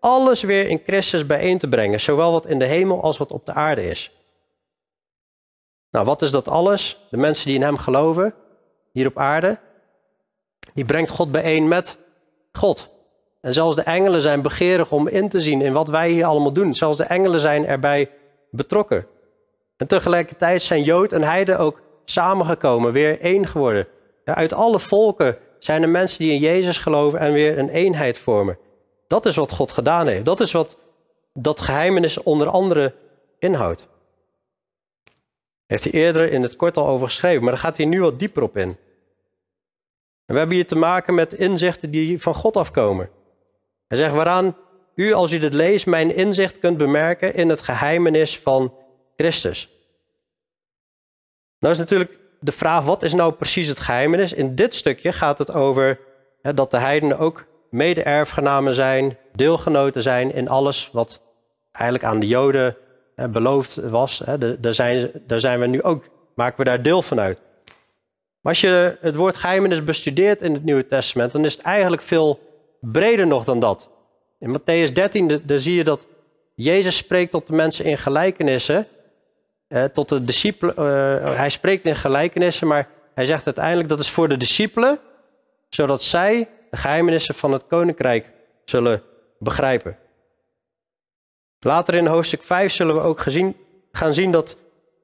alles 0.00 0.42
weer 0.42 0.68
in 0.68 0.82
Christus 0.86 1.26
bijeen 1.26 1.58
te 1.58 1.68
brengen, 1.68 2.00
zowel 2.00 2.32
wat 2.32 2.46
in 2.46 2.58
de 2.58 2.66
hemel 2.66 3.02
als 3.02 3.18
wat 3.18 3.32
op 3.32 3.46
de 3.46 3.52
aarde 3.52 3.88
is. 3.88 4.12
Nou, 5.90 6.04
wat 6.04 6.22
is 6.22 6.30
dat 6.30 6.48
alles? 6.48 6.98
De 7.10 7.16
mensen 7.16 7.46
die 7.46 7.54
in 7.54 7.62
Hem 7.62 7.76
geloven, 7.76 8.34
hier 8.92 9.06
op 9.06 9.18
aarde, 9.18 9.58
die 10.74 10.84
brengt 10.84 11.10
God 11.10 11.32
bijeen 11.32 11.68
met 11.68 11.98
God. 12.52 12.92
En 13.44 13.52
zelfs 13.52 13.76
de 13.76 13.82
engelen 13.82 14.20
zijn 14.20 14.42
begeerig 14.42 14.92
om 14.92 15.08
in 15.08 15.28
te 15.28 15.40
zien 15.40 15.60
in 15.60 15.72
wat 15.72 15.88
wij 15.88 16.10
hier 16.10 16.24
allemaal 16.24 16.52
doen. 16.52 16.74
Zelfs 16.74 16.98
de 16.98 17.04
engelen 17.04 17.40
zijn 17.40 17.66
erbij 17.66 18.10
betrokken. 18.50 19.06
En 19.76 19.86
tegelijkertijd 19.86 20.62
zijn 20.62 20.82
Jood 20.82 21.12
en 21.12 21.22
Heide 21.22 21.56
ook 21.56 21.80
samengekomen, 22.04 22.92
weer 22.92 23.20
één 23.20 23.46
geworden. 23.46 23.86
Ja, 24.24 24.34
uit 24.34 24.52
alle 24.52 24.78
volken 24.78 25.38
zijn 25.58 25.82
er 25.82 25.88
mensen 25.88 26.18
die 26.18 26.32
in 26.32 26.38
Jezus 26.38 26.78
geloven 26.78 27.18
en 27.18 27.32
weer 27.32 27.58
een 27.58 27.68
eenheid 27.68 28.18
vormen. 28.18 28.58
Dat 29.06 29.26
is 29.26 29.36
wat 29.36 29.52
God 29.52 29.72
gedaan 29.72 30.06
heeft. 30.06 30.24
Dat 30.24 30.40
is 30.40 30.52
wat 30.52 30.76
dat 31.32 31.60
geheimenis 31.60 32.22
onder 32.22 32.48
andere 32.48 32.94
inhoudt. 33.38 33.88
Heeft 35.66 35.84
hij 35.84 35.92
eerder 35.92 36.32
in 36.32 36.42
het 36.42 36.56
kort 36.56 36.76
al 36.76 36.86
over 36.86 37.06
geschreven, 37.06 37.42
maar 37.42 37.52
daar 37.52 37.62
gaat 37.62 37.76
hij 37.76 37.86
nu 37.86 38.00
wat 38.00 38.18
dieper 38.18 38.42
op 38.42 38.56
in. 38.56 38.76
we 40.24 40.38
hebben 40.38 40.56
hier 40.56 40.66
te 40.66 40.76
maken 40.76 41.14
met 41.14 41.34
inzichten 41.34 41.90
die 41.90 42.22
van 42.22 42.34
God 42.34 42.56
afkomen. 42.56 43.10
Hij 43.88 43.98
zegt 43.98 44.14
waaraan 44.14 44.56
u, 44.94 45.12
als 45.12 45.32
u 45.32 45.38
dit 45.38 45.52
leest, 45.52 45.86
mijn 45.86 46.14
inzicht 46.14 46.58
kunt 46.58 46.76
bemerken 46.76 47.34
in 47.34 47.48
het 47.48 47.60
geheimenis 47.60 48.38
van 48.38 48.74
Christus. 49.16 49.68
Nou 51.58 51.72
is 51.72 51.80
natuurlijk 51.80 52.18
de 52.40 52.52
vraag, 52.52 52.84
wat 52.84 53.02
is 53.02 53.14
nou 53.14 53.32
precies 53.32 53.68
het 53.68 53.80
geheimenis? 53.80 54.32
In 54.32 54.54
dit 54.54 54.74
stukje 54.74 55.12
gaat 55.12 55.38
het 55.38 55.52
over 55.52 55.98
hè, 56.42 56.54
dat 56.54 56.70
de 56.70 56.78
heidenen 56.78 57.18
ook 57.18 57.44
mede-erfgenamen 57.70 58.74
zijn, 58.74 59.16
deelgenoten 59.32 60.02
zijn 60.02 60.34
in 60.34 60.48
alles 60.48 60.88
wat 60.92 61.22
eigenlijk 61.72 62.04
aan 62.04 62.20
de 62.20 62.26
Joden 62.26 62.76
hè, 63.14 63.28
beloofd 63.28 63.74
was. 63.74 64.22
Hè. 64.24 64.60
Daar, 64.60 64.74
zijn, 64.74 65.10
daar 65.26 65.40
zijn 65.40 65.60
we 65.60 65.66
nu 65.66 65.82
ook, 65.82 66.04
maken 66.34 66.58
we 66.58 66.64
daar 66.64 66.82
deel 66.82 67.02
van 67.02 67.20
uit. 67.20 67.40
Maar 68.40 68.52
als 68.52 68.60
je 68.60 68.96
het 69.00 69.14
woord 69.14 69.36
geheimenis 69.36 69.84
bestudeert 69.84 70.42
in 70.42 70.52
het 70.52 70.64
Nieuwe 70.64 70.86
Testament, 70.86 71.32
dan 71.32 71.44
is 71.44 71.54
het 71.54 71.62
eigenlijk 71.62 72.02
veel 72.02 72.38
breder 72.92 73.26
nog 73.26 73.44
dan 73.44 73.60
dat. 73.60 73.88
In 74.38 74.58
Matthäus 74.58 74.92
13 74.92 75.40
daar 75.44 75.58
zie 75.58 75.74
je 75.74 75.84
dat 75.84 76.06
Jezus 76.54 76.96
spreekt 76.96 77.30
tot 77.30 77.46
de 77.46 77.52
mensen 77.52 77.84
in 77.84 77.98
gelijkenissen. 77.98 78.86
Eh, 79.68 79.84
tot 79.84 80.08
de 80.08 80.24
discipelen, 80.24 80.74
uh, 80.78 81.36
hij 81.36 81.50
spreekt 81.50 81.84
in 81.84 81.96
gelijkenissen, 81.96 82.66
maar 82.66 82.88
hij 83.14 83.24
zegt 83.24 83.46
uiteindelijk 83.46 83.88
dat 83.88 84.00
is 84.00 84.10
voor 84.10 84.28
de 84.28 84.36
discipelen, 84.36 84.98
zodat 85.68 86.02
zij 86.02 86.48
de 86.70 86.76
geheimenissen 86.76 87.34
van 87.34 87.52
het 87.52 87.66
koninkrijk 87.66 88.30
zullen 88.64 89.02
begrijpen. 89.38 89.98
Later 91.58 91.94
in 91.94 92.06
hoofdstuk 92.06 92.42
5 92.42 92.72
zullen 92.72 92.94
we 92.94 93.00
ook 93.00 93.20
gezien, 93.20 93.56
gaan 93.92 94.14
zien 94.14 94.30
dat 94.30 94.56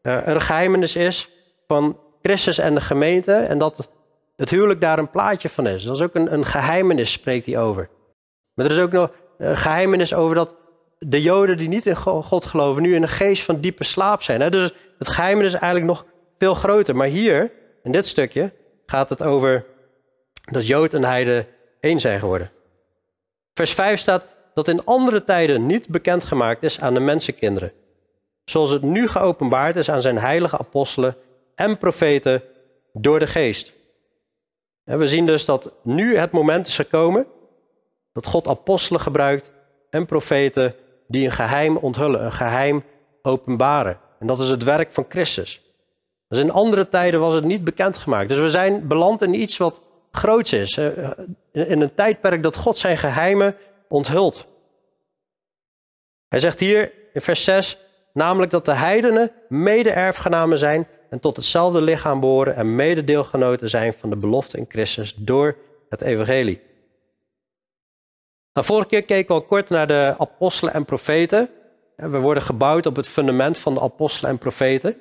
uh, 0.03 0.13
er 0.13 0.29
een 0.29 0.41
geheimenis 0.41 0.97
is 0.97 1.29
van 1.67 1.99
Christus 2.23 2.59
en 2.59 2.75
de 2.75 2.81
gemeente 2.81 3.33
en 3.33 3.59
dat 3.59 3.89
het 4.41 4.51
huwelijk 4.51 4.81
daar 4.81 4.99
een 4.99 5.11
plaatje 5.11 5.49
van 5.49 5.67
is. 5.67 5.85
Dat 5.85 5.95
is 5.95 6.03
ook 6.03 6.15
een, 6.15 6.33
een 6.33 6.45
geheimenis, 6.45 7.13
spreekt 7.13 7.47
hij 7.47 7.59
over. 7.59 7.89
Maar 8.55 8.67
er 8.67 8.73
is 8.73 8.79
ook 8.79 8.93
nog 8.93 9.11
een 9.39 9.57
geheimenis 9.57 10.15
over 10.15 10.35
dat 10.35 10.55
de 10.99 11.23
Joden 11.23 11.57
die 11.57 11.69
niet 11.69 11.87
in 11.87 11.97
God 11.97 12.45
geloven, 12.45 12.83
nu 12.83 12.95
in 12.95 13.03
een 13.03 13.09
geest 13.09 13.43
van 13.43 13.61
diepe 13.61 13.85
slaap 13.85 14.23
zijn. 14.23 14.51
Dus 14.51 14.73
het 14.99 15.09
geheim 15.09 15.41
is 15.41 15.53
eigenlijk 15.53 15.85
nog 15.85 16.07
veel 16.39 16.55
groter. 16.55 16.97
Maar 16.97 17.07
hier, 17.07 17.53
in 17.83 17.93
dit 17.93 18.07
stukje, 18.07 18.53
gaat 18.87 19.09
het 19.09 19.23
over 19.23 19.65
dat 20.45 20.67
Jood 20.67 20.95
en 20.95 21.05
Heide 21.05 21.47
één 21.81 22.01
zijn 22.01 22.19
geworden. 22.19 22.51
Vers 23.55 23.73
5 23.73 24.01
staat 24.01 24.25
dat 24.55 24.69
in 24.69 24.85
andere 24.85 25.25
tijden 25.25 25.67
niet 25.67 25.89
bekendgemaakt 25.89 26.63
is 26.63 26.81
aan 26.81 26.95
de 26.95 27.01
mensenkinderen. 27.01 27.73
Zoals 28.45 28.71
het 28.71 28.83
nu 28.83 29.09
geopenbaard 29.09 29.77
is 29.77 29.91
aan 29.91 30.03
zijn 30.03 30.19
heilige 30.19 30.59
apostelen 30.59 31.17
en 31.55 31.79
profeten 31.79 32.43
door 32.93 33.19
de 33.19 33.27
geest. 33.27 33.79
We 34.99 35.09
zien 35.09 35.27
dus 35.27 35.45
dat 35.45 35.73
nu 35.83 36.17
het 36.17 36.31
moment 36.31 36.67
is 36.67 36.77
gekomen 36.77 37.27
dat 38.13 38.27
God 38.27 38.49
apostelen 38.49 39.01
gebruikt 39.01 39.53
en 39.91 40.07
profeten 40.07 40.75
die 41.07 41.25
een 41.25 41.33
geheim 41.33 41.77
onthullen, 41.77 42.25
een 42.25 42.33
geheim 42.33 42.85
openbaren. 43.23 43.99
En 44.19 44.27
dat 44.27 44.41
is 44.41 44.51
het 44.51 44.63
werk 44.63 44.93
van 44.93 45.05
Christus. 45.09 45.63
Dus 46.29 46.39
in 46.39 46.51
andere 46.51 46.89
tijden 46.89 47.21
was 47.21 47.35
het 47.35 47.45
niet 47.45 47.65
bekendgemaakt. 47.65 48.29
Dus 48.29 48.39
we 48.39 48.49
zijn 48.49 48.87
beland 48.87 49.23
in 49.23 49.35
iets 49.35 49.57
wat 49.57 49.83
groots 50.11 50.53
is. 50.53 50.77
In 51.53 51.81
een 51.81 51.95
tijdperk 51.95 52.43
dat 52.43 52.57
God 52.57 52.79
zijn 52.79 52.99
geheimen 52.99 53.57
onthult. 53.89 54.47
Hij 56.29 56.39
zegt 56.39 56.61
hier 56.61 56.93
in 57.13 57.21
vers 57.21 57.45
6, 57.45 57.79
namelijk 58.13 58.51
dat 58.51 58.65
de 58.65 58.75
heidenen 58.75 59.33
mede-erfgenamen 59.49 60.59
zijn 60.59 60.89
en 61.11 61.21
tot 61.21 61.37
hetzelfde 61.37 61.81
lichaam 61.81 62.21
behoren 62.21 62.57
en 62.57 62.75
mededeelgenoten 62.75 63.71
zijn 63.71 63.93
van 63.93 64.11
de 64.11 64.17
belofte 64.17 64.59
in 64.59 64.67
Christus 64.69 65.15
door 65.15 65.57
het 65.89 66.01
evangelie. 66.01 66.61
Nou, 68.53 68.67
vorige 68.67 68.89
keer 68.89 69.03
keken 69.03 69.35
we 69.35 69.41
al 69.41 69.47
kort 69.47 69.69
naar 69.69 69.87
de 69.87 70.15
apostelen 70.19 70.75
en 70.75 70.85
profeten. 70.85 71.49
We 71.97 72.19
worden 72.19 72.43
gebouwd 72.43 72.87
op 72.87 72.97
het 72.97 73.09
fundament 73.09 73.59
van 73.59 73.75
de 73.75 73.81
apostelen 73.81 74.31
en 74.31 74.39
profeten. 74.39 74.97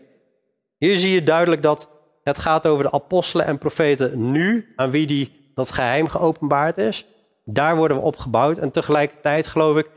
Hier 0.78 0.98
zie 0.98 1.12
je 1.12 1.24
duidelijk 1.24 1.62
dat 1.62 1.90
het 2.24 2.38
gaat 2.38 2.68
over 2.68 2.84
de 2.84 2.92
apostelen 2.92 3.46
en 3.46 3.58
profeten 3.58 4.32
nu, 4.32 4.74
aan 4.76 4.92
wie 4.92 5.08
die, 5.08 5.52
dat 5.56 5.72
geheim 5.72 6.08
geopenbaard 6.08 6.78
is. 6.78 7.06
Daar 7.46 7.76
worden 7.76 7.98
we 7.98 8.04
opgebouwd. 8.04 8.58
En 8.58 8.72
tegelijkertijd 8.72 9.48
geloof 9.48 9.78
ik 9.78 9.90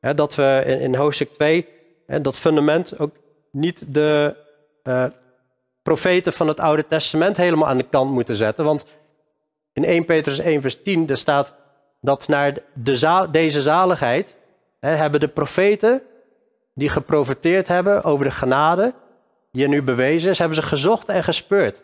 hè, 0.00 0.14
dat 0.14 0.34
we 0.34 0.78
in, 0.80 0.94
hoofdstuk 0.94 1.32
2 1.32 1.66
hè, 2.06 2.20
dat 2.20 2.38
fundament 2.38 2.98
ook 2.98 3.14
niet 3.50 3.94
de 3.94 4.36
uh, 4.84 5.06
profeten 5.82 6.32
van 6.32 6.48
het 6.48 6.60
Oude 6.60 6.86
Testament 6.86 7.36
helemaal 7.36 7.68
aan 7.68 7.76
de 7.76 7.88
kant 7.88 8.10
moeten 8.10 8.36
zetten. 8.36 8.64
Want 8.64 8.84
in 9.72 9.84
1 9.84 10.04
Petrus 10.04 10.38
1 10.38 10.60
vers 10.60 10.82
10 10.82 11.08
er 11.08 11.16
staat 11.16 11.54
dat 12.00 12.28
naar 12.28 12.58
de 12.74 13.28
deze 13.30 13.62
zaligheid 13.62 14.36
hè, 14.80 14.94
hebben 14.94 15.20
de 15.20 15.28
profeten 15.28 16.02
die 16.74 16.88
geprofeteerd 16.88 17.68
hebben 17.68 18.04
over 18.04 18.24
de 18.24 18.30
genade 18.30 18.94
die 19.52 19.62
er 19.62 19.68
nu 19.68 19.82
bewezen 19.82 20.30
is, 20.30 20.38
hebben 20.38 20.56
ze 20.56 20.62
gezocht 20.62 21.08
en 21.08 21.24
gespeurd. 21.24 21.82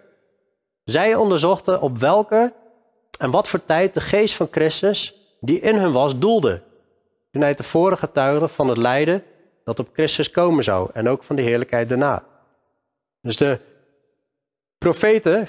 Zij 0.84 1.14
onderzochten 1.14 1.80
op 1.80 1.98
welke 1.98 2.52
en 3.18 3.30
wat 3.30 3.48
voor 3.48 3.64
tijd 3.64 3.94
de 3.94 4.00
geest 4.00 4.34
van 4.34 4.48
Christus 4.50 5.14
die 5.40 5.60
in 5.60 5.76
hun 5.76 5.92
was 5.92 6.18
doelde. 6.18 6.62
Toen 7.30 7.42
hij 7.42 7.54
tevoren 7.54 7.98
getuigde 7.98 8.48
van 8.48 8.68
het 8.68 8.78
lijden 8.78 9.22
dat 9.64 9.78
op 9.78 9.88
Christus 9.92 10.30
komen 10.30 10.64
zou 10.64 10.90
en 10.92 11.08
ook 11.08 11.22
van 11.22 11.36
de 11.36 11.42
heerlijkheid 11.42 11.88
daarna. 11.88 12.24
Dus 13.20 13.36
de 13.36 13.58
profeten, 14.90 15.48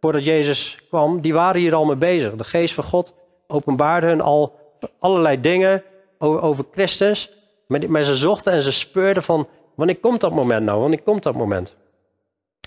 voordat 0.00 0.24
Jezus 0.24 0.78
kwam, 0.88 1.20
die 1.20 1.34
waren 1.34 1.60
hier 1.60 1.74
al 1.74 1.84
mee 1.84 1.96
bezig. 1.96 2.34
De 2.34 2.44
geest 2.44 2.74
van 2.74 2.84
God 2.84 3.14
openbaarde 3.46 4.06
hun 4.06 4.20
al 4.20 4.58
allerlei 4.98 5.40
dingen 5.40 5.82
over, 6.18 6.64
Christus. 6.72 7.32
Maar, 7.66 8.02
ze 8.02 8.14
zochten 8.14 8.52
en 8.52 8.62
ze 8.62 8.72
speurden 8.72 9.22
van, 9.22 9.48
wanneer 9.74 9.96
komt 9.96 10.20
dat 10.20 10.32
moment 10.32 10.64
nou? 10.64 10.80
Wanneer 10.80 11.02
komt 11.02 11.22
dat 11.22 11.34
moment? 11.34 11.76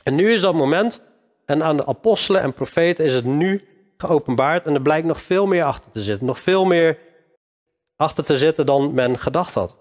En 0.04 0.16
nu 0.16 0.34
is 0.34 0.42
dat 0.42 0.54
moment. 0.54 1.02
En 1.46 1.64
aan 1.64 1.78
de 1.78 1.86
apostelen 1.86 2.42
en 2.42 2.54
profeten 2.54 3.06
is 3.06 3.14
het 3.14 3.26
nu 3.26 3.68
geopenbaard. 3.98 4.66
En 4.66 4.74
er 4.74 4.82
blijkt 4.82 5.08
nog 5.08 5.22
veel 5.22 5.46
meer 5.46 5.64
achter 5.64 5.92
te 5.92 6.04
zitten. 6.04 6.28
Nog 6.28 6.40
veel 6.40 6.66
meer 6.66 6.98
achter 7.96 8.24
te 8.24 8.38
zitten 8.38 8.66
dan 8.66 8.94
men 8.94 9.20
gedacht 9.20 9.54
had. 9.54 9.76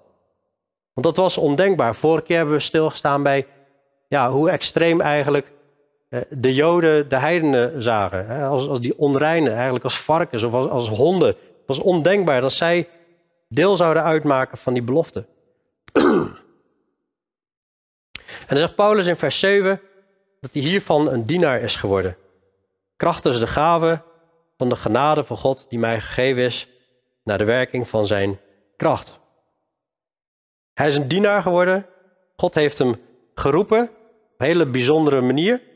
Want 0.93 1.07
dat 1.07 1.17
was 1.17 1.39
ondenkbaar. 1.39 1.95
Vorige 1.95 2.25
keer 2.25 2.37
hebben 2.37 2.55
we 2.55 2.61
stilgestaan 2.61 3.23
bij 3.23 3.47
ja, 4.09 4.31
hoe 4.31 4.51
extreem 4.51 5.01
eigenlijk 5.01 5.53
de 6.29 6.55
Joden 6.55 7.09
de 7.09 7.17
heidenen 7.17 7.83
zagen. 7.83 8.43
Als, 8.43 8.69
als 8.69 8.81
die 8.81 8.99
onreinen, 8.99 9.53
eigenlijk 9.55 9.85
als 9.85 10.01
varkens 10.01 10.43
of 10.43 10.53
als, 10.53 10.69
als 10.69 10.89
honden. 10.89 11.29
Het 11.29 11.67
was 11.67 11.79
ondenkbaar 11.79 12.41
dat 12.41 12.53
zij 12.53 12.89
deel 13.49 13.77
zouden 13.77 14.03
uitmaken 14.03 14.59
van 14.59 14.73
die 14.73 14.83
belofte. 14.83 15.27
en 15.93 16.35
dan 18.47 18.57
zegt 18.57 18.75
Paulus 18.75 19.07
in 19.07 19.17
vers 19.17 19.39
7 19.39 19.81
dat 20.41 20.55
hij 20.55 20.63
hiervan 20.63 21.13
een 21.13 21.27
dienaar 21.27 21.61
is 21.61 21.77
geworden. 21.77 22.17
Krachtens 22.97 23.41
de 23.41 23.47
gave 23.47 24.03
van 24.57 24.69
de 24.69 24.77
genade 24.77 25.25
van 25.25 25.37
God 25.37 25.67
die 25.69 25.79
mij 25.79 26.01
gegeven 26.01 26.43
is 26.43 26.69
naar 27.25 27.39
de 27.39 27.45
werking 27.45 27.89
van 27.89 28.07
zijn 28.07 28.41
kracht. 28.77 29.21
Hij 30.75 30.87
is 30.87 30.95
een 30.95 31.09
dienaar 31.09 31.43
geworden. 31.43 31.87
God 32.37 32.55
heeft 32.55 32.79
hem 32.79 32.95
geroepen 33.35 33.83
op 33.83 34.41
een 34.41 34.47
hele 34.47 34.67
bijzondere 34.67 35.21
manier. 35.21 35.71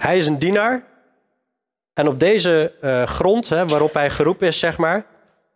Hij 0.00 0.18
is 0.18 0.26
een 0.26 0.38
dienaar. 0.38 0.90
En 1.92 2.08
op 2.08 2.20
deze 2.20 2.74
uh, 2.82 3.06
grond, 3.06 3.48
hè, 3.48 3.66
waarop 3.66 3.92
hij 3.92 4.10
geroepen 4.10 4.46
is, 4.46 4.58
zeg 4.58 4.78
maar, 4.78 5.06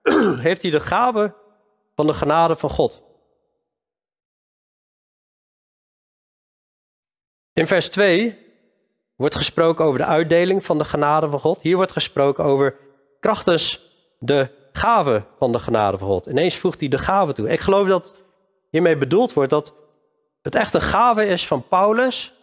heeft 0.47 0.63
hij 0.63 0.71
de 0.71 0.81
gave 0.81 1.35
van 1.95 2.07
de 2.07 2.15
genade 2.15 2.57
van 2.57 2.71
God. 2.71 3.03
In 7.53 7.67
vers 7.67 7.89
2 7.89 8.39
wordt 9.15 9.35
gesproken 9.35 9.85
over 9.85 9.99
de 9.99 10.07
uitdeling 10.07 10.65
van 10.65 10.79
de 10.79 10.85
genade 10.85 11.31
van 11.31 11.41
God. 11.41 11.63
Hier 11.63 11.77
wordt 11.77 11.93
gesproken 11.93 12.45
over 12.45 12.77
krachtens 13.21 13.81
de 14.19 14.49
gave 14.73 15.23
van 15.39 15.53
de 15.53 15.59
genade 15.59 15.99
van 15.99 16.09
God. 16.09 16.27
Ineens 16.27 16.57
voegt 16.57 16.81
hij 16.81 16.89
de 16.89 16.99
gave 16.99 17.33
toe. 17.33 17.49
Ik 17.49 17.61
geloof 17.61 17.89
dat 17.89 18.15
hiermee 18.71 18.97
bedoeld 18.97 19.33
wordt 19.33 19.51
dat 19.51 19.75
het 20.43 20.55
echt 20.55 20.75
een 20.75 20.81
gave 20.81 21.27
is 21.27 21.47
van 21.47 21.69
Paulus, 21.69 22.35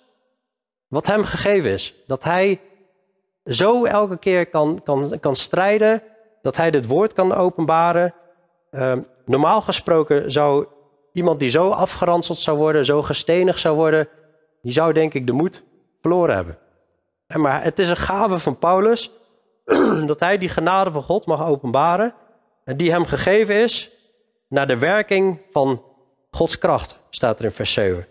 wat 0.94 1.08
hem 1.08 1.24
gegeven 1.24 1.72
is. 1.72 1.94
Dat 2.08 2.24
hij 2.24 2.62
zo 3.46 3.86
elke 3.86 4.18
keer 4.18 4.48
kan, 4.48 4.82
kan, 4.84 5.20
kan 5.20 5.36
strijden, 5.36 6.04
dat 6.42 6.58
hij 6.58 6.72
dit 6.72 6.88
woord 6.88 7.14
kan 7.14 7.34
openbaren. 7.34 8.14
Uh, 8.72 8.98
normaal 9.26 9.62
gesproken 9.62 10.32
zou 10.32 10.68
iemand 11.14 11.40
die 11.40 11.50
zo 11.50 11.70
afgeranseld 11.70 12.38
zou 12.38 12.58
worden, 12.58 12.86
zo 12.86 13.02
gestenigd 13.02 13.60
zou 13.60 13.76
worden, 13.76 14.08
die 14.62 14.72
zou 14.72 14.94
denk 14.94 15.14
ik 15.14 15.28
de 15.28 15.32
moed 15.32 15.64
verloren 16.02 16.36
hebben. 16.36 16.58
Maar 17.36 17.64
het 17.64 17.80
is 17.80 17.90
een 17.90 17.96
gave 17.96 18.40
van 18.40 18.58
Paulus 18.58 19.12
dat 20.06 20.20
hij 20.20 20.38
die 20.38 20.50
genade 20.50 20.92
van 20.92 21.04
God 21.04 21.26
mag 21.26 21.46
openbaren 21.46 22.14
en 22.64 22.78
die 22.78 22.92
hem 22.92 23.06
gegeven 23.06 23.56
is 23.56 23.92
naar 24.48 24.68
de 24.68 24.78
werking 24.78 25.42
van 25.52 25.84
Gods 26.32 26.58
kracht, 26.58 27.00
staat 27.10 27.40
er 27.40 27.46
in 27.46 27.52
vers 27.52 27.74
7. 27.74 28.08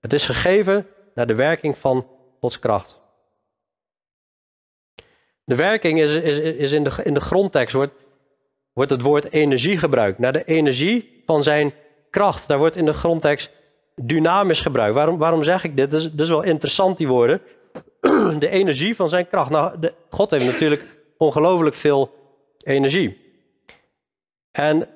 Het 0.00 0.12
is 0.12 0.26
gegeven 0.26 0.86
naar 1.14 1.26
de 1.26 1.34
werking 1.34 1.78
van 1.78 2.06
Gods 2.40 2.58
kracht. 2.58 3.00
De 5.44 5.56
werking 5.56 6.00
is, 6.00 6.12
is, 6.12 6.38
is 6.38 6.72
in, 6.72 6.84
de, 6.84 6.90
in 7.04 7.14
de 7.14 7.20
grondtekst 7.20 7.74
wordt, 7.74 7.92
wordt 8.72 8.90
het 8.90 9.00
woord 9.00 9.32
energie 9.32 9.78
gebruikt. 9.78 10.18
Naar 10.18 10.32
de 10.32 10.44
energie 10.44 11.22
van 11.26 11.42
zijn 11.42 11.72
kracht. 12.10 12.48
Daar 12.48 12.58
wordt 12.58 12.76
in 12.76 12.84
de 12.84 12.92
grondtekst 12.92 13.50
dynamisch 13.94 14.60
gebruikt. 14.60 14.94
Waarom, 14.94 15.18
waarom 15.18 15.42
zeg 15.42 15.64
ik 15.64 15.76
dit? 15.76 15.90
Dat 15.90 16.20
is, 16.20 16.28
wel 16.28 16.42
interessant, 16.42 16.96
die 16.96 17.08
woorden. 17.08 17.40
De 18.38 18.48
energie 18.48 18.96
van 18.96 19.08
zijn 19.08 19.28
kracht. 19.28 19.50
Nou, 19.50 19.90
God 20.10 20.30
heeft 20.30 20.46
natuurlijk 20.46 20.84
ongelooflijk 21.16 21.74
veel 21.74 22.14
energie. 22.62 23.18
En 24.50 24.88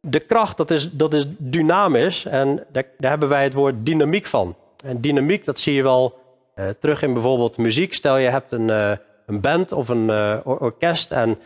de 0.00 0.20
kracht, 0.20 0.56
dat 0.56 0.70
is, 0.70 0.92
dat 0.92 1.14
is 1.14 1.24
dynamisch. 1.38 2.24
En 2.24 2.66
daar, 2.72 2.84
daar 2.98 3.10
hebben 3.10 3.28
wij 3.28 3.44
het 3.44 3.54
woord 3.54 3.86
dynamiek 3.86 4.26
van. 4.26 4.56
En 4.84 5.00
dynamiek, 5.00 5.44
dat 5.44 5.58
zie 5.58 5.74
je 5.74 5.82
wel 5.82 6.18
uh, 6.56 6.68
terug 6.80 7.02
in 7.02 7.12
bijvoorbeeld 7.12 7.56
muziek. 7.56 7.94
Stel 7.94 8.16
je 8.16 8.28
hebt 8.28 8.52
een, 8.52 8.68
uh, 8.68 8.92
een 9.26 9.40
band 9.40 9.72
of 9.72 9.88
een 9.88 10.08
uh, 10.08 10.38
orkest 10.44 11.10
en 11.10 11.38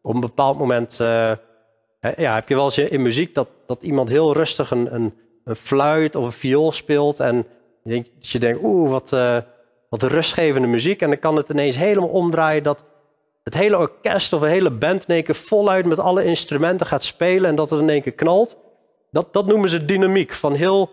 op 0.00 0.14
een 0.14 0.20
bepaald 0.20 0.58
moment 0.58 0.96
ja, 2.16 2.34
heb 2.34 2.48
je 2.48 2.54
wel 2.54 2.64
eens 2.64 2.78
in 2.78 3.02
muziek 3.02 3.34
dat, 3.34 3.48
dat 3.66 3.82
iemand 3.82 4.08
heel 4.08 4.32
rustig 4.32 4.70
een, 4.70 4.94
een, 4.94 5.14
fluit 5.56 6.16
of 6.16 6.24
een 6.24 6.32
viool 6.32 6.72
speelt 6.72 7.20
en 7.20 7.46
je, 7.82 8.04
je 8.18 8.38
denkt, 8.38 8.60
oeh, 8.62 8.90
wat, 8.90 9.10
wat 9.88 10.02
rustgevende 10.02 10.68
muziek. 10.68 11.02
En 11.02 11.08
dan 11.08 11.18
kan 11.18 11.36
het 11.36 11.48
ineens 11.48 11.76
helemaal 11.76 12.08
omdraaien 12.08 12.62
dat 12.62 12.84
het 13.44 13.54
hele 13.54 13.78
orkest 13.78 14.32
of 14.32 14.42
een 14.42 14.48
hele 14.48 14.70
band 14.70 15.04
in 15.08 15.14
één 15.14 15.24
keer 15.24 15.34
voluit 15.34 15.86
met 15.86 15.98
alle 15.98 16.24
instrumenten 16.24 16.86
gaat 16.86 17.02
spelen 17.02 17.50
en 17.50 17.56
dat 17.56 17.70
het 17.70 17.80
in 17.80 17.90
één 17.90 18.02
keer 18.02 18.12
knalt. 18.12 18.56
Dat, 19.10 19.32
dat 19.32 19.46
noemen 19.46 19.68
ze 19.68 19.84
dynamiek, 19.84 20.32
van 20.32 20.54
heel 20.54 20.90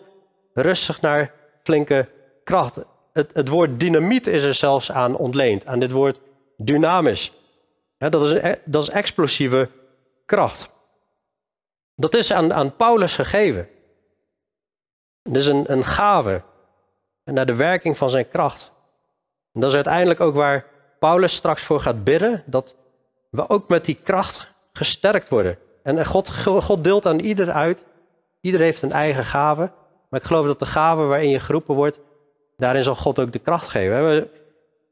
rustig 0.54 1.02
naar 1.02 1.34
flinke 1.64 2.10
kracht. 2.44 2.80
Het, 3.14 3.30
het 3.34 3.48
woord 3.48 3.80
dynamiet 3.80 4.28
is 4.28 4.44
er 4.44 4.54
zelfs 4.54 4.92
aan 4.92 5.16
ontleend, 5.16 5.66
aan 5.66 5.80
dit 5.80 5.92
woord 5.92 6.20
dynamisch. 6.58 7.34
dat, 7.98 8.22
is, 8.22 8.56
dat 8.66 8.84
is 8.84 8.90
explosieve 8.90 9.70
kracht. 10.26 10.70
Dat 11.96 12.14
is 12.14 12.34
aan, 12.34 12.54
aan 12.54 12.76
Paulus 12.76 13.16
gegeven. 13.16 13.70
Het 15.24 15.36
is 15.36 15.48
een, 15.48 15.72
een 15.72 15.84
gave. 15.84 16.42
Naar 17.24 17.46
de 17.46 17.56
werking 17.56 17.98
van 17.98 18.10
zijn 18.10 18.30
kracht. 18.30 18.72
Dat 19.54 19.70
is 19.70 19.76
uiteindelijk 19.76 20.20
ook 20.20 20.36
waar 20.36 20.66
Paulus 21.00 21.36
straks 21.36 21.64
voor 21.64 21.80
gaat 21.80 22.04
bidden. 22.04 22.44
Dat 22.46 22.76
we 23.30 23.50
ook 23.50 23.70
met 23.70 23.86
die 23.86 24.00
kracht 24.04 24.52
gesterkt 24.74 25.30
worden. 25.30 25.58
En 25.84 26.06
God, 26.06 26.30
God 26.44 26.84
deelt 26.84 27.06
aan 27.06 27.20
ieder 27.20 27.52
uit. 27.52 27.84
Ieder 28.42 28.62
heeft 28.62 28.82
een 28.82 28.92
eigen 28.92 29.26
gave. 29.26 29.72
Maar 30.10 30.20
ik 30.20 30.26
geloof 30.26 30.46
dat 30.46 30.60
de 30.60 30.66
gave 30.66 31.02
waarin 31.02 31.30
je 31.30 31.40
geroepen 31.40 31.76
wordt, 31.76 32.00
daarin 32.58 32.84
zal 32.84 32.96
God 32.96 33.20
ook 33.20 33.32
de 33.32 33.40
kracht 33.40 33.68
geven. 33.68 34.08
We, 34.08 34.28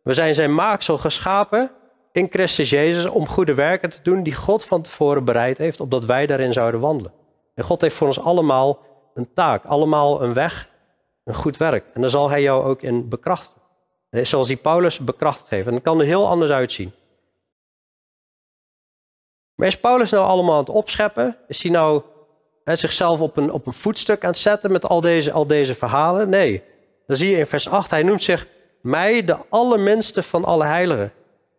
we 0.03 0.13
zijn 0.13 0.33
zijn 0.33 0.55
maaksel 0.55 0.97
geschapen 0.97 1.71
in 2.11 2.27
Christus 2.29 2.69
Jezus 2.69 3.05
om 3.05 3.27
goede 3.27 3.53
werken 3.53 3.89
te 3.89 4.01
doen 4.01 4.23
die 4.23 4.35
God 4.35 4.65
van 4.65 4.81
tevoren 4.81 5.25
bereid 5.25 5.57
heeft, 5.57 5.79
opdat 5.79 6.05
wij 6.05 6.25
daarin 6.25 6.53
zouden 6.53 6.79
wandelen. 6.79 7.11
En 7.53 7.63
God 7.63 7.81
heeft 7.81 7.95
voor 7.95 8.07
ons 8.07 8.19
allemaal 8.19 8.79
een 9.13 9.33
taak, 9.33 9.65
allemaal 9.65 10.23
een 10.23 10.33
weg, 10.33 10.69
een 11.23 11.33
goed 11.33 11.57
werk. 11.57 11.85
En 11.93 12.01
daar 12.01 12.09
zal 12.09 12.29
hij 12.29 12.41
jou 12.41 12.63
ook 12.63 12.81
in 12.81 13.09
bekrachtigen. 13.09 13.61
Zoals 14.09 14.47
die 14.47 14.57
Paulus 14.57 14.99
bekrachtigd 14.99 15.49
heeft. 15.49 15.67
En 15.67 15.73
dat 15.73 15.81
kan 15.81 15.99
er 15.99 16.05
heel 16.05 16.27
anders 16.27 16.51
uitzien. 16.51 16.91
Maar 19.55 19.67
is 19.67 19.79
Paulus 19.79 20.11
nou 20.11 20.27
allemaal 20.27 20.53
aan 20.53 20.59
het 20.59 20.69
opscheppen? 20.69 21.37
Is 21.47 21.63
hij 21.63 21.71
nou 21.71 22.01
hè, 22.67 22.75
zichzelf 22.75 23.19
op 23.19 23.37
een, 23.37 23.51
op 23.51 23.67
een 23.67 23.73
voetstuk 23.73 24.23
aan 24.23 24.29
het 24.29 24.39
zetten 24.39 24.71
met 24.71 24.85
al 24.85 25.01
deze, 25.01 25.31
al 25.31 25.47
deze 25.47 25.75
verhalen? 25.75 26.29
Nee. 26.29 26.63
Dan 27.05 27.15
zie 27.15 27.29
je 27.29 27.37
in 27.37 27.45
vers 27.45 27.69
8, 27.69 27.89
hij 27.89 28.03
noemt 28.03 28.23
zich 28.23 28.47
mij, 28.81 29.23
de 29.23 29.37
allerminste 29.49 30.23
van 30.23 30.45
alle 30.45 30.65
heiligen, 30.65 31.13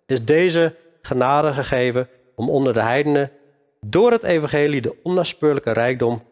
is 0.06 0.24
deze 0.24 0.74
genade 1.02 1.52
gegeven 1.52 2.08
om 2.34 2.50
onder 2.50 2.74
de 2.74 2.82
heidenen 2.82 3.30
door 3.80 4.12
het 4.12 4.22
evangelie 4.22 4.80
de 4.80 4.96
onnaspeurlijke 5.02 5.72
rijkdom 5.72 6.22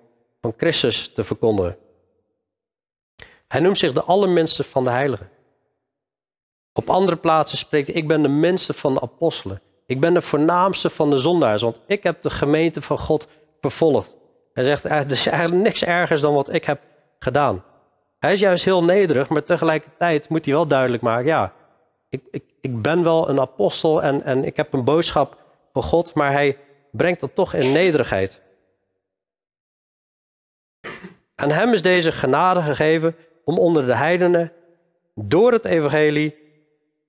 van 0.40 0.54
Christus 0.56 1.12
te 1.14 1.24
verkondigen. 1.24 1.76
Hij 3.48 3.60
noemt 3.60 3.78
zich 3.78 3.92
de 3.92 4.02
allerminste 4.02 4.64
van 4.64 4.84
de 4.84 4.90
heiligen. 4.90 5.30
Op 6.72 6.90
andere 6.90 7.16
plaatsen 7.16 7.58
spreekt 7.58 7.86
hij, 7.86 7.96
ik 7.96 8.08
ben 8.08 8.22
de 8.22 8.28
minste 8.28 8.72
van 8.72 8.94
de 8.94 9.00
apostelen. 9.00 9.60
Ik 9.86 10.00
ben 10.00 10.14
de 10.14 10.22
voornaamste 10.22 10.90
van 10.90 11.10
de 11.10 11.18
zondaars, 11.18 11.62
want 11.62 11.80
ik 11.86 12.02
heb 12.02 12.22
de 12.22 12.30
gemeente 12.30 12.82
van 12.82 12.98
God 12.98 13.28
vervolgd. 13.60 14.15
Hij 14.57 14.64
zegt, 14.64 14.85
er 14.85 15.11
is 15.11 15.27
eigenlijk 15.27 15.62
niks 15.62 15.85
ergers 15.85 16.21
dan 16.21 16.35
wat 16.35 16.53
ik 16.53 16.64
heb 16.64 16.81
gedaan. 17.19 17.64
Hij 18.19 18.33
is 18.33 18.40
juist 18.40 18.64
heel 18.64 18.85
nederig, 18.85 19.29
maar 19.29 19.45
tegelijkertijd 19.45 20.29
moet 20.29 20.45
hij 20.45 20.55
wel 20.55 20.66
duidelijk 20.66 21.03
maken, 21.03 21.27
ja, 21.27 21.53
ik, 22.09 22.23
ik, 22.31 22.45
ik 22.61 22.83
ben 22.83 23.03
wel 23.03 23.29
een 23.29 23.40
apostel 23.40 24.03
en, 24.03 24.23
en 24.23 24.45
ik 24.45 24.57
heb 24.57 24.73
een 24.73 24.85
boodschap 24.85 25.37
van 25.73 25.83
God, 25.83 26.14
maar 26.14 26.33
hij 26.33 26.59
brengt 26.90 27.21
dat 27.21 27.35
toch 27.35 27.55
in 27.55 27.73
nederigheid. 27.73 28.40
Aan 31.35 31.51
hem 31.51 31.73
is 31.73 31.83
deze 31.83 32.12
genade 32.12 32.62
gegeven 32.62 33.16
om 33.45 33.59
onder 33.59 33.87
de 33.87 33.97
heidenen 33.97 34.53
door 35.14 35.53
het 35.53 35.64
evangelie 35.64 36.37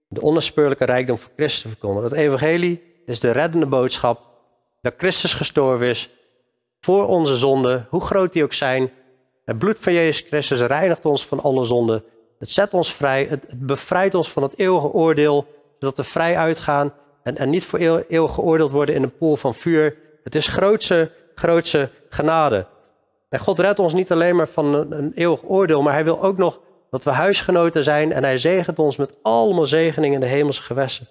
de 0.08 0.22
onnaspeurlijke 0.22 0.86
rijkdom 0.86 1.18
van 1.18 1.32
Christus 1.36 1.62
te 1.62 1.68
verkondigen. 1.68 2.10
Het 2.10 2.20
evangelie 2.20 2.84
is 3.06 3.20
de 3.20 3.32
reddende 3.32 3.66
boodschap 3.66 4.22
dat 4.82 4.94
Christus 4.98 5.34
gestorven 5.34 5.88
is 5.88 6.10
voor 6.80 7.08
onze 7.08 7.38
zonden, 7.38 7.88
hoe 7.90 8.02
groot 8.02 8.34
die 8.34 8.44
ook 8.44 8.54
zijn. 8.54 8.92
Het 9.46 9.58
bloed 9.58 9.80
van 9.80 9.94
Jezus 9.94 10.28
Christus 10.28 10.60
reinigt 10.60 11.06
ons 11.06 11.26
van 11.26 11.42
alle 11.44 11.66
zonden. 11.66 12.04
Het 12.40 12.50
zet 12.50 12.74
ons 12.74 12.94
vrij, 12.94 13.28
het, 13.30 13.46
bevrijdt 13.52 14.16
ons 14.16 14.32
van 14.32 14.44
het 14.44 14.58
eeuwige 14.58 14.92
oordeel, 14.92 15.46
zodat 15.80 15.98
we 15.98 16.04
vrij 16.04 16.38
uitgaan 16.38 16.94
en, 17.24 17.38
en 17.38 17.50
niet 17.50 17.66
voor 17.66 17.80
eeuwig 18.08 18.34
geoordeeld 18.34 18.72
worden 18.72 18.96
in 18.96 19.04
een 19.04 19.18
pool 19.18 19.36
van 19.36 19.54
vuur. 19.54 19.98
Het 20.24 20.36
is 20.36 20.48
grootse, 20.48 21.12
grootse 21.36 21.90
genade. 22.10 22.66
En 23.30 23.40
God 23.40 23.60
redt 23.60 23.80
ons 23.80 23.94
niet 23.94 24.12
alleen 24.12 24.36
maar 24.36 24.48
van 24.48 24.74
een, 24.74 24.92
een 24.92 25.12
eeuwig 25.16 25.44
oordeel, 25.44 25.82
maar 25.82 25.94
hij 25.94 26.04
wil 26.04 26.24
ook 26.24 26.38
nog 26.38 26.60
dat 26.90 27.04
we 27.04 27.12
huisgenoten 27.12 27.84
zijn 27.84 28.12
en 28.12 28.24
hij 28.24 28.38
zegent 28.38 28.80
ons 28.80 28.96
met 28.96 29.13
allemaal 29.22 29.66
zegeningen 29.66 30.13
in 30.13 30.20
de 30.20 30.34
hemelse 30.36 30.62
gewesten. 30.62 31.08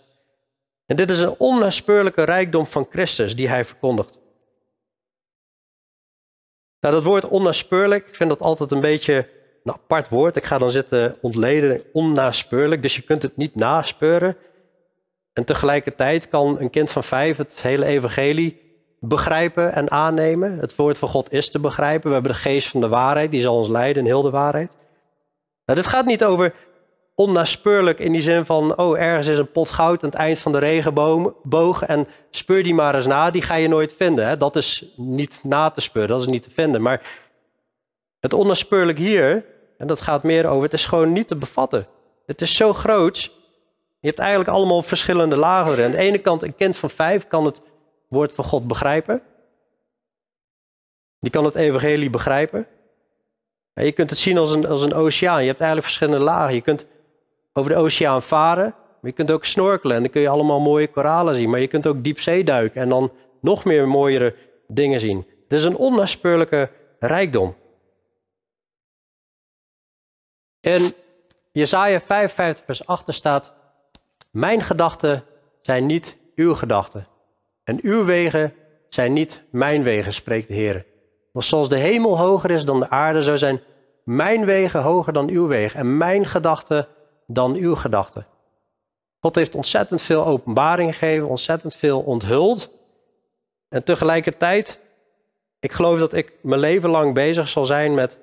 En 0.87 0.97
dit 0.97 1.11
is 1.11 1.21
een 1.21 1.35
onnaspeurlijke 1.39 2.23
rijkdom 2.23 2.67
van 2.67 2.87
Christus 2.91 3.37
die 3.37 3.49
hij 3.49 3.65
verkondigt. 3.65 4.19
Nou, 6.81 6.95
dat 6.95 7.05
woord 7.05 7.29
onnaspeurlijk, 7.29 8.09
ik 8.09 8.15
vind 8.15 8.31
dat 8.31 8.41
altijd 8.41 8.71
een 8.71 8.81
beetje 8.81 9.29
een 9.65 9.73
apart 9.73 10.09
woord. 10.09 10.37
Ik 10.37 10.45
ga 10.45 10.59
dan 10.59 10.71
zitten 10.71 11.17
ontleden, 11.21 11.83
onnaspeurlijk, 11.93 12.83
dus 12.83 12.97
je 12.97 13.03
kunt 13.03 13.23
het 13.23 13.37
niet 13.37 13.55
naspeuren. 13.55 14.37
En 15.33 15.45
tegelijkertijd 15.45 16.29
kan 16.29 16.61
een 16.61 16.71
kind 16.71 16.91
van 16.91 17.05
vijf 17.05 17.37
het 17.37 17.63
hele 17.63 17.85
evangelie 17.85 18.61
begrijpen 19.01 19.73
en 19.73 19.91
aannemen. 19.91 20.59
Het 20.59 20.77
woord 20.77 20.99
van 20.99 21.09
God 21.09 21.33
is 21.33 21.51
te 21.51 21.59
begrijpen. 21.59 22.09
We 22.09 22.15
hebben 22.15 22.33
de 22.33 22.39
geest 22.39 22.69
van 22.69 22.81
de 22.81 22.89
waarheid, 22.89 23.31
die 23.31 23.41
zal 23.41 23.57
ons 23.57 23.69
leiden 23.69 24.03
in 24.03 24.09
heel 24.09 24.23
de 24.23 24.31
waarheid. 24.31 24.77
Nou, 25.65 25.79
dit 25.79 25.87
gaat 25.89 26.07
niet 26.07 26.25
over 26.25 26.55
onnaspeurlijk 27.17 27.99
in 27.99 28.13
die 28.13 28.23
zin 28.23 28.45
van, 28.45 28.77
oh, 28.77 28.99
ergens 28.99 29.27
is 29.27 29.39
een 29.39 29.51
pot 29.51 29.71
goud 29.71 30.03
aan 30.03 30.09
het 30.09 30.19
eind 30.19 30.39
van 30.39 30.53
de 30.53 30.59
regenboog 30.59 31.83
en 31.83 32.09
speur 32.31 32.63
die 32.63 32.75
maar 32.75 32.95
eens 32.95 33.07
na, 33.07 33.31
die 33.31 33.43
ga 33.43 33.55
je 33.55 33.69
nooit 33.69 33.93
vinden. 33.93 34.27
Hè? 34.27 34.37
Dat 34.37 34.57
is 34.57 34.85
niet 34.97 35.41
na 35.43 35.71
te 35.71 35.81
speuren, 35.81 36.11
dat 36.11 36.21
is 36.21 36.27
niet 36.27 36.43
te 36.43 36.51
vinden. 36.51 36.83
Maar 36.83 37.03
het 38.21 38.33
onnaspeurlijk 38.33 38.99
hier, 38.99 39.45
en 39.79 39.87
dat 39.87 40.01
gaat 40.01 40.23
meer 40.23 40.47
over, 40.47 40.63
het 40.63 40.73
is 40.73 40.87
gewoon 40.87 41.13
niet 41.13 41.29
te 41.29 41.37
bevatten. 41.37 41.87
Het 42.27 42.41
is 42.41 42.57
zo 42.57 42.73
groot. 42.73 43.23
Je 44.01 44.07
hebt 44.07 44.19
eigenlijk 44.19 44.51
allemaal 44.51 44.83
verschillende 44.83 45.37
lagen 45.37 45.85
Aan 45.85 45.91
de 45.91 45.97
ene 45.97 46.19
kant, 46.19 46.43
een 46.43 46.57
kind 46.57 46.77
van 46.77 46.91
vijf 46.91 47.27
kan 47.27 47.45
het 47.45 47.61
woord 48.09 48.33
van 48.33 48.45
God 48.45 48.67
begrijpen. 48.67 49.23
Die 51.21 51.31
kan 51.31 51.45
het 51.45 51.55
evangelie 51.55 52.11
begrijpen. 52.11 52.67
Je 53.75 53.93
kunt 53.93 54.11
het 54.11 54.19
zien 54.19 54.39
als 54.39 54.51
een, 54.51 54.67
als 54.67 54.83
een 54.83 54.95
oceaan. 54.95 55.41
Je 55.41 55.47
hebt 55.47 55.61
eigenlijk 55.61 55.89
verschillende 55.89 56.25
lagen. 56.25 56.55
Je 56.55 56.61
kunt 56.61 56.87
over 57.57 57.71
de 57.71 57.77
oceaan 57.77 58.23
varen, 58.23 58.75
maar 58.75 59.11
je 59.11 59.13
kunt 59.13 59.31
ook 59.31 59.45
snorkelen 59.45 59.97
en 59.97 60.03
dan 60.03 60.11
kun 60.11 60.21
je 60.21 60.29
allemaal 60.29 60.61
mooie 60.61 60.89
koralen 60.89 61.35
zien. 61.35 61.51
Maar 61.51 61.61
je 61.61 61.67
kunt 61.67 61.87
ook 61.87 62.05
diepzee 62.05 62.45
duiken 62.45 62.81
en 62.83 62.89
dan 62.89 63.13
nog 63.41 63.65
meer 63.65 63.89
mooiere 63.89 64.35
dingen 64.69 65.01
zien. 65.01 65.27
Het 65.49 65.59
is 65.59 65.65
een 65.65 65.77
onnaspeurlijke 65.77 66.71
rijkdom. 66.99 67.55
In 70.61 70.93
Jesaja 71.53 72.01
55 72.01 72.65
vers 72.65 72.87
8 72.87 73.15
staat, 73.15 73.53
mijn 74.31 74.61
gedachten 74.61 75.25
zijn 75.61 75.87
niet 75.87 76.19
uw 76.35 76.55
gedachten. 76.55 77.07
En 77.65 77.79
uw 77.83 78.05
wegen 78.05 78.55
zijn 78.89 79.13
niet 79.13 79.43
mijn 79.51 79.83
wegen, 79.83 80.13
spreekt 80.13 80.49
de 80.49 80.55
Heer. 80.55 80.87
Want 81.33 81.45
zoals 81.45 81.69
de 81.69 81.79
hemel 81.79 82.19
hoger 82.19 82.51
is 82.51 82.65
dan 82.65 82.81
de 82.81 82.91
aarde, 82.91 83.23
zo 83.23 83.37
zijn 83.37 83.61
mijn 84.05 84.45
wegen 84.45 84.83
hoger 84.83 85.13
dan 85.13 85.29
uw 85.29 85.47
wegen 85.47 85.81
en 85.81 85.97
mijn 85.97 86.27
gedachten 86.27 86.89
dan 87.27 87.55
uw 87.55 87.75
gedachten. 87.75 88.27
God 89.21 89.35
heeft 89.35 89.55
ontzettend 89.55 90.03
veel 90.03 90.27
openbaring 90.27 90.93
gegeven, 90.93 91.29
ontzettend 91.29 91.77
veel 91.77 92.01
onthuld. 92.01 92.71
En 93.69 93.85
tegelijkertijd, 93.85 94.79
ik 95.61 95.73
geloof 95.73 95.99
dat 95.99 96.13
ik 96.13 96.33
mijn 96.41 96.61
leven 96.61 96.91
lang 96.91 97.15
bezig 97.15 97.49
zal 97.49 97.67
zijn 97.67 97.95
met 97.95 98.19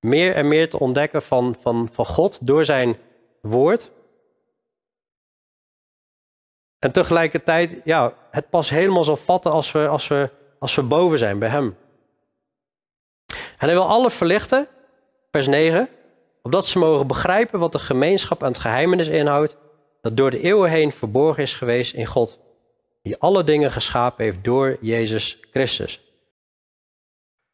meer 0.00 0.34
en 0.34 0.48
meer 0.48 0.70
te 0.70 0.78
ontdekken 0.78 1.22
van, 1.22 1.56
van, 1.60 1.88
van 1.92 2.06
God 2.06 2.46
door 2.46 2.64
zijn 2.64 2.96
woord. 3.40 3.90
En 6.78 6.92
tegelijkertijd, 6.92 7.76
ja, 7.84 8.14
het 8.30 8.50
pas 8.50 8.70
helemaal 8.70 9.04
zal 9.04 9.16
vatten 9.16 9.52
als 9.52 9.72
we, 9.72 9.88
als 9.88 10.08
we, 10.08 10.30
als 10.58 10.74
we 10.74 10.82
boven 10.82 11.18
zijn 11.18 11.38
bij 11.38 11.48
Hem. 11.48 11.76
En 13.26 13.66
hij 13.66 13.72
wil 13.72 13.88
alle 13.88 14.10
verlichten, 14.10 14.68
vers 15.30 15.46
9, 15.46 15.88
opdat 16.42 16.66
ze 16.66 16.78
mogen 16.78 17.06
begrijpen 17.06 17.58
wat 17.58 17.72
de 17.72 17.78
gemeenschap 17.78 18.42
aan 18.42 18.52
het 18.52 18.60
geheimenis 18.60 19.08
inhoudt, 19.08 19.56
dat 20.00 20.16
door 20.16 20.30
de 20.30 20.40
eeuwen 20.40 20.70
heen 20.70 20.92
verborgen 20.92 21.42
is 21.42 21.54
geweest 21.54 21.94
in 21.94 22.06
God, 22.06 22.38
die 23.02 23.16
alle 23.16 23.44
dingen 23.44 23.72
geschapen 23.72 24.24
heeft 24.24 24.44
door 24.44 24.76
Jezus 24.80 25.40
Christus. 25.50 26.00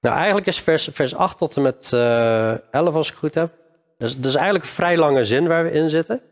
Nou, 0.01 0.16
eigenlijk 0.16 0.46
is 0.46 0.61
vers, 0.61 0.88
vers 0.92 1.14
8 1.14 1.38
tot 1.38 1.57
en 1.57 1.62
met 1.62 1.90
uh, 1.94 2.53
eh, 2.53 2.59
11, 2.70 2.94
als 2.94 3.11
ik 3.11 3.16
goed 3.16 3.35
heb. 3.35 3.53
Dus, 3.99 4.16
dat 4.16 4.27
is 4.27 4.35
eigenlijk 4.35 4.64
een 4.64 4.70
vrij 4.70 4.96
lange 4.96 5.25
zin 5.25 5.49
waar 5.49 5.64
we 5.64 5.70
in 5.70 5.90
zitten. 5.90 6.22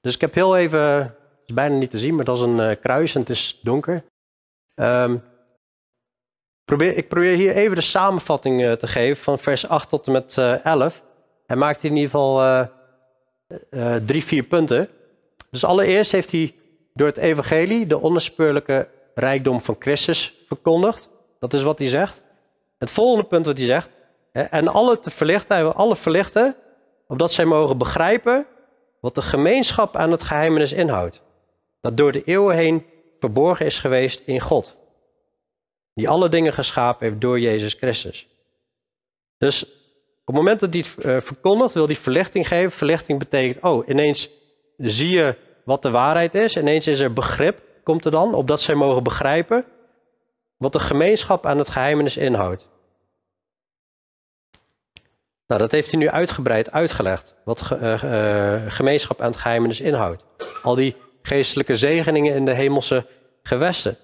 Dus 0.00 0.14
ik 0.14 0.20
heb 0.20 0.34
heel 0.34 0.56
even, 0.56 0.80
het 0.80 1.42
is 1.46 1.54
bijna 1.54 1.76
niet 1.76 1.90
te 1.90 1.98
zien, 1.98 2.14
maar 2.14 2.24
dat 2.24 2.36
is 2.36 2.42
een 2.42 2.58
uh, 2.58 2.70
kruis 2.80 3.14
en 3.14 3.20
het 3.20 3.30
is 3.30 3.60
donker. 3.62 4.04
Um, 4.74 5.22
Probeer, 6.64 6.96
ik 6.96 7.08
probeer 7.08 7.36
hier 7.36 7.56
even 7.56 7.76
de 7.76 7.82
samenvatting 7.82 8.62
uh, 8.62 8.72
te 8.72 8.86
geven 8.86 9.22
van 9.22 9.38
vers 9.38 9.68
8 9.68 9.88
tot 9.88 10.06
en 10.06 10.12
met 10.12 10.36
uh, 10.36 10.52
eh, 10.52 10.64
11. 10.64 11.02
Hij 11.46 11.56
maakt 11.56 11.82
in 11.82 11.96
ieder 11.96 12.10
geval 12.10 12.42
uh, 13.70 13.96
drie, 13.96 14.24
vier 14.24 14.42
punten. 14.42 14.88
Dus 15.50 15.64
allereerst 15.64 16.12
heeft 16.12 16.30
hij 16.30 16.54
door 16.92 17.06
het 17.06 17.16
evangelie 17.16 17.86
de 17.86 17.98
onnaspeurlijke 17.98 18.88
rijkdom 19.14 19.60
van 19.60 19.76
Christus 19.78 20.34
verkondigd. 20.46 21.08
Dat 21.38 21.52
is 21.52 21.62
wat 21.62 21.78
hij 21.78 21.88
zegt. 21.88 22.22
Het 22.78 22.90
volgende 22.90 23.28
punt 23.28 23.46
wat 23.46 23.58
hij 23.58 23.66
zegt. 23.66 23.90
En 24.32 24.68
alle 24.68 25.00
te 25.00 25.10
verlichten, 25.10 25.74
alle 25.74 25.96
verlichten, 25.96 26.56
opdat 27.06 27.32
zij 27.32 27.44
mogen 27.44 27.78
begrijpen 27.78 28.46
wat 29.00 29.14
de 29.14 29.22
gemeenschap 29.22 29.96
aan 29.96 30.10
het 30.10 30.22
geheimenis 30.22 30.72
inhoudt. 30.72 31.22
Dat 31.80 31.96
door 31.96 32.12
de 32.12 32.24
eeuwen 32.24 32.56
heen 32.56 32.86
verborgen 33.20 33.66
is 33.66 33.78
geweest 33.78 34.22
in 34.24 34.40
God. 34.40 34.76
Die 35.94 36.08
alle 36.08 36.28
dingen 36.28 36.52
geschapen 36.52 37.06
heeft 37.06 37.20
door 37.20 37.40
Jezus 37.40 37.74
Christus. 37.74 38.28
Dus 39.38 39.66
op 40.24 40.34
het 40.34 40.36
moment 40.36 40.60
dat 40.60 40.72
hij 40.72 40.84
het 40.86 41.04
eh, 41.04 41.20
verkondigt, 41.20 41.74
wil 41.74 41.86
hij 41.86 41.96
verlichting 41.96 42.48
geven. 42.48 42.70
Verlichting 42.70 43.18
betekent, 43.18 43.64
oh, 43.64 43.88
ineens 43.88 44.30
zie 44.76 45.14
je 45.16 45.36
wat 45.64 45.82
de 45.82 45.90
waarheid 45.90 46.34
is. 46.34 46.56
Ineens 46.56 46.86
is 46.86 46.98
er 46.98 47.12
begrip, 47.12 47.62
komt 47.82 48.04
er 48.04 48.10
dan, 48.10 48.34
opdat 48.34 48.60
zij 48.60 48.74
mogen 48.74 49.02
begrijpen 49.02 49.64
wat 50.56 50.72
de 50.72 50.78
gemeenschap 50.78 51.46
aan 51.46 51.58
het 51.58 51.68
geheimenis 51.68 52.16
inhoudt. 52.16 52.68
Nou, 55.46 55.60
dat 55.60 55.72
heeft 55.72 55.90
hij 55.90 56.00
nu 56.00 56.08
uitgebreid 56.08 56.72
uitgelegd, 56.72 57.34
wat 57.44 57.70
uh, 57.72 58.02
uh, 58.04 58.62
gemeenschap 58.72 59.20
aan 59.20 59.30
het 59.30 59.36
geheimenis 59.36 59.80
inhoudt. 59.80 60.24
Al 60.62 60.74
die 60.74 60.96
geestelijke 61.22 61.76
zegeningen 61.76 62.34
in 62.34 62.44
de 62.44 62.54
hemelse 62.54 63.06
gewesten. 63.42 63.96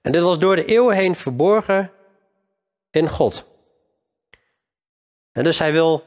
En 0.00 0.12
dit 0.12 0.22
was 0.22 0.38
door 0.38 0.56
de 0.56 0.64
eeuwen 0.64 0.96
heen 0.96 1.14
verborgen 1.14 1.90
in 2.90 3.08
God. 3.08 3.53
En 5.34 5.44
dus 5.44 5.58
hij 5.58 5.72
wil 5.72 6.04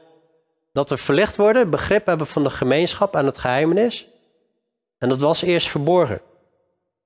dat 0.72 0.88
we 0.88 0.96
verlicht 0.96 1.36
worden, 1.36 1.70
begrip 1.70 2.06
hebben 2.06 2.26
van 2.26 2.42
de 2.42 2.50
gemeenschap 2.50 3.16
aan 3.16 3.26
het 3.26 3.38
geheimenis. 3.38 4.08
En 4.98 5.08
dat 5.08 5.20
was 5.20 5.42
eerst 5.42 5.68
verborgen. 5.68 6.20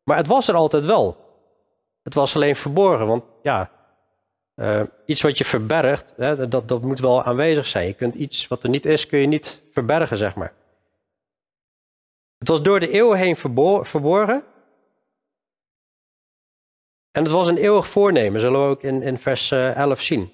Maar 0.02 0.16
het 0.16 0.26
was 0.26 0.48
er 0.48 0.54
altijd 0.54 0.84
wel. 0.84 1.16
Het 2.02 2.14
was 2.14 2.34
alleen 2.34 2.56
verborgen, 2.56 3.06
want 3.06 3.24
ja, 3.42 3.70
uh, 4.56 4.82
iets 5.06 5.22
wat 5.22 5.38
je 5.38 5.44
verbergt, 5.44 6.14
hè, 6.16 6.48
dat, 6.48 6.68
dat 6.68 6.82
moet 6.82 7.00
wel 7.00 7.22
aanwezig 7.22 7.66
zijn. 7.66 7.86
Je 7.86 7.94
kunt 7.94 8.14
iets 8.14 8.48
wat 8.48 8.62
er 8.62 8.68
niet 8.68 8.86
is, 8.86 9.06
kun 9.06 9.18
je 9.18 9.26
niet 9.26 9.60
verbergen, 9.72 10.16
zeg 10.16 10.34
maar. 10.34 10.52
Het 12.38 12.48
was 12.48 12.62
door 12.62 12.80
de 12.80 12.90
eeuwen 12.90 13.18
heen 13.18 13.36
verborgen. 13.82 14.44
En 17.10 17.22
het 17.22 17.32
was 17.32 17.46
een 17.46 17.56
eeuwig 17.56 17.88
voornemen, 17.88 18.40
zullen 18.40 18.62
we 18.62 18.68
ook 18.68 18.82
in, 18.82 19.02
in 19.02 19.18
vers 19.18 19.50
11 19.50 19.98
eh, 19.98 20.04
zien. 20.04 20.32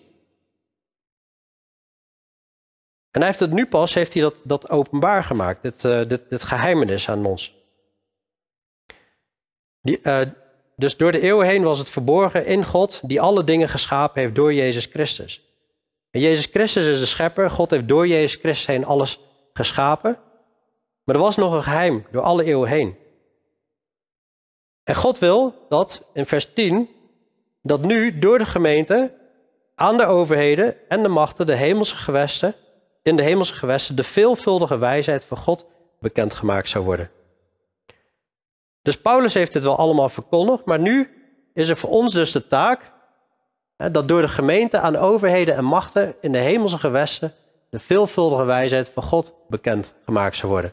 En 3.19 3.25
hij 3.25 3.33
heeft 3.33 3.51
het 3.51 3.59
nu 3.59 3.67
pas, 3.67 3.95
heeft 3.95 4.13
hij 4.13 4.23
dat, 4.23 4.43
dat 4.45 4.71
openbaar 4.71 5.25
gemaakt, 5.25 5.63
dit, 5.63 5.85
uh, 5.85 6.05
dit, 6.09 6.29
dit 6.29 6.45
geheimenis 6.45 7.09
aan 7.09 7.27
ons. 7.27 7.55
Die, 9.81 10.01
uh, 10.03 10.21
dus 10.77 10.97
door 10.97 11.13
de 11.13 11.21
eeuwen 11.21 11.47
heen 11.47 11.63
was 11.63 11.79
het 11.79 11.91
verborgen 11.91 12.47
in 12.47 12.65
God, 12.65 13.01
die 13.05 13.21
alle 13.21 13.45
dingen 13.45 13.69
geschapen 13.69 14.21
heeft 14.21 14.35
door 14.35 14.55
Jezus 14.55 14.87
Christus. 14.87 15.43
En 16.11 16.21
Jezus 16.21 16.47
Christus 16.47 16.87
is 16.87 17.01
de 17.01 17.07
schepper, 17.07 17.51
God 17.51 17.71
heeft 17.71 17.89
door 17.89 18.07
Jezus 18.07 18.41
Christus 18.41 18.67
heen 18.67 18.85
alles 18.85 19.21
geschapen. 19.53 20.19
Maar 21.05 21.15
er 21.15 21.23
was 21.23 21.37
nog 21.37 21.53
een 21.53 21.63
geheim 21.63 22.07
door 22.11 22.23
alle 22.23 22.45
eeuwen 22.45 22.69
heen. 22.69 22.97
En 24.85 24.95
God 24.95 25.19
wil 25.19 25.67
dat, 25.69 26.03
in 26.13 26.27
vers 26.27 26.53
10, 26.53 26.89
dat 27.63 27.85
nu 27.85 28.19
door 28.19 28.39
de 28.39 28.47
gemeente 28.47 29.15
aan 29.75 29.97
de 29.97 30.07
overheden 30.07 30.89
en 30.89 31.03
de 31.03 31.09
machten, 31.09 31.47
de 31.47 31.57
hemelse 31.57 31.97
gewesten, 31.97 32.55
in 33.03 33.17
de 33.17 33.23
hemelse 33.23 33.53
gewesten, 33.53 33.97
de 33.97 34.03
veelvuldige 34.03 34.79
wijsheid 34.79 35.25
van 35.25 35.37
God 35.37 35.67
bekendgemaakt 36.01 36.69
zou 36.69 36.85
worden. 36.85 37.11
Dus 38.83 39.01
Paulus 39.01 39.35
heeft 39.35 39.53
dit 39.53 39.63
wel 39.63 39.77
allemaal 39.77 40.09
verkondigd, 40.09 40.65
maar 40.65 40.81
nu 40.81 41.11
is 41.55 41.69
er 41.69 41.77
voor 41.77 41.91
ons 41.91 42.13
dus 42.13 42.33
de 42.33 42.47
taak 42.47 42.93
dat 43.77 44.09
door 44.09 44.21
de 44.21 44.29
gemeente 44.29 44.81
aan 44.81 44.97
overheden 44.97 45.55
en 45.55 45.65
machten 45.65 46.15
in 46.21 46.33
de 46.33 46.39
hemelse 46.39 46.79
gewesten 46.79 47.33
de 47.71 47.79
veelvuldige 47.79 48.45
wijsheid 48.45 48.89
van 48.89 49.03
God 49.03 49.35
bekend 49.49 49.95
gemaakt 50.05 50.37
zou 50.37 50.53
worden. 50.53 50.73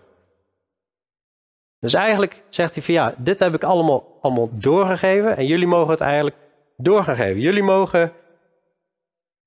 Dus 1.79 1.93
eigenlijk 1.93 2.43
zegt 2.49 2.73
hij 2.73 2.83
van 2.83 2.93
ja, 2.93 3.13
dit 3.17 3.39
heb 3.39 3.53
ik 3.53 3.63
allemaal, 3.63 4.17
allemaal 4.21 4.49
doorgegeven 4.51 5.37
en 5.37 5.45
jullie 5.45 5.67
mogen 5.67 5.91
het 5.91 6.01
eigenlijk 6.01 6.35
doorgeven. 6.77 7.39
Jullie 7.39 7.63
mogen 7.63 8.13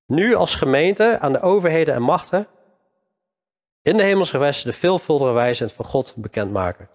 nu 0.05 0.35
als 0.35 0.55
gemeente 0.55 1.19
aan 1.19 1.31
de 1.31 1.41
overheden 1.41 1.93
en 1.93 2.01
machten 2.01 2.47
in 3.89 3.97
de 3.97 4.03
hemelse 4.03 4.31
gewesten 4.31 4.71
de 4.71 4.77
veelvuldige 4.77 5.31
wijsheid 5.31 5.71
van 5.71 5.85
God 5.85 6.13
bekendmaken. 6.15 6.89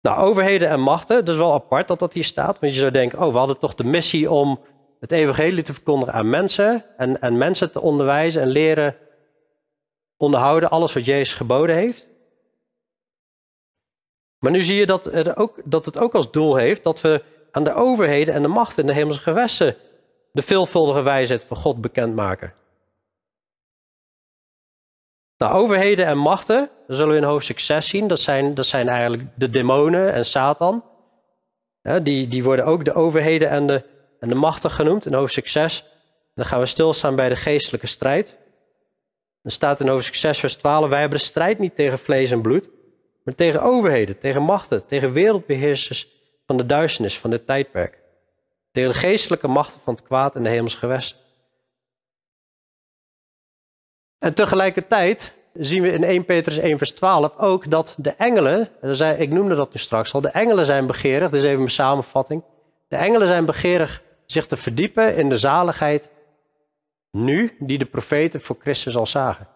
Nou, 0.00 0.18
overheden 0.20 0.68
en 0.68 0.80
machten, 0.80 1.24
dat 1.24 1.34
is 1.34 1.40
wel 1.40 1.52
apart 1.52 1.88
dat 1.88 1.98
dat 1.98 2.12
hier 2.12 2.24
staat. 2.24 2.58
Want 2.58 2.72
je 2.72 2.78
zou 2.78 2.90
denken, 2.90 3.22
oh, 3.22 3.32
we 3.32 3.38
hadden 3.38 3.58
toch 3.58 3.74
de 3.74 3.84
missie 3.84 4.30
om 4.30 4.60
het 5.00 5.12
evangelie 5.12 5.62
te 5.62 5.72
verkondigen 5.72 6.14
aan 6.14 6.30
mensen. 6.30 6.84
En, 6.96 7.20
en 7.20 7.38
mensen 7.38 7.72
te 7.72 7.80
onderwijzen 7.80 8.42
en 8.42 8.48
leren 8.48 8.96
onderhouden 10.16 10.70
alles 10.70 10.92
wat 10.92 11.04
Jezus 11.04 11.34
geboden 11.34 11.76
heeft. 11.76 12.08
Maar 14.38 14.52
nu 14.52 14.62
zie 14.62 14.76
je 14.76 14.86
dat 14.86 15.04
het, 15.04 15.36
ook, 15.36 15.60
dat 15.64 15.84
het 15.84 15.98
ook 15.98 16.14
als 16.14 16.30
doel 16.30 16.56
heeft 16.56 16.82
dat 16.82 17.00
we 17.00 17.22
aan 17.50 17.64
de 17.64 17.74
overheden 17.74 18.34
en 18.34 18.42
de 18.42 18.48
machten 18.48 18.82
in 18.82 18.88
de 18.88 18.94
hemelse 18.94 19.20
gewesten 19.20 19.76
de 20.32 20.42
veelvuldige 20.42 21.02
wijsheid 21.02 21.44
van 21.44 21.56
God 21.56 21.80
bekendmaken. 21.80 22.54
Nou, 25.38 25.54
overheden 25.54 26.06
en 26.06 26.18
machten, 26.18 26.70
dat 26.86 26.96
zullen 26.96 27.12
we 27.12 27.20
in 27.20 27.26
hoofdstuk 27.26 27.58
6 27.58 27.88
zien, 27.88 28.08
dat 28.08 28.20
zijn, 28.20 28.54
dat 28.54 28.66
zijn 28.66 28.88
eigenlijk 28.88 29.22
de 29.34 29.50
demonen 29.50 30.12
en 30.12 30.24
Satan. 30.24 30.84
die, 32.02 32.28
die 32.28 32.44
worden 32.44 32.64
ook 32.64 32.84
de 32.84 32.94
overheden 32.94 33.50
en 33.50 33.66
de, 33.66 33.82
en 34.20 34.28
de 34.28 34.34
machten 34.34 34.70
genoemd 34.70 35.06
in 35.06 35.14
hoofdstuk 35.14 35.48
6. 35.48 35.84
Dan 36.34 36.44
gaan 36.46 36.60
we 36.60 36.66
stilstaan 36.66 37.16
bij 37.16 37.28
de 37.28 37.36
geestelijke 37.36 37.86
strijd. 37.86 38.36
Dan 39.42 39.52
staat 39.52 39.80
in 39.80 39.88
hoofdstuk 39.88 40.14
6, 40.14 40.38
vers 40.38 40.54
12: 40.54 40.88
Wij 40.88 41.00
hebben 41.00 41.18
de 41.18 41.24
strijd 41.24 41.58
niet 41.58 41.74
tegen 41.74 41.98
vlees 41.98 42.30
en 42.30 42.40
bloed, 42.40 42.68
maar 43.24 43.34
tegen 43.34 43.62
overheden, 43.62 44.18
tegen 44.18 44.42
machten, 44.42 44.86
tegen 44.86 45.12
wereldbeheersers 45.12 46.08
van 46.46 46.56
de 46.56 46.66
duisternis 46.66 47.18
van 47.18 47.30
dit 47.30 47.46
tijdperk. 47.46 47.98
Tegen 48.72 48.92
de 48.92 48.98
geestelijke 48.98 49.48
machten 49.48 49.80
van 49.84 49.94
het 49.94 50.02
kwaad 50.02 50.34
in 50.34 50.42
de 50.42 50.48
hemels 50.48 50.74
gewesten. 50.74 51.18
En 54.18 54.34
tegelijkertijd 54.34 55.32
zien 55.52 55.82
we 55.82 55.92
in 55.92 56.04
1 56.04 56.24
Petrus 56.24 56.58
1 56.58 56.78
vers 56.78 56.90
12 56.90 57.36
ook 57.36 57.70
dat 57.70 57.94
de 57.96 58.10
engelen, 58.10 58.68
ik 59.18 59.30
noemde 59.30 59.54
dat 59.54 59.72
nu 59.72 59.80
straks 59.80 60.14
al, 60.14 60.20
de 60.20 60.28
engelen 60.28 60.66
zijn 60.66 60.86
begeerig, 60.86 61.30
dit 61.30 61.40
is 61.40 61.46
even 61.46 61.58
mijn 61.58 61.70
samenvatting. 61.70 62.42
De 62.88 62.96
engelen 62.96 63.26
zijn 63.26 63.44
begeerig 63.44 64.02
zich 64.26 64.46
te 64.46 64.56
verdiepen 64.56 65.16
in 65.16 65.28
de 65.28 65.38
zaligheid 65.38 66.10
nu 67.10 67.56
die 67.58 67.78
de 67.78 67.84
profeten 67.84 68.40
voor 68.40 68.56
Christus 68.60 68.96
al 68.96 69.06
zagen. 69.06 69.48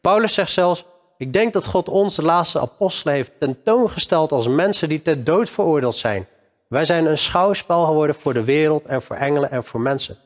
Paulus 0.00 0.34
zegt 0.34 0.52
zelfs, 0.52 0.84
ik 1.16 1.32
denk 1.32 1.52
dat 1.52 1.66
God 1.66 1.88
ons, 1.88 2.16
de 2.16 2.22
laatste 2.22 2.60
apostelen, 2.60 3.14
heeft 3.14 3.32
tentoongesteld 3.38 4.32
als 4.32 4.48
mensen 4.48 4.88
die 4.88 5.02
ter 5.02 5.24
dood 5.24 5.50
veroordeeld 5.50 5.96
zijn. 5.96 6.26
Wij 6.68 6.84
zijn 6.84 7.06
een 7.06 7.18
schouwspel 7.18 7.84
geworden 7.84 8.14
voor 8.14 8.34
de 8.34 8.44
wereld 8.44 8.86
en 8.86 9.02
voor 9.02 9.16
engelen 9.16 9.50
en 9.50 9.64
voor 9.64 9.80
mensen. 9.80 10.18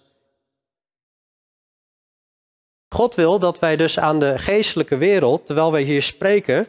God 2.88 3.14
wil 3.14 3.38
dat 3.38 3.59
wij 3.59 3.77
dus 3.77 3.98
aan 3.98 4.20
de 4.20 4.38
geestelijke 4.38 4.96
wereld, 4.96 5.46
terwijl 5.46 5.72
wij 5.72 5.83
hier 5.83 6.03
spreken, 6.03 6.66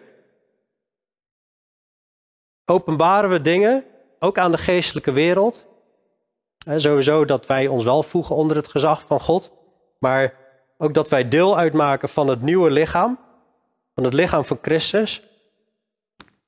openbaren 2.66 3.30
we 3.30 3.42
dingen, 3.42 3.86
ook 4.20 4.38
aan 4.38 4.52
de 4.52 4.58
geestelijke 4.58 5.12
wereld. 5.12 5.68
Sowieso 6.76 7.26
dat 7.26 7.46
wij 7.46 7.68
ons 7.68 7.84
wel 7.84 8.04
voegen 8.04 8.36
onder 8.36 8.58
het 8.58 8.68
gezag 8.68 9.02
van 9.02 9.20
God, 9.20 9.52
maar 10.00 10.34
ook 10.78 10.94
dat 10.94 11.10
wij 11.10 11.28
deel 11.28 11.58
uitmaken 11.58 12.10
van 12.10 12.28
het 12.28 12.42
nieuwe 12.42 12.72
lichaam, 12.72 13.18
van 13.96 14.04
het 14.04 14.14
lichaam 14.14 14.46
van 14.46 14.60
Christus. 14.62 15.24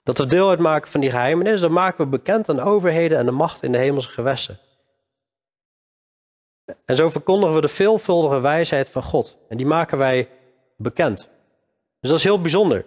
Dat 0.04 0.18
we 0.18 0.26
deel 0.26 0.50
uitmaken 0.50 0.92
van 0.92 1.02
die 1.02 1.10
geheimenis, 1.10 1.62
dan 1.62 1.72
maken 1.72 2.04
we 2.04 2.10
bekend 2.10 2.50
aan 2.50 2.60
overheden 2.60 3.18
en 3.18 3.26
de 3.26 3.32
macht 3.32 3.64
in 3.64 3.72
de 3.72 3.78
hemelse 3.78 4.10
gewesten. 4.10 4.60
En 6.86 6.96
zo 6.96 7.10
verkondigen 7.10 7.56
we 7.56 7.62
de 7.62 7.68
veelvuldige 7.68 8.40
wijsheid 8.40 8.90
van 8.90 9.04
God. 9.04 9.38
En 9.50 9.58
die 9.58 9.66
maken 9.66 9.98
wij 9.98 10.30
bekend. 10.78 11.30
Dus 12.00 12.10
dat 12.10 12.20
is 12.20 12.26
heel 12.26 12.42
bijzonder. 12.42 12.86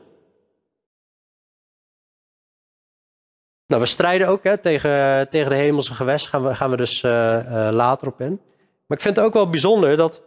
Nou, 3.67 3.83
we 3.83 3.89
strijden 3.89 4.29
ook 4.29 4.45
hè, 4.45 4.59
tegen, 4.59 5.29
tegen 5.31 5.51
de 5.51 5.57
hemelse 5.57 5.95
gewest, 5.95 6.27
gaan 6.27 6.45
we, 6.45 6.55
gaan 6.55 6.71
we 6.71 6.77
dus 6.77 7.03
uh, 7.03 7.11
uh, 7.11 7.69
later 7.73 8.09
op 8.09 8.21
in. 8.21 8.41
Maar 8.87 8.97
ik 8.97 9.03
vind 9.03 9.17
het 9.17 9.25
ook 9.25 9.33
wel 9.33 9.51
bijzonder 9.51 9.97
dat 9.97 10.23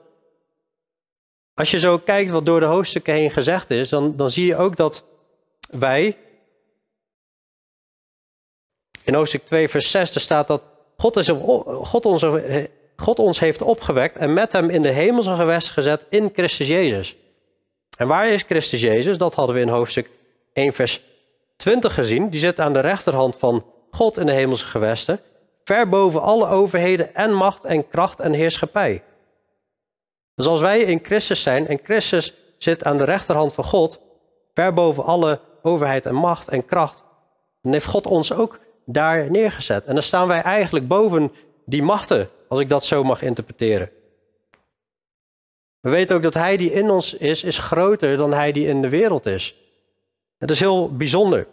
als 1.54 1.72
je 1.72 1.80
zo 1.80 1.98
kijkt 1.98 2.30
wat 2.30 2.46
door 2.46 2.60
de 2.60 2.66
hoofdstukken 2.66 3.14
heen 3.14 3.32
gezegd 3.32 3.72
is, 3.72 3.90
dan, 3.90 4.16
dan 4.16 4.30
zie 4.30 4.46
je 4.46 4.56
ook 4.56 4.76
dat 4.76 5.06
wij, 5.70 6.18
in 9.04 9.14
hoofdstuk 9.14 9.46
2 9.46 9.70
vers 9.70 9.92
6, 9.92 10.16
er 10.16 10.22
staat 10.22 10.48
dat 10.48 10.70
God, 10.98 11.16
is, 11.18 11.30
God 11.66 12.06
onze 12.06 12.70
God 12.98 13.20
ons 13.20 13.40
heeft 13.40 13.62
opgewekt 13.62 14.18
en 14.18 14.34
met 14.34 14.52
hem 14.52 14.70
in 14.70 14.82
de 14.82 14.90
hemelse 14.90 15.36
gewest 15.36 15.70
gezet 15.70 16.06
in 16.10 16.30
Christus 16.34 16.68
Jezus. 16.68 17.16
En 17.98 18.08
waar 18.08 18.28
is 18.28 18.42
Christus 18.42 18.82
Jezus? 18.82 19.18
Dat 19.18 19.34
hadden 19.34 19.56
we 19.56 19.62
in 19.62 19.68
hoofdstuk 19.68 20.10
1 20.54 20.74
vers 20.74 21.02
20 21.58 21.94
gezien. 21.94 22.30
Die 22.30 22.40
zit 22.40 22.60
aan 22.60 22.74
de 22.74 22.80
rechterhand 22.80 23.38
van 23.38 23.66
God 23.92 24.18
in 24.18 24.26
de 24.26 24.32
hemelse 24.32 24.66
gewesten, 24.66 25.20
ver 25.64 25.90
boven 25.90 26.22
alle 26.22 26.48
overheden 26.48 27.16
en 27.16 27.34
macht 27.34 27.66
en 27.66 27.88
kracht 27.88 28.20
en 28.20 28.34
heerschappij. 28.34 29.04
Dus 30.36 30.48
als 30.48 30.62
wij 30.62 30.80
in 30.80 31.00
Christus 31.04 31.42
zijn 31.42 31.68
en 31.68 31.80
Christus 31.84 32.34
zit 32.58 32.84
aan 32.84 32.98
de 32.98 33.04
rechterhand 33.04 33.54
van 33.54 33.64
God, 33.64 34.00
ver 34.54 34.74
boven 34.74 35.04
alle 35.04 35.40
overheid 35.62 36.06
en 36.06 36.16
macht 36.16 36.48
en 36.48 36.66
kracht, 36.66 37.04
dan 37.62 37.72
heeft 37.72 37.86
God 37.86 38.08
ons 38.08 38.34
ook 38.34 38.60
daar 38.86 39.32
neergezet. 39.32 39.86
En 39.86 39.94
dan 39.94 40.04
staan 40.04 40.28
wij 40.28 40.42
eigenlijk 40.42 40.88
boven 40.88 41.32
die 41.66 41.84
machten, 41.84 42.30
als 42.48 42.60
ik 42.60 42.70
dat 42.70 42.86
zo 42.86 43.04
mag 43.04 43.22
interpreteren. 43.22 43.90
We 45.80 45.90
weten 45.90 46.16
ook 46.16 46.24
dat 46.24 46.34
Hij 46.34 46.58
die 46.58 46.72
in 46.72 46.90
ons 46.90 47.14
is, 47.14 47.44
is 47.44 47.58
groter 47.58 48.18
dan 48.18 48.34
Hij 48.34 48.52
die 48.52 48.68
in 48.68 48.82
de 48.82 48.90
wereld 48.90 49.26
is. 49.26 49.56
Het 50.38 50.52
is 50.52 50.60
heel 50.60 50.96
bijzonder. 50.96 51.48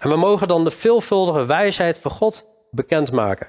En 0.00 0.10
we 0.10 0.16
mogen 0.16 0.48
dan 0.48 0.64
de 0.64 0.70
veelvuldige 0.70 1.44
wijsheid 1.44 1.98
van 1.98 2.10
God 2.10 2.46
bekendmaken. 2.70 3.48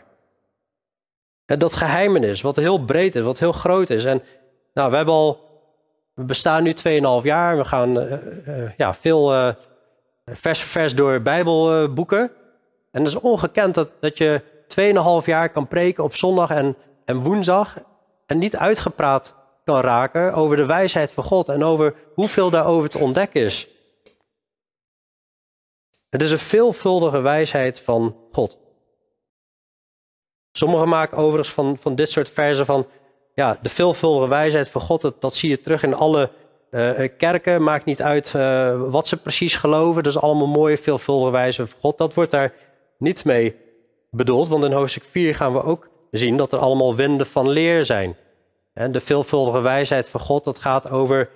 En 1.45 1.59
dat 1.59 1.75
geheimenis, 1.75 2.41
wat 2.41 2.55
heel 2.55 2.85
breed 2.85 3.15
is, 3.15 3.23
wat 3.23 3.39
heel 3.39 3.51
groot 3.51 3.89
is. 3.89 4.05
En 4.05 4.23
nou, 4.73 4.89
we 4.89 4.95
hebben 4.95 5.13
al, 5.13 5.39
we 6.13 6.23
bestaan 6.23 6.63
nu 6.63 6.73
2,5 6.73 6.79
jaar. 7.23 7.57
We 7.57 7.65
gaan 7.65 7.97
uh, 7.97 8.11
uh, 8.11 8.71
ja, 8.77 8.93
veel 8.93 9.33
uh, 9.33 9.53
vers 10.25 10.59
voor 10.61 10.69
vers 10.69 10.95
door 10.95 11.21
Bijbelboeken. 11.21 12.31
en 12.91 13.03
het 13.03 13.07
is 13.07 13.19
ongekend 13.19 13.75
dat, 13.75 13.89
dat 13.99 14.17
je 14.17 14.41
2,5 15.21 15.25
jaar 15.25 15.49
kan 15.49 15.67
preken 15.67 16.03
op 16.03 16.15
zondag 16.15 16.49
en, 16.49 16.75
en 17.05 17.17
woensdag. 17.17 17.77
En 18.25 18.37
niet 18.37 18.57
uitgepraat 18.57 19.35
kan 19.63 19.81
raken 19.81 20.33
over 20.33 20.57
de 20.57 20.65
wijsheid 20.65 21.11
van 21.11 21.23
God 21.23 21.49
en 21.49 21.63
over 21.63 21.95
hoeveel 22.13 22.49
daarover 22.49 22.89
te 22.89 22.97
ontdekken 22.97 23.41
is. 23.41 23.67
Het 26.09 26.21
is 26.21 26.31
een 26.31 26.39
veelvuldige 26.39 27.19
wijsheid 27.19 27.79
van 27.79 28.15
God. 28.31 28.57
Sommigen 30.51 30.89
maken 30.89 31.17
overigens 31.17 31.53
van, 31.53 31.77
van 31.77 31.95
dit 31.95 32.09
soort 32.09 32.29
versen 32.29 32.65
van 32.65 32.87
ja, 33.33 33.59
de 33.61 33.69
veelvuldige 33.69 34.27
wijsheid 34.27 34.69
van 34.69 34.81
God, 34.81 35.01
dat, 35.01 35.21
dat 35.21 35.35
zie 35.35 35.49
je 35.49 35.61
terug 35.61 35.83
in 35.83 35.93
alle 35.93 36.31
uh, 36.71 37.09
kerken. 37.17 37.63
Maakt 37.63 37.85
niet 37.85 38.01
uit 38.01 38.33
uh, 38.35 38.81
wat 38.89 39.07
ze 39.07 39.21
precies 39.21 39.55
geloven. 39.55 40.03
Dat 40.03 40.13
is 40.13 40.21
allemaal 40.21 40.47
mooie, 40.47 40.77
veelvuldige 40.77 41.31
wijsheid 41.31 41.69
van 41.69 41.79
God. 41.79 41.97
Dat 41.97 42.13
wordt 42.13 42.31
daar 42.31 42.53
niet 42.97 43.25
mee 43.25 43.55
bedoeld, 44.09 44.47
want 44.47 44.63
in 44.63 44.71
hoofdstuk 44.71 45.03
4 45.03 45.35
gaan 45.35 45.53
we 45.53 45.63
ook 45.63 45.89
zien 46.11 46.37
dat 46.37 46.51
er 46.51 46.59
allemaal 46.59 46.95
winden 46.95 47.25
van 47.25 47.49
leer 47.49 47.85
zijn. 47.85 48.15
De 48.73 48.99
veelvuldige 48.99 49.61
wijsheid 49.61 50.09
van 50.09 50.19
God, 50.19 50.43
dat 50.43 50.59
gaat 50.59 50.89
over 50.89 51.29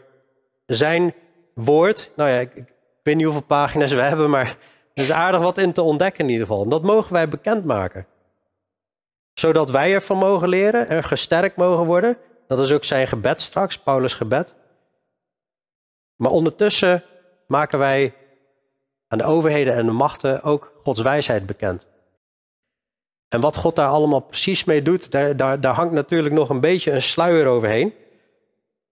zijn 0.65 1.13
woord. 1.53 2.11
Nou 2.15 2.30
ja, 2.30 2.39
ik, 2.39 2.55
ik 2.55 2.74
weet 3.03 3.15
niet 3.15 3.26
hoeveel 3.26 3.43
pagina's 3.43 3.91
we 3.91 4.01
hebben, 4.01 4.30
maar 4.30 4.57
er 4.93 5.03
is 5.03 5.11
aardig 5.11 5.41
wat 5.41 5.57
in 5.57 5.74
te 5.74 5.82
ontdekken 5.82 6.24
in 6.24 6.32
ieder 6.32 6.47
geval. 6.47 6.63
En 6.63 6.69
dat 6.69 6.84
mogen 6.84 7.13
wij 7.13 7.28
bekendmaken 7.28 8.05
zodat 9.34 9.69
wij 9.69 9.93
ervan 9.93 10.17
mogen 10.17 10.49
leren 10.49 10.88
en 10.88 11.03
gesterkt 11.03 11.55
mogen 11.55 11.86
worden. 11.86 12.17
Dat 12.47 12.59
is 12.59 12.72
ook 12.72 12.84
zijn 12.84 13.07
gebed 13.07 13.41
straks, 13.41 13.80
Paulus' 13.80 14.13
gebed. 14.13 14.53
Maar 16.15 16.32
ondertussen 16.32 17.03
maken 17.47 17.80
wij 17.80 18.13
aan 19.07 19.17
de 19.17 19.24
overheden 19.24 19.74
en 19.74 19.86
de 19.86 19.91
machten 19.91 20.43
ook 20.43 20.72
Gods 20.84 21.01
wijsheid 21.01 21.45
bekend. 21.45 21.88
En 23.32 23.42
wat 23.42 23.56
God 23.56 23.76
daar 23.76 23.90
allemaal 23.90 24.20
precies 24.20 24.64
mee 24.64 24.82
doet, 24.82 25.12
daar, 25.12 25.38
daar, 25.38 25.62
daar 25.62 25.74
hangt 25.74 25.94
natuurlijk 25.94 26.36
nog 26.36 26.50
een 26.50 26.60
beetje 26.60 26.92
een 26.92 27.02
sluier 27.02 27.46
overheen. 27.46 27.94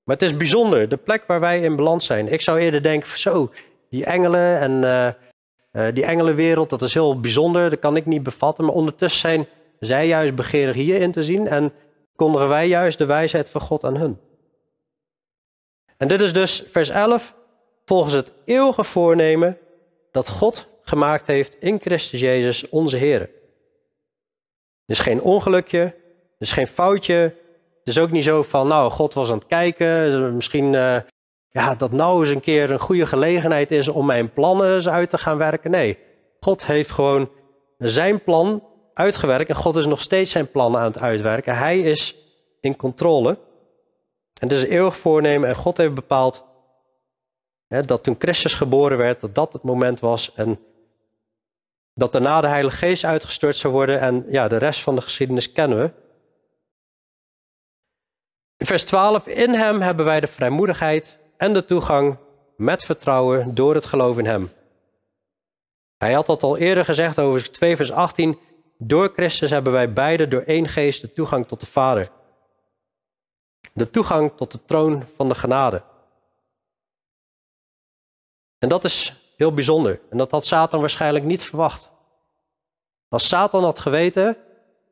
Maar 0.04 0.16
het 0.16 0.26
is 0.26 0.38
bijzonder, 0.38 0.90
de 0.90 0.98
plek 0.98 1.24
waar 1.28 1.40
wij 1.40 1.62
in 1.62 1.76
balans 1.76 2.06
zijn. 2.06 2.32
Ik 2.32 2.42
zou 2.42 2.60
eerder 2.60 2.84
denken, 2.84 3.20
zo, 3.20 3.52
die 3.90 4.06
engelen 4.06 4.60
en 4.60 4.72
uh, 5.72 5.94
die 5.94 6.06
engelenwereld, 6.06 6.70
dat 6.70 6.82
is 6.82 6.94
heel 6.94 7.20
bijzonder, 7.20 7.70
dat 7.70 7.80
kan 7.80 7.96
ik 7.96 8.06
niet 8.06 8.24
bevatten. 8.24 8.66
Maar 8.66 8.74
ondertussen 8.74 9.20
zijn 9.20 9.48
zij 9.80 10.08
juist 10.08 10.36
begeerig 10.36 10.76
hierin 10.76 11.12
te 11.12 11.24
zien 11.24 11.48
en 11.48 11.72
kondigen 12.16 12.48
wij 12.48 12.68
juist 12.68 12.98
de 12.98 13.06
wijsheid 13.06 13.50
van 13.50 13.62
God 13.62 13.84
aan 13.84 13.98
hun. 13.98 14.20
En 15.98 16.08
dit 16.08 16.22
is 16.22 16.34
dus 16.34 16.64
vers 16.68 16.90
11, 16.90 17.34
volgens 17.86 18.14
het 18.14 18.34
eeuwige 18.46 18.84
voornemen 18.84 19.58
dat 20.12 20.30
God 20.30 20.68
gemaakt 20.82 21.28
heeft 21.28 21.58
in 21.60 21.80
Christus 21.80 22.20
Jezus, 22.20 22.70
onze 22.70 22.98
Heer. 22.98 23.30
Is 24.90 25.00
geen 25.00 25.22
ongelukje, 25.22 25.80
het 25.80 25.94
is 26.38 26.52
geen 26.52 26.68
foutje. 26.68 27.36
Het 27.80 27.98
is 27.98 28.00
ook 28.00 28.12
niet 28.12 28.24
zo 28.24 28.42
van, 28.42 28.68
nou, 28.68 28.92
God 28.92 29.14
was 29.14 29.30
aan 29.32 29.38
het 29.38 29.48
kijken, 29.48 30.36
misschien 30.36 30.74
uh, 30.74 30.98
ja, 31.50 31.76
dat 31.76 31.92
nou 31.92 32.20
eens 32.20 32.30
een 32.30 32.42
keer 32.42 32.72
een 32.72 32.80
goede 32.80 33.06
gelegenheid 33.06 33.72
is 33.72 33.88
om 33.88 34.06
mijn 34.06 34.34
plannen 34.34 34.92
uit 34.92 35.10
te 35.10 35.18
gaan 35.18 35.38
werken. 35.38 35.72
Nee, 35.72 35.98
God 36.40 36.66
heeft 36.66 36.92
gewoon 36.92 37.30
zijn 37.78 38.24
plan 38.24 38.64
uitgewerkt 38.94 39.50
en 39.50 39.56
God 39.56 39.76
is 39.76 39.86
nog 39.86 40.02
steeds 40.02 40.32
zijn 40.32 40.52
plannen 40.52 40.80
aan 40.80 40.92
het 40.92 41.02
uitwerken. 41.02 41.58
Hij 41.58 41.80
is 41.80 42.16
in 42.62 42.76
controle. 42.76 43.30
En 44.40 44.48
het 44.48 44.52
is 44.52 44.64
een 44.64 44.70
eeuwig 44.70 44.98
voornemen 44.98 45.50
en 45.50 45.56
God 45.56 45.78
heeft 45.78 45.94
bepaald 45.94 46.46
hè, 47.68 47.82
dat 47.82 48.04
toen 48.04 48.16
Christus 48.20 48.54
geboren 48.54 48.98
werd, 48.98 49.20
dat 49.20 49.36
dat 49.36 49.54
het 49.54 49.64
moment 49.64 50.00
was 50.00 50.34
en 50.36 50.60
dat 52.00 52.12
daarna 52.12 52.42
de 52.42 52.48
Heilige 52.48 52.78
Geest 52.78 53.04
uitgestort 53.04 53.56
zou 53.56 53.74
worden 53.74 54.00
en 54.00 54.26
ja, 54.30 54.48
de 54.48 54.58
rest 54.58 54.82
van 54.82 54.96
de 54.96 55.02
geschiedenis 55.02 55.52
kennen 55.52 55.80
we. 55.80 55.92
In 58.58 58.66
vers 58.66 58.84
12, 58.84 59.28
in 59.28 59.54
hem 59.54 59.82
hebben 59.82 60.06
wij 60.06 60.20
de 60.20 60.28
vrijmoedigheid 60.28 61.18
en 61.38 61.54
de 61.54 61.66
toegang 61.66 62.18
met 62.58 62.84
vertrouwen 62.84 63.56
door 63.56 63.76
het 63.76 63.86
geloof 63.86 64.18
in 64.18 64.26
hem. 64.26 64.52
Hij 65.98 66.14
had 66.14 66.26
dat 66.26 66.44
al 66.44 66.58
eerder 66.58 66.86
gezegd 66.86 67.20
over 67.20 67.52
2 67.52 67.76
vers 67.76 67.92
18, 67.92 68.40
door 68.78 69.12
Christus 69.16 69.50
hebben 69.50 69.74
wij 69.74 69.94
beide 69.94 70.28
door 70.28 70.42
één 70.42 70.68
geest 70.68 71.02
de 71.02 71.14
toegang 71.14 71.48
tot 71.48 71.60
de 71.60 71.66
Vader. 71.66 72.10
De 73.74 73.90
toegang 73.90 74.32
tot 74.36 74.52
de 74.52 74.66
troon 74.66 75.06
van 75.16 75.28
de 75.28 75.36
genade. 75.36 75.84
En 78.60 78.70
dat 78.70 78.84
is 78.84 79.14
heel 79.38 79.54
bijzonder. 79.54 80.00
En 80.10 80.18
dat 80.18 80.32
had 80.32 80.46
Satan 80.46 80.80
waarschijnlijk 80.80 81.26
niet 81.26 81.44
verwacht. 81.44 81.89
Als 83.10 83.28
Satan 83.28 83.64
had 83.64 83.80
geweten, 83.80 84.38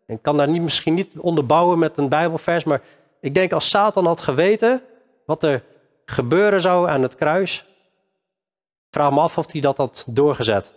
en 0.05 0.21
kan 0.21 0.37
daar 0.37 0.47
niet, 0.47 0.61
misschien 0.61 0.93
niet 0.93 1.17
onderbouwen 1.19 1.79
met 1.79 1.97
een 1.97 2.09
Bijbelvers, 2.09 2.63
maar 2.63 2.81
ik 3.21 3.33
denk 3.33 3.51
als 3.51 3.69
Satan 3.69 4.05
had 4.05 4.21
geweten 4.21 4.81
wat 5.25 5.43
er 5.43 5.63
gebeuren 6.05 6.61
zou 6.61 6.89
aan 6.89 7.01
het 7.01 7.15
kruis, 7.15 7.65
vraag 8.91 9.11
me 9.11 9.19
af 9.19 9.37
of 9.37 9.51
hij 9.51 9.61
dat 9.61 9.77
had 9.77 10.05
doorgezet. 10.07 10.71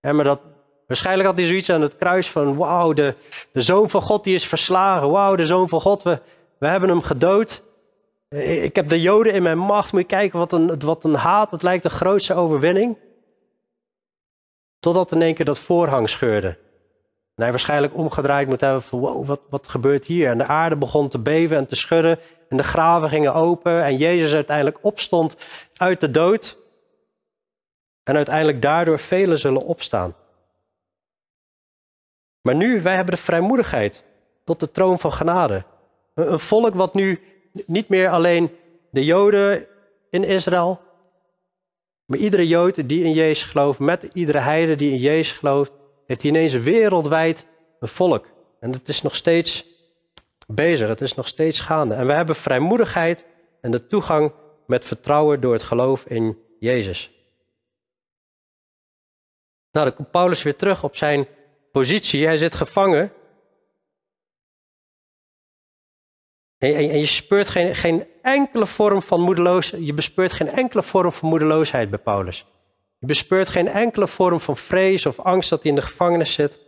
Maar 0.00 0.24
dat, 0.24 0.40
Waarschijnlijk 0.86 1.28
had 1.28 1.38
hij 1.38 1.46
zoiets 1.46 1.70
aan 1.70 1.80
het 1.80 1.96
kruis 1.96 2.30
van, 2.30 2.56
wauw, 2.56 2.92
de, 2.92 3.14
de 3.52 3.60
zoon 3.60 3.90
van 3.90 4.02
God 4.02 4.24
die 4.24 4.34
is 4.34 4.46
verslagen. 4.46 5.10
Wauw, 5.10 5.34
de 5.34 5.46
zoon 5.46 5.68
van 5.68 5.80
God, 5.80 6.02
we, 6.02 6.20
we 6.58 6.66
hebben 6.66 6.88
hem 6.88 7.02
gedood. 7.02 7.62
Ik 8.28 8.76
heb 8.76 8.88
de 8.88 9.00
joden 9.00 9.32
in 9.32 9.42
mijn 9.42 9.58
macht. 9.58 9.92
Moet 9.92 10.00
je 10.00 10.06
kijken 10.06 10.38
wat 10.38 10.52
een, 10.52 10.78
wat 10.78 11.04
een 11.04 11.14
haat. 11.14 11.50
Het 11.50 11.62
lijkt 11.62 11.82
de 11.82 11.90
grootste 11.90 12.34
overwinning. 12.34 12.96
Totdat 14.84 15.12
in 15.12 15.22
één 15.22 15.34
keer 15.34 15.44
dat 15.44 15.58
voorhang 15.58 16.08
scheurde. 16.08 16.48
En 17.34 17.42
hij 17.42 17.50
waarschijnlijk 17.50 17.94
omgedraaid 17.94 18.48
moet 18.48 18.60
hebben 18.60 18.82
van 18.82 19.24
wat, 19.24 19.40
wat 19.48 19.68
gebeurt 19.68 20.04
hier? 20.04 20.30
En 20.30 20.38
de 20.38 20.46
aarde 20.46 20.76
begon 20.76 21.08
te 21.08 21.18
beven 21.18 21.56
en 21.56 21.66
te 21.66 21.76
schudden. 21.76 22.18
En 22.48 22.56
de 22.56 22.62
graven 22.62 23.08
gingen 23.08 23.34
open. 23.34 23.84
En 23.84 23.96
Jezus 23.96 24.34
uiteindelijk 24.34 24.78
opstond 24.80 25.36
uit 25.76 26.00
de 26.00 26.10
dood. 26.10 26.56
En 28.02 28.16
uiteindelijk 28.16 28.62
daardoor 28.62 28.98
velen 28.98 29.38
zullen 29.38 29.62
opstaan. 29.62 30.14
Maar 32.40 32.54
nu, 32.54 32.82
wij 32.82 32.94
hebben 32.94 33.14
de 33.14 33.20
vrijmoedigheid 33.20 34.04
tot 34.44 34.60
de 34.60 34.70
troon 34.70 34.98
van 34.98 35.12
genade. 35.12 35.64
Een 36.14 36.40
volk 36.40 36.74
wat 36.74 36.94
nu 36.94 37.20
niet 37.66 37.88
meer 37.88 38.10
alleen 38.10 38.56
de 38.90 39.04
Joden 39.04 39.66
in 40.10 40.24
Israël, 40.24 40.80
maar 42.06 42.18
iedere 42.18 42.46
Jood 42.46 42.88
die 42.88 43.04
in 43.04 43.12
Jezus 43.12 43.42
gelooft, 43.42 43.78
met 43.78 44.08
iedere 44.12 44.38
heide 44.38 44.76
die 44.76 44.90
in 44.90 44.98
Jezus 44.98 45.32
gelooft, 45.32 45.72
heeft 46.06 46.24
ineens 46.24 46.52
wereldwijd 46.52 47.46
een 47.80 47.88
volk. 47.88 48.26
En 48.60 48.72
het 48.72 48.88
is 48.88 49.02
nog 49.02 49.16
steeds 49.16 49.66
bezig, 50.46 50.88
het 50.88 51.00
is 51.00 51.14
nog 51.14 51.28
steeds 51.28 51.60
gaande. 51.60 51.94
En 51.94 52.06
we 52.06 52.12
hebben 52.12 52.36
vrijmoedigheid 52.36 53.24
en 53.60 53.70
de 53.70 53.86
toegang 53.86 54.32
met 54.66 54.84
vertrouwen 54.84 55.40
door 55.40 55.52
het 55.52 55.62
geloof 55.62 56.04
in 56.06 56.38
Jezus. 56.58 57.10
Nou, 59.72 59.86
dan 59.86 59.94
komt 59.94 60.10
Paulus 60.10 60.42
weer 60.42 60.56
terug 60.56 60.84
op 60.84 60.96
zijn 60.96 61.26
positie. 61.72 62.26
Hij 62.26 62.36
zit 62.36 62.54
gevangen. 62.54 63.12
En, 66.72 66.98
je 66.98 67.06
speurt 67.06 67.48
geen, 67.48 67.74
geen 67.74 68.06
enkele 68.22 68.66
vorm 68.66 69.02
van 69.02 69.20
moedeloosheid. 69.20 69.86
Je 69.86 69.94
bespeurt 69.94 70.32
geen 70.32 70.50
enkele 70.50 70.82
vorm 70.82 71.12
van 71.12 71.28
moedeloosheid 71.28 71.90
bij 71.90 71.98
Paulus. 71.98 72.46
Je 72.98 73.06
bespeurt 73.06 73.48
geen 73.48 73.68
enkele 73.68 74.08
vorm 74.08 74.40
van 74.40 74.56
vrees 74.56 75.06
of 75.06 75.20
angst 75.20 75.50
dat 75.50 75.62
hij 75.62 75.70
in 75.70 75.76
de 75.76 75.86
gevangenis 75.86 76.32
zit. 76.32 76.58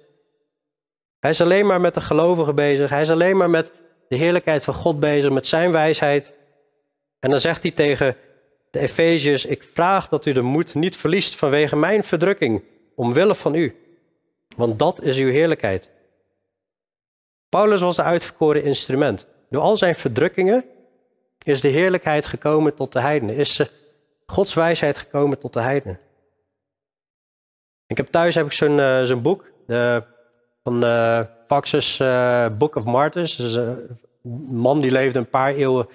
Hij 1.19 1.31
is 1.31 1.41
alleen 1.41 1.67
maar 1.67 1.81
met 1.81 1.95
de 1.95 2.01
gelovigen 2.01 2.55
bezig. 2.55 2.91
Hij 2.91 3.03
is 3.03 3.11
alleen 3.11 3.37
maar 3.37 3.51
met 3.51 3.73
de 4.09 4.17
heerlijkheid 4.17 4.65
van 4.65 4.75
God 4.75 5.01
bezig, 5.01 5.31
met 5.31 5.47
zijn 5.47 5.73
wijsheid. 5.73 6.33
En 7.19 7.31
dan 7.31 7.41
zegt 7.41 7.63
hij 7.63 7.73
tegen 7.73 8.17
de 8.71 8.79
Efeziërs: 8.79 9.45
Ik 9.45 9.63
vraag 9.73 10.09
dat 10.09 10.27
u 10.27 10.33
de 10.33 10.43
moed 10.43 10.75
niet 10.75 10.97
verliest 10.97 11.37
vanwege 11.37 11.77
mijn 11.77 12.05
verdrukking, 12.05 12.63
omwille 12.95 13.35
van 13.35 13.55
u. 13.55 13.77
Want 14.57 14.79
dat 14.79 15.03
is 15.03 15.17
uw 15.17 15.31
heerlijkheid. 15.31 15.89
Paulus 17.49 17.81
was 17.81 17.97
de 17.97 18.03
uitverkoren 18.03 18.65
instrument. 18.65 19.27
Door 19.51 19.63
al 19.63 19.77
zijn 19.77 19.95
verdrukkingen 19.95 20.65
is 21.45 21.61
de 21.61 21.69
heerlijkheid 21.69 22.27
gekomen 22.27 22.75
tot 22.75 22.93
de 22.93 23.01
heidenen. 23.01 23.37
Is 23.37 23.61
Gods 24.27 24.55
wijsheid 24.55 24.99
gekomen 24.99 25.39
tot 25.39 25.53
de 25.53 25.61
heidenen. 25.61 26.01
Ik 27.87 27.97
heb 27.97 28.07
thuis 28.07 28.35
heb 28.35 28.47
ik 28.47 28.53
zo'n 28.53 29.07
zo'n 29.07 29.23
boek 29.23 29.45
de, 29.67 30.03
van 30.63 30.85
uh, 30.85 31.21
Paxus 31.47 31.97
Book 32.59 32.75
of 32.75 32.85
Martyrs. 32.85 33.37
Dus, 33.37 33.55
een 33.55 33.99
man 34.51 34.81
die 34.81 34.91
leefde 34.91 35.19
een 35.19 35.31
paar 35.31 35.55
eeuwen 35.55 35.89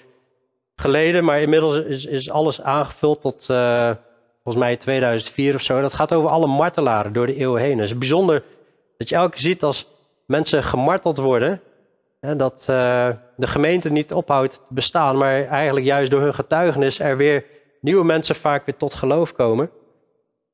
geleden, 0.76 1.24
maar 1.24 1.42
inmiddels 1.42 1.80
is, 1.80 2.06
is 2.06 2.30
alles 2.30 2.62
aangevuld 2.62 3.22
tot 3.22 3.46
volgens 4.44 4.64
mij 4.64 4.78
2004 4.78 5.56
of 5.56 5.62
zo. 5.62 5.82
Dat 5.82 5.94
gaat 5.94 6.14
over 6.14 6.30
alle 6.30 6.48
martelaren 6.48 7.14
door 7.14 7.26
de 7.26 7.36
eeuwen 7.36 7.62
heen. 7.62 7.78
Het 7.78 7.88
is 7.88 7.98
bijzonder 7.98 8.44
dat 8.98 9.10
je 9.10 9.16
elke 9.16 9.42
ziet 9.42 9.64
als 9.64 9.88
mensen 10.26 10.64
gemarteld 10.64 11.18
worden, 11.18 11.62
dat 12.22 12.64
de 13.36 13.48
gemeente 13.48 13.90
niet 13.90 14.14
ophoudt 14.14 14.56
te 14.56 14.62
bestaan, 14.70 15.18
maar 15.18 15.48
eigenlijk 15.48 15.86
juist 15.86 16.12
door 16.12 16.22
hun 16.22 16.34
getuigenis 16.34 17.00
er 17.00 17.18
weer 17.18 17.46
nieuwe 17.82 18.06
mensen 18.06 18.36
vaak 18.36 18.66
weer 18.66 18.78
tot 18.78 18.94
geloof 18.94 19.34
komen. 19.34 19.72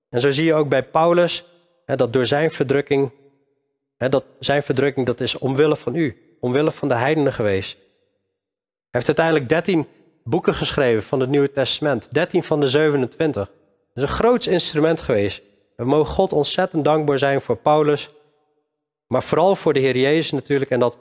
En 0.09 0.22
zo 0.22 0.32
zie 0.32 0.45
je 0.45 0.53
ook 0.53 0.70
bij 0.70 0.84
Paulus 0.84 1.45
dat 1.86 2.13
door 2.13 2.26
zijn 2.26 2.51
verdrukking, 2.51 3.11
dat 3.97 4.24
zijn 4.39 4.63
verdrukking 4.63 5.05
dat 5.05 5.22
is 5.22 5.38
omwille 5.38 5.76
van 5.76 5.95
u, 5.95 6.38
omwille 6.39 6.72
van 6.72 6.88
de 6.88 6.95
heidenen 6.95 7.34
geweest. 7.34 7.72
Hij 8.89 9.01
heeft 9.05 9.07
uiteindelijk 9.07 9.49
13 9.49 9.88
boeken 10.24 10.53
geschreven 10.53 11.03
van 11.03 11.20
het 11.20 11.30
Nieuwe 11.30 11.51
Testament, 11.51 12.13
13 12.13 12.43
van 12.43 12.59
de 12.59 12.68
27. 12.68 13.47
Dat 13.93 14.03
is 14.03 14.03
een 14.03 14.15
groot 14.15 14.45
instrument 14.45 15.01
geweest. 15.01 15.41
We 15.76 15.86
mogen 15.86 16.13
God 16.13 16.34
ontzettend 16.34 16.84
dankbaar 16.84 17.20
zijn 17.20 17.41
voor 17.41 17.57
Paulus, 17.57 18.09
maar 19.07 19.24
vooral 19.24 19.55
voor 19.55 19.74
de 19.74 19.80
Heer 19.80 19.97
Jezus 19.97 20.32
natuurlijk. 20.32 20.72
En 20.72 20.80
dat 20.80 20.97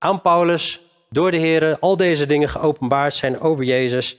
aan 0.00 0.20
Paulus 0.20 0.80
door 1.08 1.30
de 1.30 1.36
Heer 1.36 1.78
al 1.78 1.96
deze 1.96 2.26
dingen 2.26 2.48
geopenbaard 2.48 3.14
zijn 3.14 3.40
over 3.40 3.64
Jezus. 3.64 4.18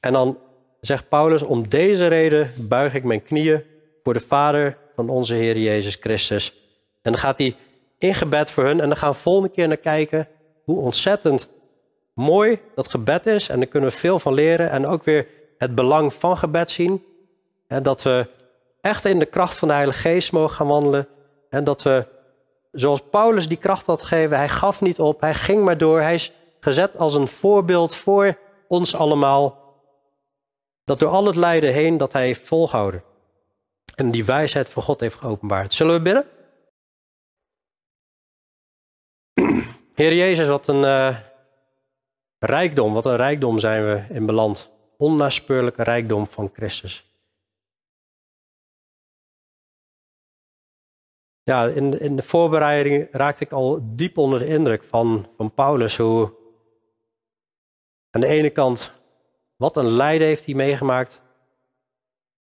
En 0.00 0.12
dan 0.12 0.38
zegt 0.80 1.08
Paulus, 1.08 1.42
om 1.42 1.68
deze 1.68 2.06
reden 2.06 2.52
buig 2.56 2.94
ik 2.94 3.04
mijn 3.04 3.22
knieën 3.22 3.62
voor 4.02 4.14
de 4.14 4.20
Vader 4.20 4.76
van 4.94 5.08
onze 5.08 5.34
Heer 5.34 5.58
Jezus 5.58 5.96
Christus. 6.00 6.54
En 7.02 7.12
dan 7.12 7.20
gaat 7.20 7.38
hij 7.38 7.56
in 7.98 8.14
gebed 8.14 8.50
voor 8.50 8.64
hun 8.64 8.80
en 8.80 8.88
dan 8.88 8.96
gaan 8.96 9.12
we 9.12 9.18
volgende 9.18 9.48
keer 9.48 9.68
naar 9.68 9.76
kijken 9.76 10.28
hoe 10.64 10.80
ontzettend 10.80 11.48
mooi 12.12 12.58
dat 12.74 12.88
gebed 12.88 13.26
is. 13.26 13.48
En 13.48 13.58
daar 13.58 13.68
kunnen 13.68 13.90
we 13.90 13.96
veel 13.96 14.18
van 14.18 14.34
leren 14.34 14.70
en 14.70 14.86
ook 14.86 15.04
weer 15.04 15.26
het 15.58 15.74
belang 15.74 16.14
van 16.14 16.36
gebed 16.36 16.70
zien. 16.70 17.04
En 17.66 17.82
dat 17.82 18.02
we 18.02 18.26
echt 18.80 19.04
in 19.04 19.18
de 19.18 19.26
kracht 19.26 19.56
van 19.56 19.68
de 19.68 19.74
Heilige 19.74 19.98
Geest 19.98 20.32
mogen 20.32 20.56
gaan 20.56 20.66
wandelen. 20.66 21.08
En 21.50 21.64
dat 21.64 21.82
we, 21.82 22.06
zoals 22.80 23.02
Paulus 23.10 23.48
die 23.48 23.58
kracht 23.58 23.86
had 23.86 24.02
gegeven, 24.02 24.36
hij 24.36 24.48
gaf 24.48 24.80
niet 24.80 24.98
op, 25.00 25.20
hij 25.20 25.34
ging 25.34 25.64
maar 25.64 25.78
door. 25.78 26.00
Hij 26.00 26.14
is 26.14 26.32
gezet 26.60 26.98
als 26.98 27.14
een 27.14 27.28
voorbeeld 27.28 27.94
voor 27.94 28.38
ons 28.68 28.94
allemaal 28.94 29.66
dat 30.84 30.98
door 30.98 31.10
al 31.10 31.26
het 31.26 31.36
lijden 31.36 31.72
heen 31.72 31.96
dat 31.96 32.12
hij 32.12 32.24
heeft 32.24 32.46
volgehouden. 32.46 33.02
En 33.94 34.10
die 34.10 34.24
wijsheid 34.24 34.68
van 34.68 34.82
God 34.82 35.00
heeft 35.00 35.14
geopenbaard. 35.14 35.74
Zullen 35.74 35.94
we 35.94 36.00
bidden? 36.00 36.26
Heer 39.94 40.14
Jezus, 40.14 40.46
wat 40.48 40.68
een 40.68 40.82
uh, 40.82 41.18
rijkdom, 42.38 42.92
wat 42.92 43.06
een 43.06 43.16
rijkdom 43.16 43.58
zijn 43.58 43.84
we 43.84 44.14
in 44.14 44.26
beland. 44.26 44.70
Onnaspeurlijke 44.96 45.82
rijkdom 45.82 46.26
van 46.26 46.50
Christus. 46.54 47.07
Ja, 51.48 51.66
in, 51.66 52.00
in 52.00 52.16
de 52.16 52.22
voorbereiding 52.22 53.08
raakte 53.10 53.44
ik 53.44 53.52
al 53.52 53.80
diep 53.82 54.18
onder 54.18 54.38
de 54.38 54.46
indruk 54.46 54.82
van, 54.82 55.26
van 55.36 55.54
Paulus. 55.54 55.96
Hoe 55.96 56.32
aan 58.10 58.20
de 58.20 58.26
ene 58.26 58.50
kant 58.50 58.92
wat 59.56 59.76
een 59.76 59.90
lijden 59.90 60.26
heeft 60.26 60.44
hij 60.44 60.54
meegemaakt. 60.54 61.20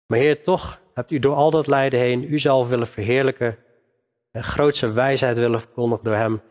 Maar 0.05 0.19
Heer, 0.19 0.43
toch 0.43 0.79
hebt 0.93 1.11
u 1.11 1.19
door 1.19 1.35
al 1.35 1.51
dat 1.51 1.67
lijden 1.67 1.99
heen 1.99 2.33
uzelf 2.33 2.67
willen 2.67 2.87
verheerlijken. 2.87 3.57
En 4.31 4.43
grootste 4.43 4.91
wijsheid 4.91 5.37
willen 5.37 5.59
verkondigen 5.59 6.03
door 6.03 6.15
hem. 6.15 6.41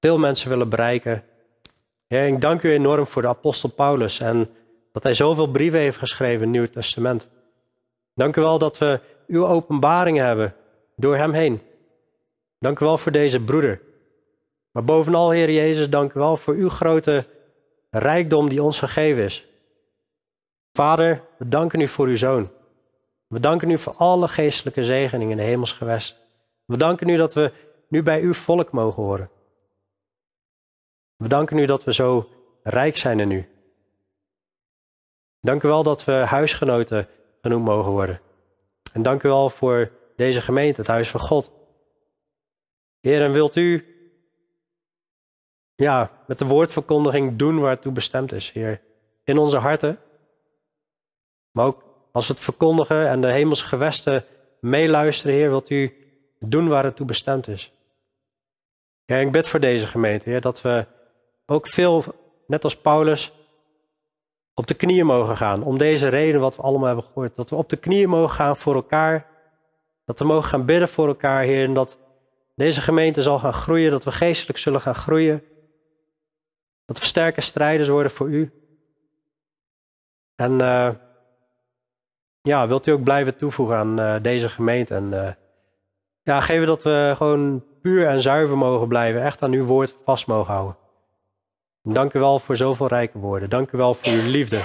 Veel 0.00 0.18
mensen 0.18 0.48
willen 0.48 0.68
bereiken. 0.68 1.24
Heer, 2.06 2.26
ik 2.26 2.40
dank 2.40 2.62
u 2.62 2.72
enorm 2.72 3.06
voor 3.06 3.22
de 3.22 3.28
apostel 3.28 3.68
Paulus 3.68 4.20
en 4.20 4.50
dat 4.92 5.02
hij 5.02 5.14
zoveel 5.14 5.50
brieven 5.50 5.80
heeft 5.80 5.98
geschreven 5.98 6.34
in 6.34 6.40
het 6.40 6.50
Nieuwe 6.50 6.70
Testament. 6.70 7.30
Dank 8.14 8.36
u 8.36 8.40
wel 8.40 8.58
dat 8.58 8.78
we 8.78 9.00
uw 9.26 9.46
openbaringen 9.46 10.26
hebben 10.26 10.54
door 10.96 11.16
hem 11.16 11.32
heen. 11.32 11.60
Dank 12.58 12.80
u 12.80 12.84
wel 12.84 12.98
voor 12.98 13.12
deze 13.12 13.40
broeder. 13.40 13.80
Maar 14.70 14.84
bovenal, 14.84 15.30
Heer 15.30 15.50
Jezus, 15.50 15.90
dank 15.90 16.12
u 16.12 16.18
wel 16.18 16.36
voor 16.36 16.54
uw 16.54 16.68
grote 16.68 17.26
rijkdom 17.90 18.48
die 18.48 18.62
ons 18.62 18.78
gegeven 18.78 19.22
is. 19.22 19.46
Vader, 20.72 21.22
we 21.38 21.48
danken 21.48 21.80
u 21.80 21.88
voor 21.88 22.06
uw 22.06 22.16
zoon. 22.16 22.50
We 23.26 23.40
danken 23.40 23.70
u 23.70 23.78
voor 23.78 23.94
alle 23.96 24.28
geestelijke 24.28 24.84
zegeningen 24.84 25.30
in 25.30 25.36
de 25.36 25.42
hemelsgewest. 25.42 26.20
We 26.64 26.76
danken 26.76 27.08
u 27.08 27.16
dat 27.16 27.34
we 27.34 27.52
nu 27.88 28.02
bij 28.02 28.20
uw 28.20 28.34
volk 28.34 28.72
mogen 28.72 29.02
horen. 29.02 29.30
We 31.16 31.28
danken 31.28 31.58
u 31.58 31.66
dat 31.66 31.84
we 31.84 31.92
zo 31.92 32.28
rijk 32.62 32.96
zijn 32.96 33.20
in 33.20 33.30
u. 33.30 33.48
Dank 35.40 35.62
u 35.62 35.68
wel 35.68 35.82
dat 35.82 36.04
we 36.04 36.12
huisgenoten 36.12 37.08
genoemd 37.40 37.64
mogen 37.64 37.92
worden. 37.92 38.20
En 38.92 39.02
dank 39.02 39.22
u 39.22 39.28
wel 39.28 39.50
voor 39.50 39.90
deze 40.16 40.40
gemeente, 40.40 40.80
het 40.80 40.90
huis 40.90 41.10
van 41.10 41.20
God. 41.20 41.52
Heer, 43.00 43.22
en 43.22 43.32
wilt 43.32 43.56
u 43.56 43.84
ja, 45.74 46.10
met 46.26 46.38
de 46.38 46.46
woordverkondiging 46.46 47.36
doen 47.36 47.60
waar 47.60 47.70
het 47.70 47.82
toe 47.82 47.92
bestemd 47.92 48.32
is, 48.32 48.50
Heer. 48.50 48.80
In 49.24 49.38
onze 49.38 49.56
harten, 49.56 49.98
maar 51.50 51.66
ook 51.66 51.82
als 52.12 52.26
we 52.26 52.32
het 52.32 52.42
verkondigen 52.42 53.08
en 53.08 53.20
de 53.20 53.32
hemelse 53.32 53.64
gewesten 53.64 54.24
meeluisteren, 54.60 55.34
Heer, 55.34 55.48
wilt 55.48 55.70
u 55.70 55.96
doen 56.38 56.68
waar 56.68 56.84
het 56.84 56.96
toe 56.96 57.06
bestemd 57.06 57.48
is. 57.48 57.72
Ja, 59.04 59.16
ik 59.16 59.32
bid 59.32 59.48
voor 59.48 59.60
deze 59.60 59.86
gemeente, 59.86 60.28
Heer, 60.28 60.40
dat 60.40 60.62
we 60.62 60.86
ook 61.46 61.68
veel, 61.68 62.04
net 62.46 62.64
als 62.64 62.76
Paulus, 62.76 63.32
op 64.58 64.66
de 64.66 64.74
knieën 64.74 65.06
mogen 65.06 65.36
gaan. 65.36 65.62
Om 65.62 65.78
deze 65.78 66.08
reden 66.08 66.40
wat 66.40 66.56
we 66.56 66.62
allemaal 66.62 66.86
hebben 66.86 67.04
gehoord. 67.04 67.34
Dat 67.34 67.50
we 67.50 67.56
op 67.56 67.68
de 67.68 67.76
knieën 67.76 68.08
mogen 68.08 68.34
gaan 68.34 68.56
voor 68.56 68.74
elkaar. 68.74 69.26
Dat 70.06 70.18
we 70.18 70.24
mogen 70.24 70.48
gaan 70.48 70.64
bidden 70.64 70.88
voor 70.88 71.08
elkaar, 71.08 71.42
Heer. 71.42 71.64
En 71.64 71.74
dat 71.74 71.98
deze 72.54 72.80
gemeente 72.80 73.22
zal 73.22 73.38
gaan 73.38 73.52
groeien. 73.52 73.90
Dat 73.90 74.04
we 74.04 74.12
geestelijk 74.12 74.58
zullen 74.58 74.80
gaan 74.80 74.94
groeien. 74.94 75.42
Dat 76.84 76.98
we 76.98 77.06
sterke 77.06 77.40
strijders 77.40 77.88
worden 77.88 78.12
voor 78.12 78.28
u. 78.28 78.52
En 80.34 80.52
uh, 80.52 80.90
ja, 82.42 82.68
wilt 82.68 82.86
u 82.86 82.90
ook 82.90 83.02
blijven 83.02 83.36
toevoegen 83.36 83.76
aan 83.76 84.00
uh, 84.00 84.16
deze 84.22 84.48
gemeente. 84.48 84.94
En 84.94 85.12
uh, 85.12 85.28
ja, 86.22 86.40
geven 86.40 86.66
dat 86.66 86.82
we 86.82 87.12
gewoon 87.16 87.64
puur 87.82 88.08
en 88.08 88.22
zuiver 88.22 88.56
mogen 88.56 88.88
blijven. 88.88 89.22
Echt 89.22 89.42
aan 89.42 89.52
uw 89.52 89.64
woord 89.64 89.96
vast 90.04 90.26
mogen 90.26 90.54
houden. 90.54 90.76
En 91.82 91.92
dank 91.92 92.14
u 92.14 92.18
wel 92.18 92.38
voor 92.38 92.56
zoveel 92.56 92.86
rijke 92.86 93.18
woorden. 93.18 93.50
Dank 93.50 93.70
u 93.70 93.78
wel 93.78 93.94
voor 93.94 94.12
uw 94.12 94.30
liefde. 94.30 94.60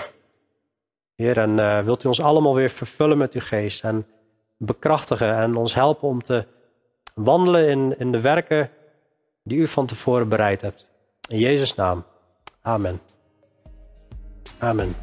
Heer, 1.15 1.37
en 1.37 1.85
wilt 1.85 2.03
u 2.03 2.07
ons 2.07 2.21
allemaal 2.21 2.55
weer 2.55 2.69
vervullen 2.69 3.17
met 3.17 3.33
uw 3.33 3.41
geest. 3.41 3.83
En 3.83 4.05
bekrachtigen 4.63 5.35
en 5.35 5.55
ons 5.55 5.73
helpen 5.73 6.07
om 6.07 6.23
te 6.23 6.45
wandelen 7.13 7.69
in, 7.69 7.99
in 7.99 8.11
de 8.11 8.21
werken 8.21 8.69
die 9.43 9.59
u 9.59 9.67
van 9.67 9.85
tevoren 9.85 10.29
bereid 10.29 10.61
hebt. 10.61 10.87
In 11.27 11.37
Jezus' 11.37 11.75
naam. 11.75 12.03
Amen. 12.61 12.99
Amen. 14.59 14.95